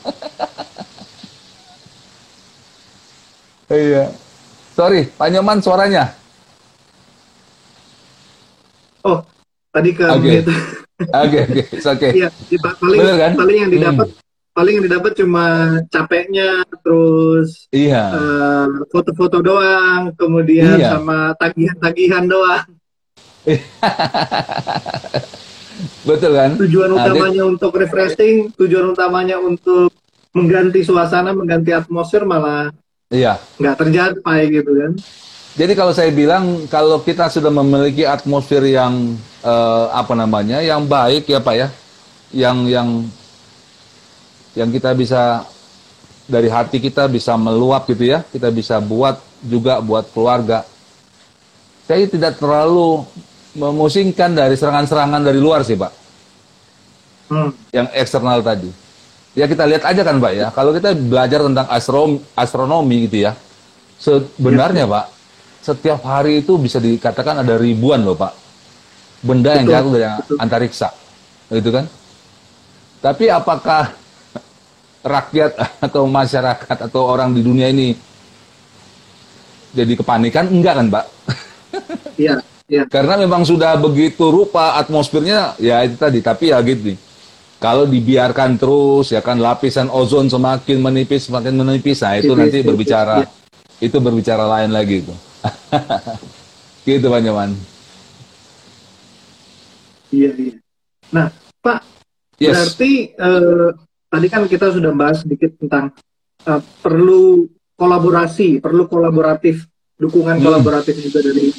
iya 3.73 4.13
sorry 4.77 5.09
Pak 5.09 5.29
Nyoman 5.33 5.59
suaranya 5.59 6.13
Oh, 9.01 9.25
tadi 9.73 9.97
ke 9.97 10.05
Oke. 10.05 10.45
oke 11.25 11.41
oke 11.73 12.09
Iya, 12.13 12.29
ya, 12.29 12.59
paling 12.77 12.99
Bener 13.01 13.17
kan? 13.17 13.33
paling 13.39 13.57
yang 13.65 13.71
didapat 13.73 14.07
paling 14.53 14.73
yang 14.75 14.85
didapat 14.91 15.13
cuma 15.17 15.45
capeknya 15.89 16.51
terus 16.83 17.71
iya 17.71 18.11
eh, 18.13 18.67
foto-foto 18.91 19.39
doang, 19.39 20.11
kemudian 20.19 20.77
Iya. 20.77 20.99
sama 20.99 21.31
tagihan-tagihan 21.39 22.27
doang. 22.27 22.67
Betul 26.09 26.33
kan? 26.35 26.51
Tujuan 26.59 26.91
Nah, 26.91 27.05
utamanya 27.05 27.43
untuk 27.45 27.73
refreshing, 27.77 28.51
tujuan 28.57 28.87
utamanya 28.91 29.37
untuk 29.39 29.93
mengganti 30.33 30.81
suasana, 30.83 31.33
mengganti 31.33 31.71
atmosfer 31.73 32.25
malah 32.25 32.73
iya. 33.13 33.37
nggak 33.61 33.77
tercapai 33.77 34.41
gitu 34.49 34.73
kan. 34.73 34.93
Jadi 35.59 35.73
kalau 35.75 35.91
saya 35.91 36.15
bilang 36.15 36.71
kalau 36.71 37.03
kita 37.03 37.27
sudah 37.27 37.51
memiliki 37.51 38.07
atmosfer 38.07 38.63
yang 38.63 39.19
eh, 39.43 39.87
apa 39.91 40.15
namanya, 40.15 40.63
yang 40.63 40.87
baik 40.87 41.27
ya 41.27 41.43
Pak 41.43 41.55
ya, 41.59 41.69
yang 42.31 42.57
yang 42.71 42.89
yang 44.55 44.69
kita 44.71 44.95
bisa 44.95 45.47
dari 46.29 46.47
hati 46.47 46.79
kita 46.79 47.09
bisa 47.11 47.35
meluap 47.35 47.89
gitu 47.91 48.07
ya, 48.07 48.23
kita 48.29 48.53
bisa 48.55 48.79
buat 48.79 49.19
juga 49.43 49.83
buat 49.83 50.07
keluarga. 50.15 50.63
Saya 51.89 52.05
tidak 52.05 52.37
terlalu 52.37 53.03
memusingkan 53.59 54.33
dari 54.33 54.55
serangan-serangan 54.55 55.21
dari 55.21 55.43
luar 55.43 55.67
sih 55.67 55.75
Pak, 55.75 55.93
Hmm. 57.29 57.51
yang 57.75 57.91
eksternal 57.93 58.41
tadi. 58.41 58.71
Ya 59.37 59.45
kita 59.45 59.69
lihat 59.69 59.85
aja 59.85 60.01
kan 60.01 60.17
Pak 60.17 60.33
ya, 60.33 60.47
kalau 60.49 60.73
kita 60.73 60.95
belajar 60.95 61.45
tentang 61.45 61.67
astro- 61.69 62.23
astronomi 62.33 63.05
gitu 63.05 63.29
ya, 63.29 63.37
sebenarnya 63.99 64.87
Pak, 64.87 65.07
setiap 65.61 66.01
hari 66.03 66.41
itu 66.41 66.57
bisa 66.57 66.79
dikatakan 66.79 67.43
ada 67.43 67.55
ribuan 67.55 68.01
loh 68.01 68.17
Pak, 68.17 68.33
benda 69.21 69.59
yang 69.59 69.67
jatuh 69.69 69.91
dari 69.93 70.07
betul. 70.09 70.37
antariksa, 70.39 70.89
gitu 71.53 71.71
kan? 71.71 71.85
Tapi 72.99 73.31
apakah 73.31 73.93
rakyat 75.15 75.53
atau 75.79 76.09
masyarakat 76.11 76.79
atau 76.91 77.01
orang 77.07 77.31
di 77.31 77.43
dunia 77.47 77.71
ini 77.71 77.95
jadi 79.71 79.93
kepanikan? 79.95 80.51
Enggak 80.51 80.83
kan 80.83 80.87
Pak? 80.89 81.05
Iya, 82.19 82.43
iya. 82.69 82.85
Karena 82.87 83.17
memang 83.17 83.43
sudah 83.43 83.75
begitu 83.75 84.29
rupa 84.29 84.77
atmosfernya 84.77 85.57
ya 85.59 85.83
itu 85.83 85.97
tadi. 85.97 86.21
Tapi 86.21 86.53
ya 86.53 86.61
gitu 86.63 86.93
nih. 86.95 86.99
Kalau 87.59 87.91
dibiarkan 87.91 88.55
terus 88.55 89.11
ya 89.11 89.19
kan 89.19 89.43
lapisan 89.43 89.91
ozon 89.91 90.31
semakin 90.31 90.79
menipis 90.79 91.27
semakin 91.27 91.59
menipis. 91.59 91.99
Nah 92.05 92.15
itu 92.15 92.31
Tipis, 92.31 92.39
nanti 92.39 92.59
tipis, 92.63 92.69
berbicara 92.71 93.17
ya. 93.19 93.29
itu 93.83 93.97
berbicara 93.99 94.45
lain 94.47 94.71
lagi 94.71 95.03
itu. 95.03 95.15
gitu 96.87 97.07
Pak 97.09 97.21
Nyoman. 97.21 97.51
Iya, 100.09 100.31
iya. 100.37 100.55
Nah, 101.13 101.29
Pak, 101.61 101.81
Yes. 102.39 102.55
berarti 102.55 102.93
eh, 103.13 103.69
tadi 104.09 104.27
kan 104.31 104.47
kita 104.47 104.71
sudah 104.71 104.95
bahas 104.95 105.21
sedikit 105.21 105.59
tentang 105.59 105.91
eh, 106.47 106.63
perlu 106.81 107.45
kolaborasi, 107.75 108.63
perlu 108.63 108.87
kolaboratif, 108.87 109.67
dukungan 109.99 110.39
Hmm. 110.39 110.47
kolaboratif 110.47 110.95
juga 111.03 111.27
dari 111.27 111.51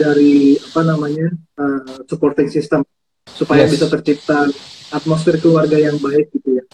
dari 0.00 0.56
apa 0.56 0.80
namanya 0.80 1.28
eh, 1.36 2.00
supporting 2.08 2.48
system 2.48 2.80
supaya 3.28 3.68
Yes. 3.68 3.76
bisa 3.76 3.86
tercipta 3.92 4.48
atmosfer 4.90 5.36
keluarga 5.36 5.76
yang 5.76 6.00
baik 6.00 6.32
gitu 6.32 6.56
ya. 6.56 6.64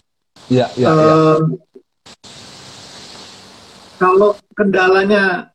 Ya, 0.47 0.67
ya, 0.79 0.87
ya. 0.87 0.91
Eh, 0.95 1.39
Kalau 3.97 4.37
kendalanya 4.53 5.49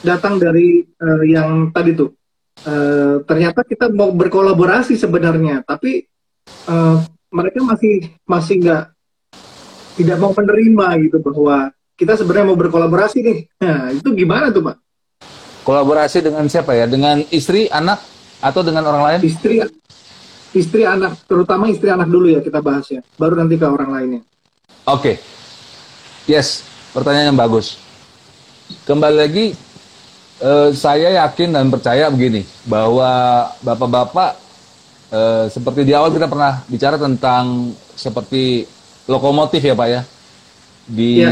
datang 0.00 0.38
dari 0.38 0.86
eh, 0.86 1.24
yang 1.28 1.74
tadi 1.74 1.92
tuh, 1.92 2.14
eh, 2.62 3.20
ternyata 3.26 3.66
kita 3.66 3.90
mau 3.90 4.14
berkolaborasi 4.14 4.94
sebenarnya, 4.94 5.66
tapi 5.66 6.06
eh, 6.70 6.96
mereka 7.30 7.60
masih 7.62 8.10
masih 8.24 8.54
nggak 8.62 8.84
tidak 9.98 10.16
mau 10.16 10.32
menerima 10.32 10.86
gitu 11.04 11.18
bahwa 11.20 11.74
kita 11.98 12.16
sebenarnya 12.16 12.48
mau 12.48 12.56
berkolaborasi 12.58 13.18
nih. 13.20 13.38
Nah, 13.60 13.92
itu 13.92 14.08
gimana 14.16 14.48
tuh, 14.48 14.64
Pak? 14.64 14.76
Kolaborasi 15.70 16.18
dengan 16.18 16.50
siapa 16.50 16.74
ya? 16.74 16.90
Dengan 16.90 17.22
istri, 17.30 17.70
anak, 17.70 18.02
atau 18.42 18.66
dengan 18.66 18.90
orang 18.90 19.02
lain? 19.06 19.18
Istri 19.22 19.62
istri 20.50 20.82
anak, 20.82 21.14
terutama 21.30 21.70
istri 21.70 21.94
anak 21.94 22.10
dulu 22.10 22.26
ya 22.26 22.42
kita 22.42 22.58
bahas 22.58 22.90
ya. 22.90 23.06
Baru 23.14 23.38
nanti 23.38 23.54
ke 23.54 23.62
orang 23.62 23.94
lainnya. 23.94 24.20
Oke. 24.82 25.22
Yes, 26.26 26.66
pertanyaan 26.90 27.30
yang 27.30 27.38
bagus. 27.38 27.78
Kembali 28.82 29.14
lagi, 29.14 29.54
eh, 30.42 30.68
saya 30.74 31.22
yakin 31.22 31.54
dan 31.54 31.70
percaya 31.70 32.10
begini, 32.10 32.42
bahwa 32.66 33.46
bapak-bapak, 33.62 34.30
eh, 35.14 35.44
seperti 35.54 35.86
di 35.86 35.94
awal 35.94 36.10
kita 36.10 36.26
pernah 36.26 36.66
bicara 36.66 36.98
tentang 36.98 37.70
seperti 37.94 38.66
lokomotif 39.06 39.62
ya 39.62 39.78
Pak 39.78 39.86
ya, 39.86 40.02
di 40.82 41.10
Ya. 41.14 41.30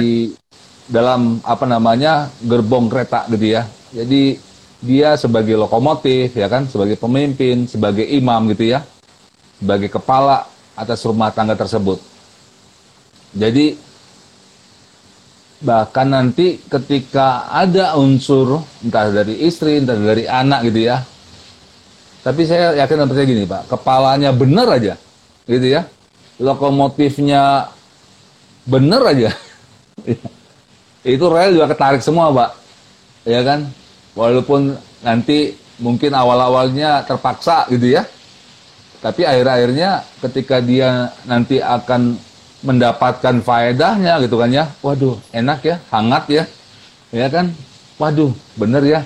dalam 0.87 1.43
apa 1.43 1.67
namanya 1.67 2.31
gerbong 2.39 2.87
kereta 2.87 3.27
gitu 3.35 3.59
ya. 3.59 3.67
Jadi 3.93 4.39
dia 4.79 5.19
sebagai 5.19 5.59
lokomotif 5.59 6.37
ya 6.37 6.47
kan, 6.47 6.69
sebagai 6.71 6.95
pemimpin, 6.95 7.67
sebagai 7.67 8.07
imam 8.07 8.47
gitu 8.55 8.77
ya, 8.77 8.87
sebagai 9.59 9.91
kepala 9.91 10.47
atas 10.79 11.03
rumah 11.03 11.35
tangga 11.35 11.59
tersebut. 11.59 11.99
Jadi 13.35 13.75
bahkan 15.59 16.07
nanti 16.07 16.63
ketika 16.71 17.51
ada 17.51 17.99
unsur 17.99 18.63
entah 18.79 19.11
dari 19.11 19.43
istri, 19.43 19.83
entah 19.83 19.99
dari 19.99 20.31
anak 20.31 20.71
gitu 20.71 20.87
ya. 20.87 21.03
Tapi 22.23 22.43
saya 22.47 22.79
yakin 22.79 23.09
dan 23.09 23.25
gini 23.25 23.47
Pak, 23.47 23.73
kepalanya 23.73 24.31
bener 24.35 24.67
aja, 24.69 24.95
gitu 25.47 25.67
ya. 25.67 25.87
Lokomotifnya 26.39 27.73
bener 28.69 29.03
aja. 29.03 29.31
Itu 31.09 31.27
rel 31.31 31.57
juga 31.57 31.73
ketarik 31.73 32.03
semua 32.05 32.31
Pak, 32.31 32.51
ya 33.29 33.45
kan. 33.45 33.69
Walaupun 34.17 34.75
nanti 35.05 35.55
mungkin 35.79 36.17
awal-awalnya 36.17 37.05
terpaksa 37.05 37.69
gitu 37.69 37.93
ya. 38.01 38.09
Tapi 38.99 39.23
akhir-akhirnya 39.23 40.03
ketika 40.27 40.59
dia 40.59 41.13
nanti 41.23 41.63
akan 41.63 42.19
mendapatkan 42.67 43.39
faedahnya 43.45 44.19
gitu 44.25 44.41
kan 44.41 44.51
ya. 44.51 44.65
Waduh, 44.83 45.21
enak 45.31 45.61
ya, 45.63 45.77
hangat 45.93 46.25
ya. 46.33 46.45
Ya 47.15 47.29
kan? 47.31 47.55
Waduh, 48.01 48.35
bener 48.59 48.83
ya. 48.83 49.01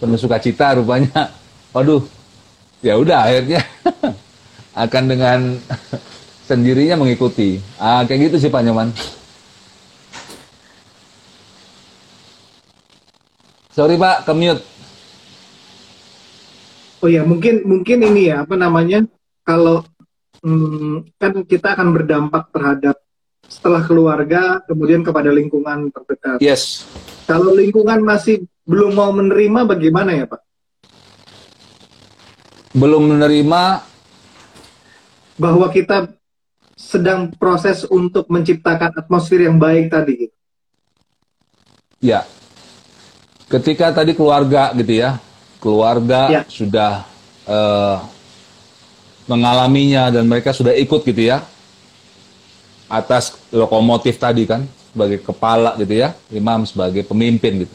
Penuh 0.00 0.16
sukacita 0.16 0.72
rupanya. 0.78 1.28
Waduh. 1.76 2.00
Ya 2.80 2.96
udah 2.96 3.28
akhirnya 3.28 3.60
akan 4.84 5.04
dengan 5.08 5.38
sendirinya 6.48 6.96
mengikuti. 6.96 7.60
Ah, 7.76 8.04
kayak 8.08 8.30
gitu 8.32 8.46
sih 8.46 8.50
Pak 8.52 8.64
Nyoman. 8.64 8.88
Sorry 13.76 14.00
Pak, 14.00 14.24
ke-mute. 14.24 14.64
Oh 17.04 17.12
ya, 17.12 17.28
mungkin 17.28 17.60
mungkin 17.68 18.08
ini 18.08 18.32
ya 18.32 18.48
apa 18.48 18.56
namanya 18.56 19.04
kalau 19.44 19.84
hmm, 20.40 21.12
kan 21.20 21.44
kita 21.44 21.76
akan 21.76 21.92
berdampak 21.92 22.48
terhadap 22.56 22.96
setelah 23.44 23.84
keluarga 23.84 24.64
kemudian 24.64 25.04
kepada 25.04 25.28
lingkungan 25.28 25.92
terdekat. 25.92 26.40
Yes. 26.40 26.88
Kalau 27.28 27.52
lingkungan 27.52 28.00
masih 28.00 28.48
belum 28.64 28.96
mau 28.96 29.12
menerima 29.12 29.68
bagaimana 29.68 30.10
ya 30.16 30.24
Pak? 30.24 30.40
Belum 32.72 33.12
menerima 33.12 33.84
Bahwa 35.36 35.68
kita 35.68 36.16
sedang 36.80 37.28
proses 37.36 37.84
untuk 37.84 38.24
menciptakan 38.32 38.96
atmosfer 38.96 39.44
yang 39.44 39.60
baik 39.60 39.92
tadi. 39.92 40.32
Ya. 42.00 42.24
Ketika 43.46 43.94
tadi 43.94 44.10
keluarga 44.18 44.74
gitu 44.74 44.98
ya, 44.98 45.22
keluarga 45.62 46.20
Ya. 46.30 46.42
sudah 46.50 47.06
eh, 47.46 47.96
mengalaminya 49.30 50.10
dan 50.10 50.26
mereka 50.26 50.50
sudah 50.50 50.74
ikut 50.74 51.06
gitu 51.06 51.30
ya 51.30 51.46
atas 52.86 53.34
lokomotif 53.50 54.18
tadi 54.18 54.46
kan 54.46 54.66
sebagai 54.90 55.22
kepala 55.22 55.74
gitu 55.78 55.94
ya, 55.94 56.14
imam 56.30 56.62
sebagai 56.66 57.02
pemimpin 57.06 57.66
gitu. 57.66 57.74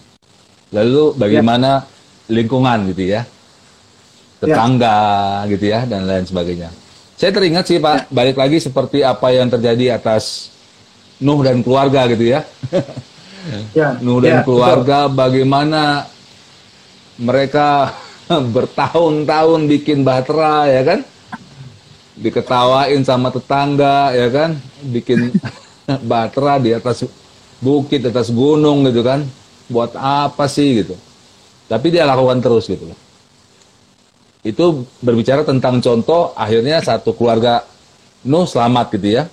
Lalu 0.72 1.16
bagaimana 1.20 1.84
lingkungan 2.32 2.92
gitu 2.96 3.12
ya, 3.12 3.28
tetangga 4.40 5.44
gitu 5.52 5.66
ya 5.68 5.84
dan 5.84 6.08
lain 6.08 6.24
sebagainya. 6.24 6.72
Saya 7.20 7.32
teringat 7.36 7.70
sih 7.70 7.78
Pak, 7.78 8.10
balik 8.10 8.40
lagi 8.40 8.58
seperti 8.58 9.06
apa 9.06 9.30
yang 9.30 9.52
terjadi 9.52 10.00
atas 10.00 10.50
Nuh 11.22 11.46
dan 11.46 11.62
keluarga 11.62 12.10
gitu 12.10 12.34
ya. 12.34 12.42
Ya. 13.74 13.98
Nuh 13.98 14.22
dan 14.22 14.42
ya, 14.42 14.46
keluarga 14.46 15.10
bagaimana 15.10 16.06
mereka 17.18 17.98
bertahun-tahun 18.56 19.66
bikin 19.66 20.06
bahtera 20.06 20.70
ya 20.70 20.82
kan? 20.86 21.00
Diketawain 22.22 23.02
sama 23.02 23.34
tetangga 23.34 24.14
ya 24.14 24.30
kan? 24.30 24.50
Bikin 24.86 25.34
bahtera 26.12 26.62
di 26.62 26.78
atas 26.78 27.06
bukit 27.58 28.06
atas 28.06 28.30
gunung 28.30 28.86
gitu 28.86 29.02
kan? 29.02 29.26
Buat 29.72 29.98
apa 29.98 30.46
sih 30.46 30.86
gitu? 30.86 30.94
Tapi 31.66 31.88
dia 31.90 32.06
lakukan 32.06 32.44
terus 32.44 32.70
gitu 32.70 32.92
loh. 32.94 33.00
Itu 34.42 34.86
berbicara 35.02 35.46
tentang 35.46 35.82
contoh 35.82 36.34
akhirnya 36.38 36.82
satu 36.82 37.14
keluarga 37.18 37.66
Nuh 38.22 38.46
selamat 38.46 39.02
gitu 39.02 39.18
ya. 39.18 39.24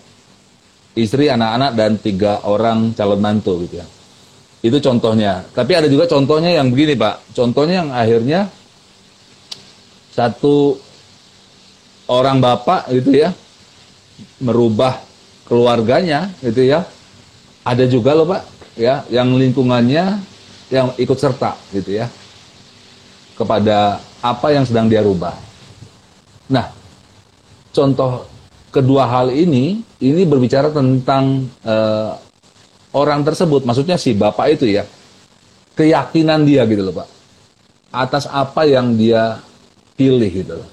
Istri 0.97 1.29
anak-anak 1.29 1.71
dan 1.77 1.93
tiga 2.01 2.41
orang 2.49 2.97
calon 2.97 3.21
mantu 3.21 3.61
gitu 3.69 3.85
ya 3.85 3.87
itu 4.65 4.79
contohnya. 4.83 5.47
Tapi 5.55 5.73
ada 5.75 5.87
juga 5.87 6.11
contohnya 6.11 6.51
yang 6.51 6.71
begini, 6.73 6.99
Pak. 6.99 7.35
Contohnya 7.35 7.87
yang 7.87 7.91
akhirnya 7.95 8.41
satu 10.19 10.75
orang 12.11 12.43
bapak 12.43 12.91
gitu 12.91 13.23
ya 13.23 13.31
merubah 14.43 14.99
keluarganya 15.47 16.33
gitu 16.43 16.67
ya 16.67 16.83
ada 17.63 17.85
juga 17.87 18.19
loh 18.19 18.27
pak 18.27 18.43
ya 18.75 19.07
yang 19.13 19.37
lingkungannya 19.39 20.19
yang 20.75 20.91
ikut 20.99 21.15
serta 21.15 21.55
gitu 21.71 22.03
ya 22.03 22.11
kepada 23.39 24.03
apa 24.19 24.51
yang 24.51 24.67
sedang 24.67 24.91
dia 24.91 24.99
rubah. 24.99 25.31
Nah, 26.51 26.67
contoh 27.71 28.27
kedua 28.75 29.07
hal 29.07 29.31
ini 29.31 29.79
ini 30.03 30.23
berbicara 30.27 30.75
tentang 30.75 31.47
uh, 31.63 32.19
orang 32.93 33.21
tersebut, 33.25 33.65
maksudnya 33.65 34.01
si 34.01 34.17
bapak 34.17 34.59
itu 34.59 34.69
ya 34.69 34.85
keyakinan 35.79 36.43
dia 36.43 36.67
gitu 36.67 36.83
loh 36.83 36.95
pak. 37.05 37.09
Atas 37.89 38.29
apa 38.29 38.69
yang 38.69 38.99
dia 38.99 39.41
pilih 39.95 40.29
gitu 40.29 40.61
loh. 40.61 40.71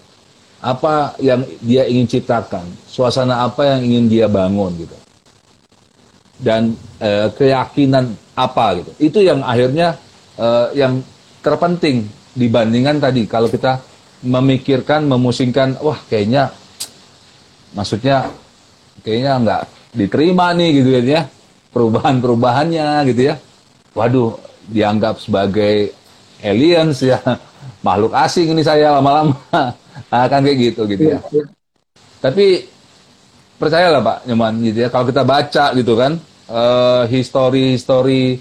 Apa 0.59 1.13
yang 1.22 1.45
dia 1.61 1.86
ingin 1.86 2.09
ciptakan. 2.09 2.66
Suasana 2.89 3.45
apa 3.45 3.78
yang 3.78 3.80
ingin 3.86 4.05
dia 4.09 4.26
bangun 4.26 4.74
gitu. 4.82 4.97
Dan 6.41 6.76
uh, 6.99 7.30
keyakinan 7.38 8.18
apa 8.36 8.82
gitu. 8.82 8.91
Itu 8.99 9.20
yang 9.22 9.45
akhirnya 9.45 9.95
uh, 10.36 10.74
yang 10.74 10.99
terpenting 11.39 12.09
dibandingkan 12.34 12.99
tadi. 12.99 13.24
Kalau 13.30 13.47
kita 13.47 13.80
memikirkan 14.26 15.05
memusingkan 15.05 15.78
wah 15.86 16.01
kayaknya 16.09 16.49
maksudnya 17.78 18.34
kayaknya 19.05 19.32
nggak 19.38 19.61
diterima 19.93 20.49
nih 20.57 20.70
gitu 20.82 20.89
kan 20.97 21.05
ya 21.05 21.22
perubahan-perubahannya 21.76 23.03
gitu 23.11 23.21
ya. 23.30 23.36
Waduh 23.91 24.39
dianggap 24.71 25.19
sebagai 25.19 25.91
aliens 26.39 27.03
ya. 27.03 27.19
Makhluk 27.86 28.15
asing 28.15 28.55
ini 28.55 28.63
saya 28.63 28.95
lama-lama. 28.95 29.36
Akan 30.07 30.41
kayak 30.47 30.57
gitu 30.71 30.88
gitu 30.88 31.19
ya. 31.19 31.19
Tapi 32.23 32.71
percayalah 33.59 33.99
Pak 33.99 34.17
Nyoman 34.32 34.63
gitu 34.63 34.88
ya. 34.88 34.89
Kalau 34.89 35.03
kita 35.03 35.28
baca 35.28 35.76
gitu 35.76 35.93
kan 35.99 36.15
uh, 36.49 37.03
history 37.11 37.76
history 37.78 38.39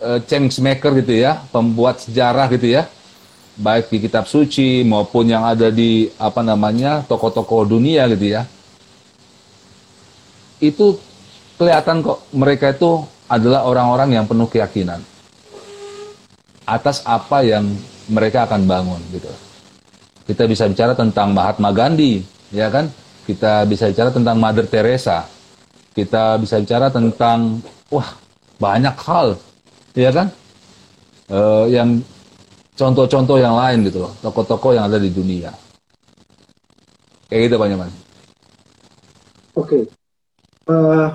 uh, 0.00 0.20
change 0.24 0.60
maker 0.60 0.92
gitu 1.00 1.14
ya 1.24 1.40
pembuat 1.52 2.00
sejarah 2.00 2.48
gitu 2.52 2.72
ya 2.80 2.88
baik 3.54 3.86
di 3.86 3.98
kitab 4.02 4.26
suci 4.26 4.82
maupun 4.82 5.30
yang 5.30 5.46
ada 5.46 5.70
di 5.70 6.10
apa 6.18 6.42
namanya 6.42 7.06
toko-toko 7.06 7.62
dunia 7.62 8.10
gitu 8.10 8.34
ya 8.34 8.42
itu 10.58 10.98
kelihatan 11.56 12.02
kok 12.02 12.18
mereka 12.34 12.74
itu 12.74 13.04
adalah 13.30 13.64
orang-orang 13.64 14.20
yang 14.20 14.24
penuh 14.28 14.48
keyakinan 14.50 15.00
atas 16.64 17.04
apa 17.04 17.44
yang 17.44 17.64
mereka 18.08 18.48
akan 18.48 18.64
bangun 18.64 19.00
gitu 19.12 19.30
kita 20.24 20.48
bisa 20.48 20.64
bicara 20.68 20.92
tentang 20.96 21.32
Mahatma 21.32 21.72
Gandhi 21.72 22.24
ya 22.52 22.72
kan 22.72 22.88
kita 23.24 23.64
bisa 23.64 23.88
bicara 23.88 24.10
tentang 24.12 24.36
Mother 24.36 24.66
Teresa 24.68 25.28
kita 25.96 26.40
bisa 26.40 26.60
bicara 26.60 26.88
tentang 26.88 27.60
wah 27.92 28.16
banyak 28.60 28.96
hal 29.04 29.36
ya 29.94 30.10
kan 30.10 30.28
uh, 31.30 31.64
yang 31.70 32.02
contoh-contoh 32.74 33.38
yang 33.38 33.54
lain 33.54 33.86
gitu 33.86 34.04
loh, 34.04 34.12
toko-toko 34.20 34.74
yang 34.74 34.90
ada 34.90 34.98
di 34.98 35.10
dunia. 35.10 35.54
Kayak 37.30 37.40
gitu 37.48 37.54
Pak 37.56 37.68
Nyaman. 37.70 37.90
Oke. 37.90 37.94
Okay. 39.64 39.82
Uh, 40.64 40.74
eh, 40.74 41.08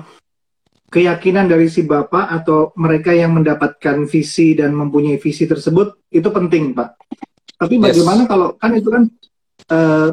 keyakinan 0.90 1.46
dari 1.46 1.70
si 1.70 1.86
Bapak 1.86 2.26
atau 2.42 2.74
mereka 2.74 3.14
yang 3.14 3.38
mendapatkan 3.38 4.04
visi 4.10 4.58
dan 4.58 4.74
mempunyai 4.74 5.22
visi 5.22 5.46
tersebut 5.46 6.10
itu 6.10 6.26
penting 6.28 6.74
Pak. 6.74 6.88
Tapi 7.56 7.78
bagaimana 7.78 8.26
yes. 8.26 8.28
kalau 8.28 8.48
kan 8.58 8.72
itu 8.74 8.88
kan 8.90 9.02
uh, 9.70 10.08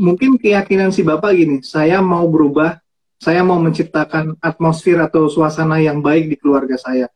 mungkin 0.00 0.40
keyakinan 0.40 0.88
si 0.90 1.04
Bapak 1.04 1.36
gini, 1.36 1.60
saya 1.60 2.00
mau 2.00 2.24
berubah, 2.32 2.80
saya 3.20 3.44
mau 3.44 3.60
menciptakan 3.60 4.40
atmosfer 4.40 4.96
atau 4.96 5.28
suasana 5.28 5.78
yang 5.84 6.00
baik 6.00 6.32
di 6.32 6.36
keluarga 6.40 6.80
saya. 6.80 7.12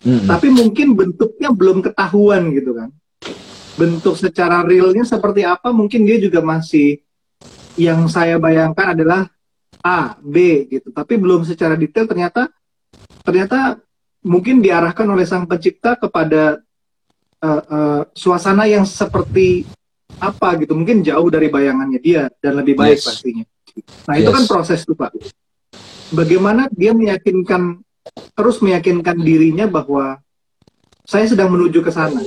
Mm 0.00 0.24
-hmm. 0.24 0.28
Tapi 0.30 0.48
mungkin 0.54 0.94
bentuknya 0.94 1.50
belum 1.50 1.82
ketahuan 1.84 2.54
gitu 2.54 2.72
kan 2.78 2.94
bentuk 3.80 4.12
secara 4.20 4.60
realnya 4.60 5.08
seperti 5.08 5.40
apa 5.40 5.72
mungkin 5.72 6.04
dia 6.04 6.20
juga 6.20 6.44
masih 6.44 7.00
yang 7.80 8.04
saya 8.12 8.36
bayangkan 8.36 8.92
adalah 8.92 9.20
A, 9.80 10.12
B 10.20 10.68
gitu. 10.68 10.92
Tapi 10.92 11.16
belum 11.16 11.48
secara 11.48 11.72
detail 11.80 12.04
ternyata 12.04 12.52
ternyata 13.30 13.78
mungkin 14.26 14.58
diarahkan 14.58 15.06
oleh 15.06 15.22
sang 15.22 15.46
pencipta 15.46 15.94
kepada 15.94 16.58
uh, 17.40 17.62
uh, 17.62 18.02
suasana 18.10 18.66
yang 18.66 18.82
seperti 18.82 19.64
apa 20.18 20.58
gitu. 20.58 20.74
Mungkin 20.74 21.06
jauh 21.06 21.30
dari 21.30 21.46
bayangannya 21.46 22.02
dia 22.02 22.26
dan 22.42 22.58
lebih 22.58 22.74
baik 22.74 22.98
yes. 22.98 23.06
pastinya. 23.06 23.44
Nah, 24.10 24.14
yes. 24.18 24.26
itu 24.26 24.30
kan 24.34 24.44
proses 24.50 24.80
tuh, 24.82 24.98
Pak. 24.98 25.14
Bagaimana 26.10 26.66
dia 26.74 26.90
meyakinkan 26.90 27.78
terus 28.34 28.58
meyakinkan 28.58 29.14
dirinya 29.22 29.70
bahwa 29.70 30.18
saya 31.06 31.30
sedang 31.30 31.54
menuju 31.54 31.78
ke 31.86 31.94
sana 31.94 32.18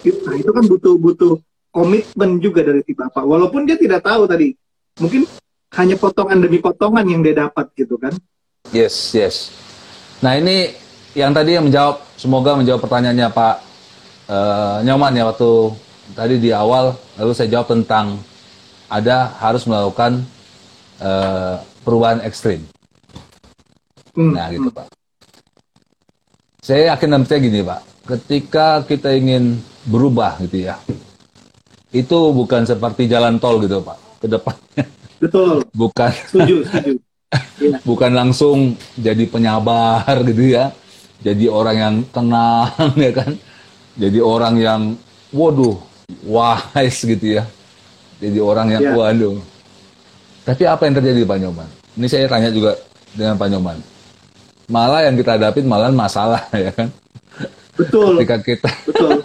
Nah 0.00 0.34
itu 0.36 0.50
kan 0.50 0.64
butuh 0.64 0.96
butuh 0.96 1.34
komitmen 1.68 2.40
juga 2.40 2.64
dari 2.64 2.80
si 2.82 2.96
bapak. 2.96 3.20
Walaupun 3.20 3.68
dia 3.68 3.76
tidak 3.76 4.00
tahu 4.00 4.24
tadi, 4.24 4.56
mungkin 4.96 5.28
hanya 5.76 5.96
potongan 6.00 6.40
demi 6.40 6.58
potongan 6.58 7.04
yang 7.04 7.20
dia 7.20 7.46
dapat 7.46 7.68
gitu 7.76 8.00
kan? 8.00 8.16
Yes, 8.72 9.12
yes. 9.12 9.52
Nah 10.20 10.36
ini 10.36 10.68
yang 11.16 11.32
tadi 11.32 11.56
yang 11.56 11.64
menjawab, 11.64 11.96
semoga 12.20 12.52
menjawab 12.52 12.84
pertanyaannya 12.84 13.28
Pak 13.32 13.56
uh, 14.28 14.76
Nyoman 14.84 15.16
ya 15.16 15.24
waktu 15.26 15.50
tadi 16.12 16.34
di 16.36 16.50
awal, 16.52 16.92
lalu 17.16 17.32
saya 17.32 17.48
jawab 17.48 17.72
tentang 17.72 18.20
ada 18.92 19.32
harus 19.40 19.64
melakukan 19.64 20.20
uh, 21.00 21.64
perubahan 21.82 22.20
ekstrim. 22.20 22.60
Hmm. 24.12 24.36
Nah 24.36 24.52
gitu. 24.52 24.68
Pak. 24.68 24.92
Saya 26.60 26.92
yakin 26.92 27.08
dan 27.16 27.20
percaya 27.24 27.40
gini 27.40 27.60
Pak, 27.64 27.80
ketika 28.04 28.66
kita 28.84 29.16
ingin 29.16 29.56
berubah 29.88 30.36
gitu 30.44 30.68
ya. 30.68 30.76
Itu 31.90 32.30
bukan 32.36 32.68
seperti 32.68 33.10
jalan 33.10 33.40
tol 33.42 33.58
gitu 33.64 33.80
Pak, 33.82 33.98
ke 34.22 34.26
depannya. 34.30 34.84
Betul. 35.18 35.64
Bukan. 35.74 36.12
Setuju, 36.28 36.56
setuju. 36.68 36.92
Bukan 37.88 38.10
langsung 38.12 38.74
jadi 38.98 39.24
penyabar 39.26 40.04
gitu 40.28 40.54
ya. 40.54 40.74
Jadi 41.20 41.46
orang 41.46 41.76
yang 41.76 41.94
tenang 42.10 42.92
ya 43.06 43.12
kan. 43.12 43.30
Jadi 44.00 44.18
orang 44.22 44.54
yang 44.56 44.80
waduh, 45.30 45.76
wise 46.24 47.04
gitu 47.04 47.40
ya. 47.40 47.44
Jadi 48.20 48.38
orang 48.40 48.72
yang 48.72 48.82
ya. 48.82 48.92
waduh. 48.96 49.36
Tapi 50.44 50.62
apa 50.64 50.82
yang 50.88 50.94
terjadi 50.98 51.20
Pak 51.28 51.38
Nyoman? 51.44 51.68
Ini 52.00 52.06
saya 52.08 52.26
tanya 52.26 52.48
juga 52.48 52.72
dengan 53.12 53.36
Pak 53.36 53.48
Nyoman. 53.52 53.78
Malah 54.70 55.10
yang 55.10 55.14
kita 55.18 55.36
hadapin 55.36 55.66
malah 55.68 55.92
masalah 55.92 56.48
ya 56.54 56.72
kan. 56.72 56.88
Betul. 57.76 58.22
Ketika 58.22 58.36
kita 58.40 58.70
Betul. 58.88 59.20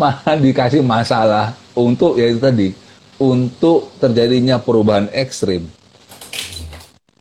malah 0.00 0.36
dikasih 0.38 0.82
masalah 0.84 1.56
untuk 1.74 2.20
ya 2.20 2.30
itu 2.30 2.38
tadi 2.38 2.68
untuk 3.18 3.90
terjadinya 3.98 4.60
perubahan 4.62 5.10
ekstrim 5.10 5.66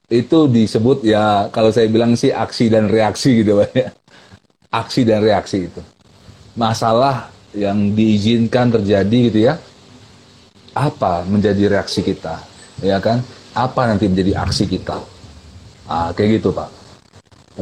itu 0.07 0.47
disebut 0.47 1.03
ya 1.03 1.51
kalau 1.51 1.71
saya 1.71 1.91
bilang 1.91 2.15
sih 2.15 2.31
aksi 2.31 2.71
dan 2.71 2.87
reaksi 2.87 3.43
gitu 3.43 3.59
Pak 3.59 3.71
ya. 3.75 3.89
Aksi 4.67 5.01
dan 5.07 5.23
reaksi 5.23 5.67
itu. 5.71 5.81
Masalah 6.55 7.31
yang 7.55 7.95
diizinkan 7.95 8.71
terjadi 8.71 9.17
gitu 9.31 9.39
ya. 9.51 9.55
Apa 10.75 11.23
menjadi 11.23 11.71
reaksi 11.71 12.03
kita? 12.03 12.39
Ya 12.83 12.99
kan? 12.99 13.23
Apa 13.55 13.89
nanti 13.89 14.05
menjadi 14.11 14.37
aksi 14.43 14.69
kita? 14.69 15.01
Ah, 15.87 16.11
kayak 16.13 16.43
gitu, 16.43 16.53
Pak. 16.53 16.69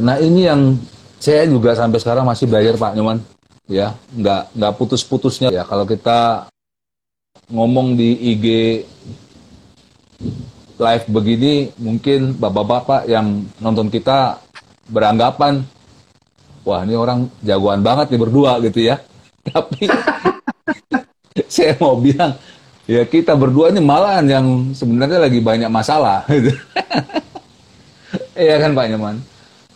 Nah, 0.02 0.20
ini 0.20 0.44
yang 0.44 0.76
saya 1.16 1.48
juga 1.48 1.72
sampai 1.72 1.98
sekarang 2.02 2.28
masih 2.28 2.44
belajar 2.44 2.76
Pak 2.76 2.92
Nyoman 2.92 3.18
ya 3.66 3.98
nggak 4.14 4.54
nggak 4.54 4.72
putus-putusnya 4.78 5.50
ya 5.50 5.66
kalau 5.66 5.82
kita 5.82 6.46
ngomong 7.50 7.98
di 7.98 8.14
IG 8.36 8.46
live 10.76 11.04
begini 11.08 11.72
mungkin 11.80 12.36
bapak-bapak 12.36 13.08
yang 13.08 13.48
nonton 13.60 13.88
kita 13.88 14.36
beranggapan 14.92 15.64
wah 16.62 16.84
ini 16.84 16.94
orang 16.94 17.32
jagoan 17.40 17.80
banget 17.80 18.12
nih 18.12 18.20
berdua 18.20 18.60
gitu 18.60 18.80
ya 18.92 19.00
tapi 19.48 19.88
saya 21.52 21.72
mau 21.80 21.96
bilang 21.96 22.36
ya 22.84 23.02
kita 23.08 23.32
berdua 23.32 23.72
ini 23.72 23.80
malahan 23.80 24.26
yang 24.28 24.46
sebenarnya 24.76 25.18
lagi 25.18 25.40
banyak 25.42 25.70
masalah 25.70 26.24
gitu. 26.30 26.52
Iya 28.36 28.60
kan 28.60 28.76
Pak 28.76 28.86
Nyoman 28.92 29.16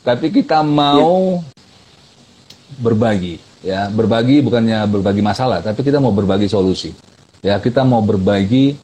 tapi 0.00 0.32
kita 0.32 0.60
mau 0.64 1.40
ya. 1.40 2.76
berbagi 2.80 3.34
ya 3.60 3.80
berbagi 3.92 4.40
bukannya 4.40 4.84
berbagi 4.88 5.20
masalah 5.24 5.60
tapi 5.60 5.80
kita 5.84 6.00
mau 6.00 6.12
berbagi 6.12 6.48
solusi 6.48 6.92
ya 7.44 7.60
kita 7.60 7.84
mau 7.84 8.00
berbagi 8.00 8.76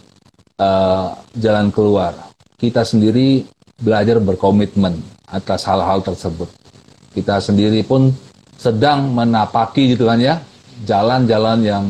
uh, 0.61 1.17
jalan 1.37 1.73
keluar. 1.73 2.13
Kita 2.57 2.85
sendiri 2.85 3.45
belajar 3.77 4.17
berkomitmen 4.21 4.97
atas 5.29 5.69
hal-hal 5.69 6.01
tersebut. 6.01 6.49
Kita 7.13 7.41
sendiri 7.41 7.85
pun 7.85 8.13
sedang 8.57 9.13
menapaki 9.13 9.93
gitu 9.93 10.09
kan 10.09 10.21
ya 10.21 10.41
jalan-jalan 10.89 11.59
yang 11.65 11.85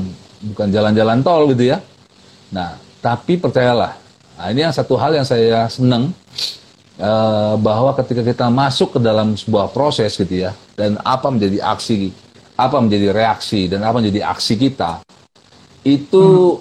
bukan 0.55 0.69
jalan-jalan 0.71 1.23
tol 1.23 1.47
gitu 1.55 1.75
ya. 1.75 1.79
Nah 2.51 2.87
Tapi 3.07 3.39
percayalah, 3.39 3.95
nah 4.35 4.51
ini 4.51 4.67
yang 4.67 4.75
satu 4.75 4.99
hal 4.99 5.15
yang 5.15 5.23
saya 5.23 5.71
senang 5.71 6.11
eh, 6.99 7.55
bahwa 7.55 7.95
ketika 7.95 8.27
kita 8.27 8.51
masuk 8.51 8.99
ke 8.99 9.01
dalam 9.05 9.39
sebuah 9.39 9.71
proses 9.71 10.19
gitu 10.19 10.43
ya, 10.43 10.51
dan 10.75 10.99
apa 11.07 11.31
menjadi 11.31 11.63
aksi, 11.71 12.11
apa 12.59 12.83
menjadi 12.83 13.15
reaksi, 13.15 13.71
dan 13.71 13.87
apa 13.87 14.03
menjadi 14.03 14.27
aksi 14.27 14.59
kita, 14.59 15.07
itu 15.87 16.59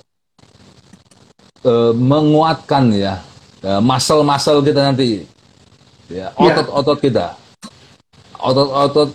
eh, 1.66 1.92
menguatkan 1.98 2.94
ya 2.94 3.20
eh, 3.66 3.82
muscle-muscle 3.82 4.62
kita 4.62 4.94
nanti, 4.94 5.26
ya 6.08 6.30
otot-otot 6.38 6.98
kita, 7.02 7.34
otot-otot 8.38 9.10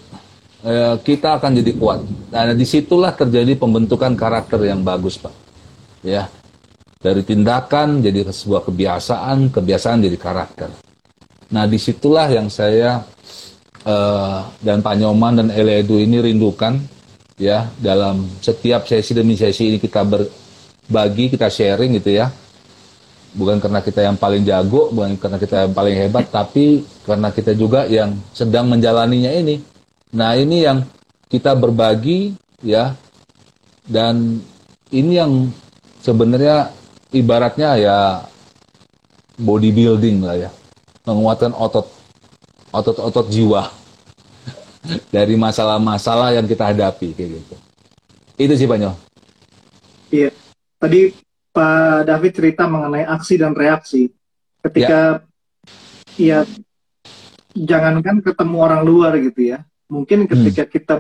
eh, 0.67 0.95
kita 1.07 1.39
akan 1.39 1.63
jadi 1.63 1.73
kuat. 1.79 2.03
Nah, 2.35 2.53
di 2.53 2.67
situlah 2.67 3.15
terjadi 3.15 3.55
pembentukan 3.55 4.13
karakter 4.19 4.59
yang 4.67 4.83
bagus, 4.83 5.17
Pak. 5.17 5.35
Ya, 6.03 6.33
dari 7.01 7.25
tindakan 7.25 8.05
jadi 8.05 8.29
sebuah 8.29 8.69
kebiasaan, 8.69 9.49
kebiasaan 9.53 10.05
jadi 10.05 10.19
karakter. 10.21 10.69
Nah, 11.51 11.65
di 11.67 11.81
situlah 11.81 12.31
yang 12.31 12.47
saya 12.47 13.03
uh, 13.83 14.47
dan 14.63 14.85
Pak 14.85 14.95
Nyoman 15.01 15.45
dan 15.45 15.49
Eledu 15.51 15.99
ini 15.99 16.23
rindukan, 16.23 16.79
ya, 17.41 17.67
dalam 17.83 18.29
setiap 18.39 18.87
sesi 18.87 19.13
demi 19.17 19.35
sesi 19.35 19.75
ini 19.75 19.79
kita 19.83 20.07
berbagi, 20.91 21.31
kita 21.31 21.47
sharing 21.47 21.95
gitu 22.03 22.19
ya. 22.19 22.35
Bukan 23.31 23.63
karena 23.63 23.79
kita 23.79 24.03
yang 24.03 24.19
paling 24.19 24.43
jago, 24.43 24.91
bukan 24.91 25.15
karena 25.15 25.39
kita 25.39 25.57
yang 25.63 25.73
paling 25.73 25.95
hebat, 25.95 26.27
tapi 26.35 26.83
karena 27.07 27.31
kita 27.31 27.55
juga 27.55 27.87
yang 27.87 28.19
sedang 28.35 28.67
menjalaninya 28.67 29.31
ini. 29.31 29.63
Nah, 30.11 30.35
ini 30.35 30.67
yang 30.67 30.83
kita 31.31 31.55
berbagi, 31.55 32.35
ya, 32.67 32.99
dan 33.87 34.43
ini 34.91 35.13
yang 35.15 35.55
sebenarnya 36.03 36.75
ibaratnya 37.15 37.71
ya 37.79 37.99
bodybuilding 39.39 40.27
lah 40.27 40.37
ya 40.37 40.51
menguatkan 41.07 41.55
otot 41.55 41.87
otot-otot 42.71 43.27
jiwa 43.31 43.67
dari 45.15 45.35
masalah-masalah 45.35 46.35
yang 46.39 46.47
kita 46.47 46.71
hadapi 46.71 47.15
kayak 47.15 47.31
gitu 47.41 47.55
itu 48.41 48.55
sih 48.57 48.67
Pak 48.71 48.79
Nyo 48.79 48.93
tadi 50.81 51.13
Pak 51.51 52.09
David 52.09 52.33
cerita 52.33 52.65
mengenai 52.65 53.05
aksi 53.05 53.37
dan 53.37 53.53
reaksi 53.53 54.09
ketika 54.65 55.21
ya, 56.17 56.43
ya 56.43 56.49
jangankan 57.53 58.25
ketemu 58.25 58.57
orang 58.57 58.83
luar 58.87 59.19
gitu 59.21 59.55
ya 59.55 59.67
mungkin 59.91 60.25
ketika 60.31 60.65
hmm. 60.65 60.73
kita 60.73 60.95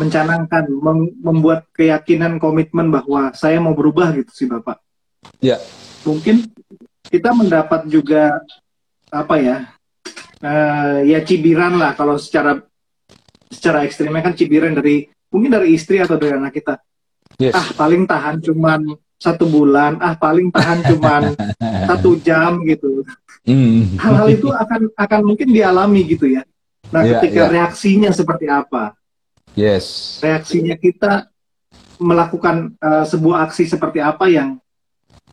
mencanangkan, 0.00 0.64
mem 0.66 0.98
membuat 1.20 1.68
keyakinan 1.76 2.40
komitmen 2.40 2.88
bahwa 2.88 3.30
saya 3.36 3.62
mau 3.62 3.76
berubah 3.76 4.10
gitu 4.16 4.32
sih 4.32 4.46
Bapak. 4.48 4.80
Ya. 5.38 5.60
Mungkin 6.02 6.48
kita 7.06 7.30
mendapat 7.30 7.86
juga 7.86 8.42
apa 9.12 9.36
ya? 9.38 9.56
Uh, 10.42 11.06
ya 11.06 11.22
cibiran 11.22 11.78
lah 11.78 11.94
kalau 11.94 12.18
secara 12.18 12.58
secara 13.46 13.86
ekstrimnya 13.86 14.26
kan 14.26 14.34
cibiran 14.34 14.74
dari 14.74 15.06
mungkin 15.30 15.54
dari 15.54 15.78
istri 15.78 16.02
atau 16.02 16.18
dari 16.18 16.34
anak 16.34 16.58
kita. 16.58 16.82
Yes. 17.38 17.54
Ah 17.54 17.68
paling 17.76 18.04
tahan 18.04 18.40
cuman 18.42 18.80
satu 19.16 19.46
bulan, 19.46 20.02
ah 20.02 20.18
paling 20.18 20.50
tahan 20.50 20.82
cuman 20.82 21.32
satu 21.90 22.18
jam 22.20 22.60
gitu. 22.66 23.06
Hmm. 23.46 23.98
Hal-hal 23.98 24.28
mm. 24.30 24.36
itu 24.38 24.48
akan 24.50 24.80
akan 24.94 25.20
mungkin 25.22 25.48
dialami 25.50 26.06
gitu 26.06 26.30
ya. 26.30 26.42
Nah, 26.94 27.02
yeah, 27.02 27.18
ketika 27.18 27.48
yeah. 27.48 27.50
reaksinya 27.50 28.10
seperti 28.14 28.46
apa? 28.46 28.94
Yes. 29.58 30.18
Reaksinya 30.22 30.78
kita 30.78 31.32
melakukan 32.02 32.74
uh, 32.82 33.06
sebuah 33.06 33.46
aksi 33.48 33.70
seperti 33.70 34.02
apa 34.02 34.26
yang 34.26 34.58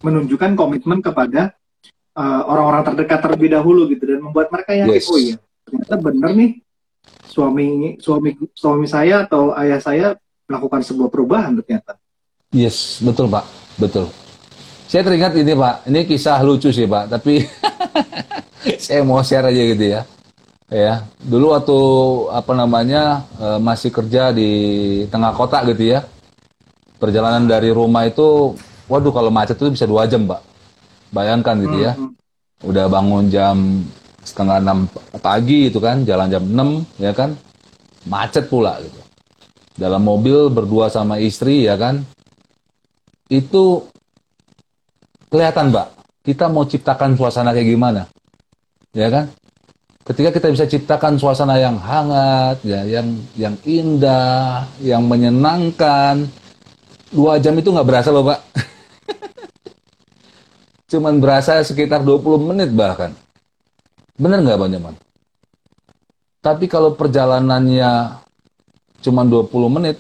menunjukkan 0.05 0.53
komitmen 0.53 1.01
kepada 1.01 1.57
uh, 2.15 2.41
orang-orang 2.45 2.81
uh, 2.85 2.87
terdekat 2.93 3.19
terlebih 3.25 3.49
dahulu 3.51 3.89
gitu 3.89 4.05
dan 4.05 4.21
membuat 4.23 4.53
mereka 4.53 4.77
yakin 4.77 4.95
yes. 4.95 5.09
oh 5.11 5.19
iya 5.19 5.35
ternyata 5.65 5.95
benar 5.99 6.31
nih 6.37 6.51
suami 7.25 7.97
suami 7.99 8.29
suami 8.53 8.85
saya 8.85 9.25
atau 9.25 9.51
ayah 9.57 9.81
saya 9.81 10.07
melakukan 10.49 10.81
sebuah 10.81 11.09
perubahan 11.13 11.61
ternyata. 11.61 11.93
Yes, 12.49 12.97
betul 13.05 13.29
Pak, 13.29 13.45
betul. 13.77 14.09
Saya 14.89 15.05
teringat 15.05 15.37
ini 15.37 15.53
Pak, 15.53 15.85
ini 15.85 16.09
kisah 16.09 16.41
lucu 16.41 16.73
sih 16.73 16.89
Pak, 16.89 17.13
tapi 17.13 17.45
saya 18.85 19.05
mau 19.05 19.21
share 19.21 19.53
aja 19.53 19.61
gitu 19.61 19.85
ya. 19.85 20.01
Ya. 20.69 21.05
Dulu 21.21 21.53
waktu 21.53 21.79
apa 22.33 22.53
namanya 22.57 23.25
e, 23.37 23.47
masih 23.61 23.89
kerja 23.93 24.33
di 24.33 24.49
tengah 25.13 25.33
kota 25.37 25.61
gitu 25.69 25.97
ya. 25.97 26.05
Perjalanan 26.97 27.45
dari 27.45 27.73
rumah 27.73 28.05
itu 28.05 28.53
waduh 28.85 29.13
kalau 29.13 29.33
macet 29.33 29.57
itu 29.57 29.73
bisa 29.73 29.89
dua 29.89 30.05
jam 30.05 30.29
pak. 30.29 30.41
Bayangkan 31.13 31.57
gitu 31.65 31.77
ya. 31.85 31.93
Hmm. 31.93 32.13
udah 32.59 32.91
bangun 32.91 33.31
jam 33.31 33.55
setengah 34.21 34.61
enam 34.61 34.85
pagi 35.17 35.73
itu 35.73 35.81
kan. 35.81 36.05
Jalan 36.05 36.29
jam 36.29 36.45
enam 36.45 36.69
ya 37.01 37.17
kan. 37.17 37.33
Macet 38.05 38.45
pula 38.45 38.77
gitu 38.77 38.98
dalam 39.79 40.03
mobil 40.03 40.51
berdua 40.51 40.91
sama 40.91 41.23
istri 41.23 41.63
ya 41.63 41.79
kan 41.79 42.03
itu 43.31 43.87
kelihatan 45.31 45.71
mbak 45.71 45.87
kita 46.27 46.51
mau 46.51 46.67
ciptakan 46.67 47.15
suasana 47.15 47.55
kayak 47.55 47.69
gimana 47.71 48.01
ya 48.91 49.07
kan 49.07 49.31
ketika 50.09 50.33
kita 50.33 50.47
bisa 50.49 50.65
ciptakan 50.65 51.21
suasana 51.21 51.61
yang 51.61 51.77
hangat, 51.77 52.57
ya, 52.65 52.81
yang 52.81 53.13
yang 53.37 53.53
indah, 53.61 54.65
yang 54.81 55.05
menyenangkan, 55.05 56.25
dua 57.13 57.37
jam 57.37 57.53
itu 57.61 57.69
nggak 57.69 57.85
berasa 57.85 58.09
loh 58.09 58.25
pak. 58.25 58.41
Cuman 60.91 61.21
berasa 61.21 61.61
sekitar 61.61 62.01
20 62.01 62.49
menit 62.49 62.73
bahkan. 62.73 63.13
Bener 64.17 64.41
nggak 64.41 64.57
Bang 64.57 64.73
Nyaman? 64.73 64.95
Tapi 66.41 66.65
kalau 66.65 66.97
perjalanannya 66.97 68.17
cuma 68.99 69.23
20 69.23 69.75
menit, 69.79 69.97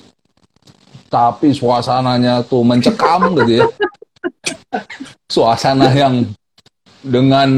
tapi 1.09 1.51
suasananya 1.51 2.45
tuh 2.45 2.61
mencekam 2.61 3.33
gitu 3.43 3.65
ya. 3.65 3.67
Suasana 5.33 5.89
yang 5.95 6.29
dengan 7.01 7.49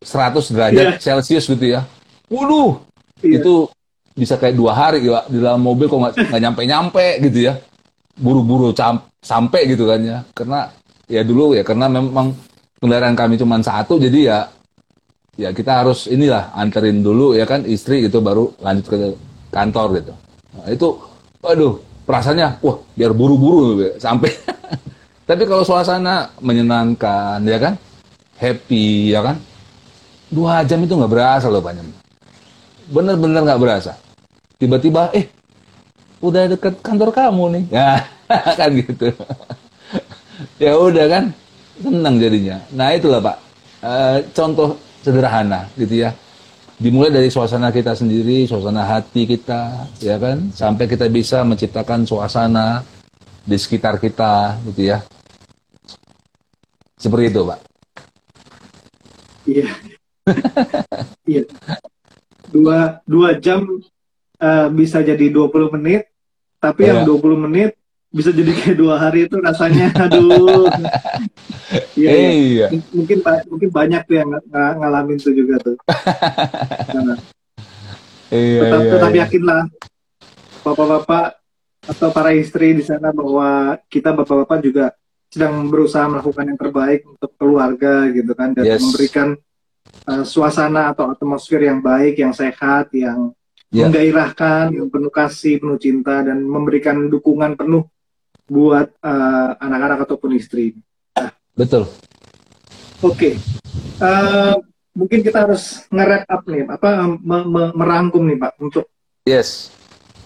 100 0.00 0.54
derajat 0.56 0.86
yeah. 0.96 1.00
Celcius 1.00 1.44
gitu 1.46 1.76
ya. 1.76 1.84
Waduh, 2.32 2.80
yeah. 3.20 3.36
itu 3.40 3.68
bisa 4.16 4.36
kayak 4.36 4.56
dua 4.56 4.72
hari 4.74 5.06
ya 5.06 5.24
di 5.28 5.38
dalam 5.38 5.60
mobil 5.60 5.86
kok 5.86 6.00
nggak 6.00 6.40
nyampe 6.40 6.62
nyampe 6.64 7.06
gitu 7.20 7.52
ya. 7.52 7.54
Buru-buru 8.16 8.72
sampai 9.20 9.60
gitu 9.68 9.84
kan 9.88 10.00
ya. 10.00 10.18
Karena 10.32 10.72
ya 11.10 11.20
dulu 11.20 11.52
ya 11.52 11.62
karena 11.66 11.90
memang 11.90 12.32
kendaraan 12.80 13.18
kami 13.18 13.36
cuma 13.36 13.60
satu 13.60 14.00
jadi 14.00 14.18
ya 14.24 14.38
ya 15.36 15.48
kita 15.52 15.84
harus 15.84 16.08
inilah 16.08 16.52
anterin 16.56 17.00
dulu 17.04 17.36
ya 17.36 17.44
kan 17.44 17.64
istri 17.64 18.04
gitu 18.04 18.22
baru 18.24 18.52
lanjut 18.60 18.86
ke 18.88 18.96
kantor 19.52 20.00
gitu. 20.00 20.12
Nah, 20.56 20.66
itu 20.70 20.88
waduh 21.40 21.78
perasaannya 22.04 22.58
wah 22.62 22.76
biar 22.96 23.12
buru-buru 23.14 23.94
sampai. 23.98 24.30
Tapi 25.28 25.46
kalau 25.46 25.62
suasana 25.62 26.34
menyenangkan 26.42 27.38
ya 27.46 27.58
kan 27.62 27.74
happy 28.40 29.14
ya 29.14 29.22
kan 29.22 29.38
Dua 30.30 30.62
jam 30.62 30.78
itu 30.86 30.94
nggak 30.94 31.10
berasa 31.10 31.50
loh 31.50 31.58
Pak 31.58 31.74
Bener-bener 32.90 33.42
nggak 33.42 33.62
berasa. 33.62 33.98
Tiba-tiba, 34.62 35.10
eh, 35.10 35.26
udah 36.22 36.54
deket 36.54 36.78
kantor 36.86 37.10
kamu 37.10 37.44
nih. 37.58 37.64
Ya, 37.74 38.06
kan 38.58 38.70
gitu. 38.74 39.10
ya 40.62 40.78
udah 40.78 41.06
kan, 41.10 41.24
senang 41.82 42.22
jadinya. 42.22 42.62
Nah 42.70 42.94
itulah 42.94 43.18
Pak, 43.18 43.36
e, 43.82 43.92
contoh 44.30 44.78
sederhana 45.02 45.66
gitu 45.74 46.06
ya. 46.06 46.14
Dimulai 46.80 47.12
dari 47.12 47.28
suasana 47.28 47.68
kita 47.68 47.92
sendiri, 47.92 48.48
suasana 48.48 48.88
hati 48.88 49.28
kita, 49.28 49.84
ya 50.00 50.16
kan, 50.16 50.48
sampai 50.48 50.88
kita 50.88 51.12
bisa 51.12 51.44
menciptakan 51.44 52.08
suasana 52.08 52.80
di 53.44 53.60
sekitar 53.60 54.00
kita, 54.00 54.56
gitu 54.64 54.88
ya. 54.88 55.04
Seperti 56.96 57.36
itu, 57.36 57.40
Pak. 57.44 57.60
Iya, 59.44 59.68
iya. 61.36 61.44
Dua, 62.48 63.04
dua 63.04 63.36
jam 63.36 63.60
uh, 64.40 64.68
bisa 64.72 65.04
jadi 65.04 65.28
20 65.28 65.76
menit, 65.76 66.08
tapi 66.64 66.88
yeah. 66.88 67.04
yang 67.04 67.12
20 67.12 67.20
iya. 67.20 67.36
menit 67.44 67.70
bisa 68.10 68.34
jadi 68.34 68.50
kayak 68.50 68.76
dua 68.76 68.98
hari 68.98 69.30
itu 69.30 69.38
rasanya 69.38 69.94
aduh. 70.04 70.66
Iya. 71.94 72.10
iya. 72.10 72.66
Mungkin 72.90 73.18
mungkin 73.22 73.70
banyak 73.70 74.02
tuh 74.06 74.14
yang 74.18 74.28
ng 74.34 74.78
ngalamin 74.82 75.18
itu 75.18 75.30
juga 75.34 75.56
tuh. 75.62 75.76
Nah, 78.30 78.38
iya, 78.38 78.62
tetap, 78.62 78.80
iya, 78.82 78.90
tetap 78.94 79.10
iya. 79.10 79.20
yakinlah 79.26 79.62
bapak-bapak 80.62 81.26
atau 81.90 82.08
para 82.14 82.30
istri 82.30 82.78
di 82.78 82.84
sana 82.86 83.10
bahwa 83.10 83.74
kita 83.90 84.14
bapak-bapak 84.14 84.58
juga 84.62 84.86
sedang 85.26 85.66
berusaha 85.66 86.06
melakukan 86.06 86.46
yang 86.46 86.58
terbaik 86.58 87.00
untuk 87.06 87.30
keluarga 87.34 88.06
gitu 88.10 88.30
kan 88.38 88.54
dan 88.54 88.66
yes. 88.66 88.82
memberikan 88.82 89.34
uh, 90.06 90.22
suasana 90.26 90.94
atau 90.94 91.10
atmosfer 91.10 91.62
yang 91.66 91.82
baik, 91.82 92.18
yang 92.22 92.30
sehat, 92.30 92.90
yang 92.94 93.34
yeah. 93.70 93.86
menggairahkan, 93.86 94.74
yang 94.74 94.86
penuh 94.90 95.10
kasih, 95.10 95.58
penuh 95.58 95.78
cinta, 95.78 96.22
dan 96.22 96.42
memberikan 96.42 97.10
dukungan 97.10 97.58
penuh 97.58 97.86
buat 98.50 98.90
eh, 98.98 99.50
anak-anak 99.62 100.10
ataupun 100.10 100.34
istri. 100.34 100.74
Nah, 101.14 101.30
Betul. 101.54 101.86
Oke. 103.00 103.38
Uh, 104.00 104.56
mungkin 104.92 105.20
kita 105.22 105.48
harus 105.48 105.84
nge-wrap 105.88 106.24
up 106.28 106.42
nih, 106.44 106.68
apa 106.68 107.04
me- 107.06 107.48
me- 107.48 107.72
merangkum 107.72 108.24
nih 108.26 108.36
Pak 108.36 108.52
untuk 108.60 108.84
Yes. 109.24 109.68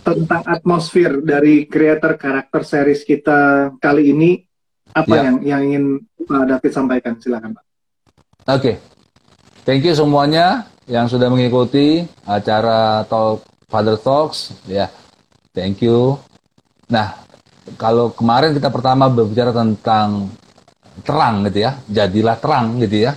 tentang 0.02 0.42
atmosfer 0.46 1.22
dari 1.22 1.66
creator 1.66 2.14
karakter 2.14 2.62
series 2.62 3.02
kita 3.02 3.70
kali 3.78 4.10
ini 4.14 4.30
apa 4.90 5.10
Ya. 5.10 5.22
yang 5.26 5.36
yang 5.42 5.60
ingin 5.64 5.84
Pak 6.22 6.44
David 6.50 6.70
sampaikan 6.70 7.12
silakan 7.18 7.58
Pak. 7.58 7.64
Oke. 8.46 8.72
Thank 9.64 9.88
you 9.88 9.94
semuanya 9.96 10.68
yang 10.84 11.08
sudah 11.08 11.26
mengikuti 11.32 12.04
acara 12.22 13.02
Talk 13.08 13.42
Father 13.66 13.96
Talks 13.96 14.54
ya. 14.68 14.86
Thank 15.50 15.82
you. 15.82 16.20
Nah, 16.86 17.23
kalau 17.80 18.12
kemarin 18.12 18.52
kita 18.52 18.68
pertama 18.68 19.08
berbicara 19.08 19.50
tentang 19.50 20.28
terang 21.02 21.42
gitu 21.48 21.64
ya, 21.64 21.80
jadilah 21.88 22.36
terang 22.38 22.76
gitu 22.78 23.08
ya. 23.08 23.12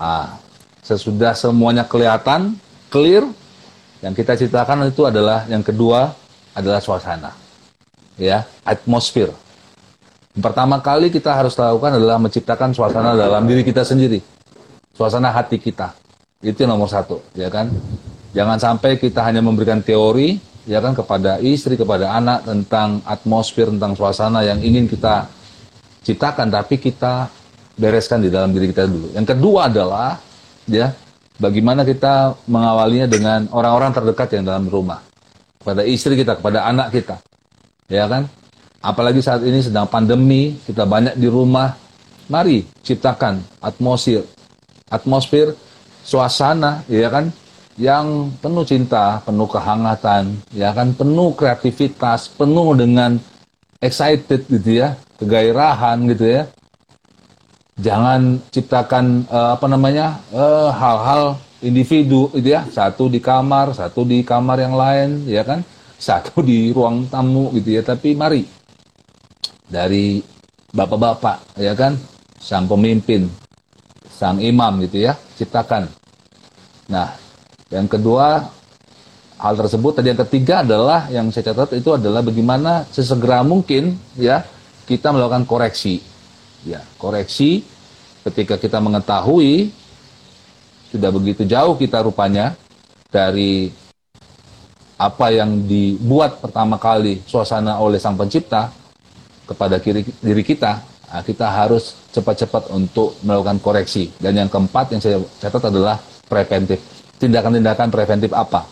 Ah, 0.00 0.40
sesudah 0.82 1.36
semuanya 1.36 1.84
kelihatan, 1.84 2.56
clear, 2.88 3.28
yang 4.00 4.14
kita 4.14 4.38
ceritakan 4.38 4.88
itu 4.88 5.04
adalah 5.04 5.44
yang 5.50 5.60
kedua 5.60 6.14
adalah 6.54 6.80
suasana. 6.80 7.34
Ya, 8.18 8.46
atmosfer. 8.66 9.30
Pertama 10.38 10.78
kali 10.78 11.10
kita 11.10 11.34
harus 11.34 11.54
lakukan 11.58 11.98
adalah 11.98 12.18
menciptakan 12.18 12.70
suasana 12.70 13.14
dalam 13.18 13.42
diri 13.46 13.66
kita 13.66 13.82
sendiri. 13.82 14.22
Suasana 14.94 15.34
hati 15.34 15.58
kita. 15.58 15.94
Itu 16.38 16.66
nomor 16.66 16.86
satu, 16.86 17.22
ya 17.34 17.50
kan? 17.50 17.70
Jangan 18.34 18.58
sampai 18.58 18.98
kita 18.98 19.26
hanya 19.26 19.42
memberikan 19.42 19.82
teori, 19.82 20.38
ya 20.68 20.84
kan, 20.84 20.92
kepada 20.92 21.40
istri, 21.40 21.80
kepada 21.80 22.12
anak 22.12 22.44
tentang 22.44 23.00
atmosfer, 23.08 23.72
tentang 23.72 23.96
suasana 23.96 24.44
yang 24.44 24.60
ingin 24.60 24.84
kita 24.84 25.24
ciptakan, 26.04 26.52
tapi 26.52 26.76
kita 26.76 27.32
bereskan 27.80 28.20
di 28.20 28.28
dalam 28.28 28.52
diri 28.52 28.68
kita 28.68 28.84
dulu. 28.84 29.16
Yang 29.16 29.32
kedua 29.32 29.72
adalah, 29.72 30.20
ya, 30.68 30.92
bagaimana 31.40 31.88
kita 31.88 32.36
mengawalinya 32.44 33.08
dengan 33.08 33.48
orang-orang 33.48 33.96
terdekat 33.96 34.28
yang 34.36 34.44
dalam 34.44 34.68
rumah. 34.68 35.00
Kepada 35.58 35.82
istri 35.88 36.14
kita, 36.20 36.36
kepada 36.36 36.68
anak 36.68 36.92
kita. 36.92 37.16
Ya 37.88 38.04
kan? 38.04 38.28
Apalagi 38.78 39.24
saat 39.24 39.42
ini 39.42 39.58
sedang 39.64 39.88
pandemi, 39.88 40.54
kita 40.68 40.84
banyak 40.84 41.18
di 41.18 41.26
rumah. 41.26 41.74
Mari 42.28 42.68
ciptakan 42.84 43.40
atmosfer, 43.64 44.20
atmosfer, 44.92 45.56
suasana, 46.04 46.84
ya 46.84 47.08
kan? 47.08 47.32
Yang 47.78 48.34
penuh 48.42 48.66
cinta, 48.66 49.22
penuh 49.22 49.46
kehangatan, 49.46 50.34
ya 50.50 50.74
kan? 50.74 50.90
Penuh 50.98 51.30
kreativitas, 51.38 52.26
penuh 52.26 52.74
dengan 52.74 53.14
excited 53.78 54.50
gitu 54.50 54.82
ya, 54.82 54.98
kegairahan 55.22 56.02
gitu 56.10 56.26
ya. 56.26 56.42
Jangan 57.78 58.42
ciptakan 58.50 59.30
eh, 59.30 59.50
apa 59.54 59.66
namanya 59.70 60.18
eh, 60.34 60.70
hal-hal 60.74 61.38
individu 61.62 62.26
gitu 62.34 62.50
ya, 62.50 62.66
satu 62.66 63.06
di 63.06 63.22
kamar, 63.22 63.70
satu 63.70 64.02
di 64.02 64.26
kamar 64.26 64.58
yang 64.58 64.74
lain, 64.74 65.22
ya 65.30 65.46
kan? 65.46 65.62
Satu 65.98 66.42
di 66.42 66.74
ruang 66.74 67.06
tamu 67.06 67.54
gitu 67.54 67.78
ya. 67.78 67.86
Tapi 67.86 68.18
mari 68.18 68.42
dari 69.70 70.18
bapak-bapak, 70.74 71.62
ya 71.62 71.78
kan? 71.78 71.94
Sang 72.42 72.66
pemimpin, 72.66 73.30
sang 74.10 74.42
imam 74.42 74.82
gitu 74.82 75.06
ya, 75.06 75.14
ciptakan. 75.38 75.86
Nah, 76.90 77.27
yang 77.68 77.84
kedua 77.84 78.48
hal 79.38 79.54
tersebut 79.54 80.00
tadi 80.00 80.10
yang 80.10 80.20
ketiga 80.26 80.66
adalah 80.66 81.06
yang 81.12 81.30
saya 81.30 81.54
catat 81.54 81.78
itu 81.78 81.94
adalah 81.94 82.24
bagaimana 82.24 82.88
sesegera 82.90 83.46
mungkin 83.46 83.94
ya 84.18 84.42
kita 84.88 85.12
melakukan 85.12 85.44
koreksi. 85.44 86.00
Ya, 86.66 86.82
koreksi 86.98 87.62
ketika 88.26 88.58
kita 88.58 88.82
mengetahui 88.82 89.70
sudah 90.90 91.12
begitu 91.12 91.44
jauh 91.44 91.76
kita 91.78 92.02
rupanya 92.02 92.56
dari 93.12 93.70
apa 94.98 95.30
yang 95.30 95.62
dibuat 95.62 96.42
pertama 96.42 96.74
kali 96.74 97.22
suasana 97.22 97.78
oleh 97.78 98.02
sang 98.02 98.18
pencipta 98.18 98.74
kepada 99.46 99.78
kiri, 99.78 100.02
diri 100.18 100.42
kita, 100.42 100.82
nah, 101.08 101.22
kita 101.22 101.46
harus 101.46 101.94
cepat-cepat 102.10 102.74
untuk 102.74 103.14
melakukan 103.22 103.62
koreksi. 103.62 104.10
Dan 104.18 104.36
yang 104.36 104.50
keempat 104.50 104.92
yang 104.92 105.00
saya 105.00 105.22
catat 105.38 105.70
adalah 105.70 106.02
preventif. 106.26 106.97
Tindakan-tindakan 107.18 107.90
preventif 107.90 108.30
apa? 108.30 108.62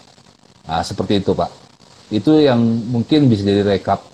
Nah, 0.66 0.82
seperti 0.86 1.22
itu, 1.22 1.34
Pak. 1.34 1.50
Itu 2.14 2.38
yang 2.38 2.62
mungkin 2.62 3.26
bisa 3.26 3.42
jadi 3.42 3.66
rekap 3.66 4.06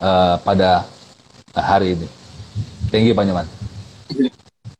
uh, 0.00 0.40
pada 0.40 0.88
hari 1.52 1.96
ini. 1.96 2.08
Thank 2.88 3.08
you, 3.08 3.14
Pak 3.16 3.24
Nyoman. 3.28 3.46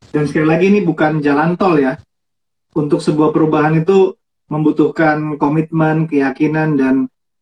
Dan 0.09 0.23
sekali 0.25 0.47
lagi 0.49 0.65
ini 0.73 0.81
bukan 0.81 1.21
jalan 1.21 1.53
tol 1.53 1.77
ya. 1.77 1.93
Untuk 2.75 2.99
sebuah 2.99 3.31
perubahan 3.31 3.79
itu 3.79 4.17
membutuhkan 4.49 5.37
komitmen, 5.37 6.09
keyakinan, 6.09 6.75
dan 6.75 6.95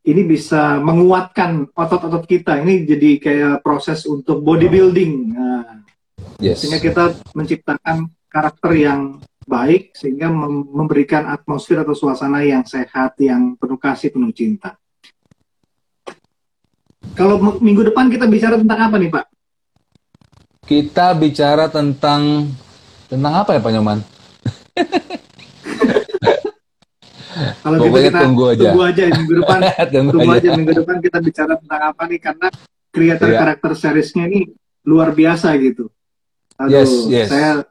ini 0.03 0.22
bisa 0.28 0.84
menguatkan 0.84 1.72
otot-otot 1.72 2.28
kita. 2.28 2.59
Ini 2.59 2.84
jadi 2.84 3.11
kayak 3.24 3.55
proses 3.64 4.03
untuk 4.03 4.43
bodybuilding. 4.43 5.11
Nah, 5.32 5.84
Yes. 6.43 6.59
sehingga 6.59 6.84
kita 6.84 7.03
menciptakan 7.32 8.11
karakter 8.28 8.72
yang 8.76 9.24
baik 9.43 9.91
sehingga 9.93 10.27
mem- 10.27 10.67
memberikan 10.69 11.27
atmosfer 11.27 11.77
atau 11.77 11.91
suasana 11.91 12.41
yang 12.41 12.63
sehat, 12.63 13.15
yang 13.17 13.55
penuh 13.55 13.75
kasih, 13.75 14.09
penuh 14.09 14.31
cinta. 14.31 14.75
Kalau 17.13 17.37
minggu 17.59 17.83
depan 17.85 18.07
kita 18.07 18.25
bicara 18.25 18.55
tentang 18.55 18.79
apa 18.81 18.95
nih 18.95 19.11
Pak? 19.11 19.25
Kita 20.63 21.11
bicara 21.13 21.67
tentang 21.67 22.47
tentang 23.05 23.33
apa 23.35 23.53
ya, 23.53 23.59
Pak 23.59 23.71
Nyoman? 23.71 23.99
Kalau 27.33 27.75
gitu 27.75 27.85
Pokoknya 27.89 28.09
kita 28.09 28.19
tunggu 28.21 28.43
aja. 28.47 28.61
tunggu 28.63 28.83
aja 28.85 29.03
minggu 29.09 29.33
depan. 29.35 29.59
Tunggu 29.93 30.11
tunggu 30.13 30.31
aja. 30.31 30.39
aja 30.39 30.49
minggu 30.53 30.73
depan 30.75 30.95
kita 30.99 31.17
bicara 31.19 31.53
tentang 31.57 31.81
apa 31.89 32.03
nih 32.05 32.19
karena 32.21 32.47
creator 32.93 33.27
Iya. 33.27 33.39
karakter 33.41 33.71
seriesnya 33.73 34.23
ini 34.29 34.39
luar 34.85 35.09
biasa 35.11 35.49
gitu. 35.57 35.89
Aduh, 36.55 36.69
Yes, 36.71 36.91
yes. 37.09 37.27
saya 37.27 37.65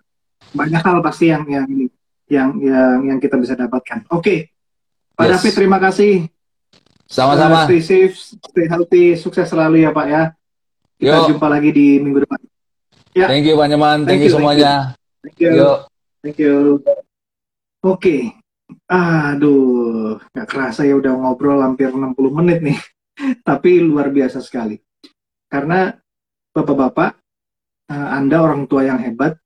banyak 0.52 0.82
hal 0.84 0.98
pasti 1.00 1.32
yang 1.32 1.44
yang 1.48 1.66
ini 1.68 1.86
yang 2.28 2.48
yang 2.60 2.98
yang 3.12 3.18
kita 3.20 3.36
bisa 3.36 3.52
dapatkan. 3.56 4.08
Oke, 4.12 4.52
Pak 5.16 5.24
Yes. 5.28 5.32
David 5.40 5.52
terima 5.56 5.78
kasih. 5.80 6.28
Sama-sama. 7.04 7.64
Uh, 7.64 7.68
stay 7.68 7.82
safe, 7.84 8.16
stay 8.16 8.66
healthy, 8.68 9.16
sukses 9.20 9.44
selalu 9.44 9.84
ya 9.84 9.92
Pak 9.92 10.06
ya. 10.08 10.22
Kita 10.96 11.28
Yo. 11.28 11.36
jumpa 11.36 11.46
lagi 11.50 11.68
di 11.74 12.00
minggu 12.00 12.24
depan. 12.24 12.40
Ya, 13.12 13.28
Thank 13.28 13.44
you, 13.44 13.60
Pak 13.60 13.68
Nyoman. 13.68 14.08
Thank 14.08 14.08
Thank, 14.08 14.20
you, 14.24 14.30
you 14.32 14.36
semuanya. 14.40 14.72
thank 15.20 15.36
you. 15.36 15.50
Yuk. 15.52 15.78
Thank 16.24 16.38
you. 16.40 16.56
Oke. 17.84 18.16
Aduh, 18.88 20.16
gak 20.32 20.48
kerasa 20.48 20.88
ya 20.88 20.96
udah 20.96 21.12
ngobrol 21.12 21.60
hampir 21.60 21.92
60 21.92 22.16
menit 22.32 22.64
nih. 22.64 22.78
Tapi 23.48 23.84
luar 23.84 24.08
biasa 24.08 24.40
sekali. 24.40 24.80
Karena 25.50 25.92
Bapak-bapak, 26.52 27.10
eh, 27.92 28.08
Anda 28.16 28.40
orang 28.44 28.64
tua 28.68 28.84
yang 28.84 29.00
hebat 29.00 29.41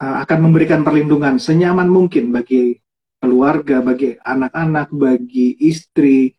akan 0.00 0.38
memberikan 0.50 0.82
perlindungan 0.82 1.38
senyaman 1.38 1.86
mungkin 1.86 2.34
bagi 2.34 2.78
keluarga, 3.22 3.80
bagi 3.80 4.18
anak-anak, 4.20 4.92
bagi 4.92 5.56
istri, 5.62 6.34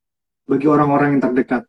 bagi 0.46 0.68
orang-orang 0.70 1.18
yang 1.18 1.24
terdekat. 1.32 1.64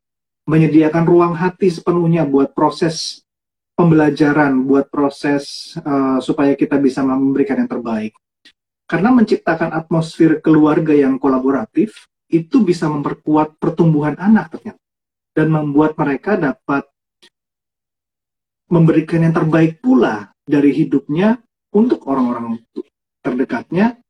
Menyediakan 0.46 1.04
ruang 1.08 1.34
hati 1.34 1.72
sepenuhnya 1.72 2.28
buat 2.28 2.54
proses 2.54 3.26
pembelajaran, 3.74 4.66
buat 4.68 4.92
proses 4.92 5.74
eh, 5.80 6.18
supaya 6.22 6.52
kita 6.54 6.76
bisa 6.78 7.02
memberikan 7.02 7.64
yang 7.64 7.70
terbaik. 7.70 8.14
Karena 8.86 9.10
menciptakan 9.10 9.74
atmosfer 9.74 10.38
keluarga 10.38 10.94
yang 10.94 11.18
kolaboratif 11.18 12.06
itu 12.30 12.62
bisa 12.62 12.86
memperkuat 12.86 13.58
pertumbuhan 13.58 14.14
anak 14.18 14.54
ternyata 14.54 14.82
dan 15.34 15.50
membuat 15.50 15.98
mereka 15.98 16.38
dapat 16.38 16.86
memberikan 18.66 19.22
yang 19.22 19.34
terbaik 19.34 19.78
pula 19.78 20.34
dari 20.42 20.74
hidupnya 20.74 21.38
untuk 21.76 22.00
orang-orang 22.08 22.64
terdekatnya 23.20 24.00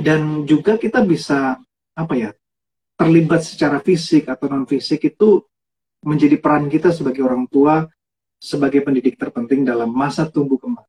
dan 0.00 0.48
juga 0.48 0.80
kita 0.80 1.04
bisa 1.04 1.60
apa 1.92 2.14
ya 2.16 2.30
terlibat 2.96 3.44
secara 3.44 3.84
fisik 3.84 4.24
atau 4.32 4.48
non 4.48 4.64
fisik 4.64 5.04
itu 5.04 5.44
menjadi 6.00 6.40
peran 6.40 6.72
kita 6.72 6.88
sebagai 6.92 7.20
orang 7.20 7.44
tua 7.52 7.84
sebagai 8.40 8.80
pendidik 8.84 9.16
terpenting 9.20 9.64
dalam 9.64 9.92
masa 9.92 10.28
tumbuh 10.28 10.60
kembang. 10.60 10.84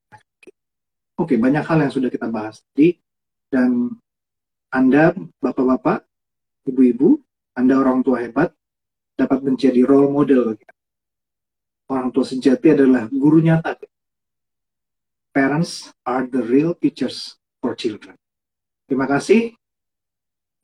Oke, 1.18 1.34
banyak 1.40 1.66
hal 1.66 1.88
yang 1.88 1.92
sudah 1.92 2.14
kita 2.14 2.30
bahas 2.30 2.62
tadi 2.62 3.00
dan 3.50 3.90
Anda 4.70 5.16
bapak-bapak, 5.42 6.06
ibu-ibu, 6.70 7.18
Anda 7.58 7.80
orang 7.80 8.06
tua 8.06 8.22
hebat 8.22 8.54
dapat 9.18 9.42
menjadi 9.42 9.82
role 9.82 10.14
model. 10.14 10.54
Orang 11.90 12.14
tua 12.14 12.28
sejati 12.28 12.78
adalah 12.78 13.10
guru 13.10 13.42
nyata. 13.42 13.80
Parents 15.38 15.94
are 16.02 16.26
the 16.26 16.42
real 16.42 16.74
teachers 16.74 17.38
for 17.62 17.78
children. 17.78 18.18
Terima 18.90 19.06
kasih 19.06 19.54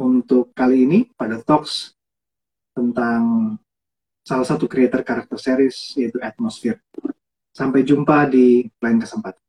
untuk 0.02 0.50
kali 0.58 0.90
ini 0.90 1.00
pada 1.14 1.38
Talks 1.46 1.94
tentang 2.74 3.54
salah 4.26 4.50
satu 4.50 4.66
creator 4.66 5.06
karakter 5.06 5.38
series 5.38 5.94
yaitu 5.94 6.18
Atmosphere. 6.26 6.82
Sampai 7.54 7.86
jumpa 7.86 8.26
di 8.26 8.66
lain 8.82 8.98
kesempatan. 8.98 9.43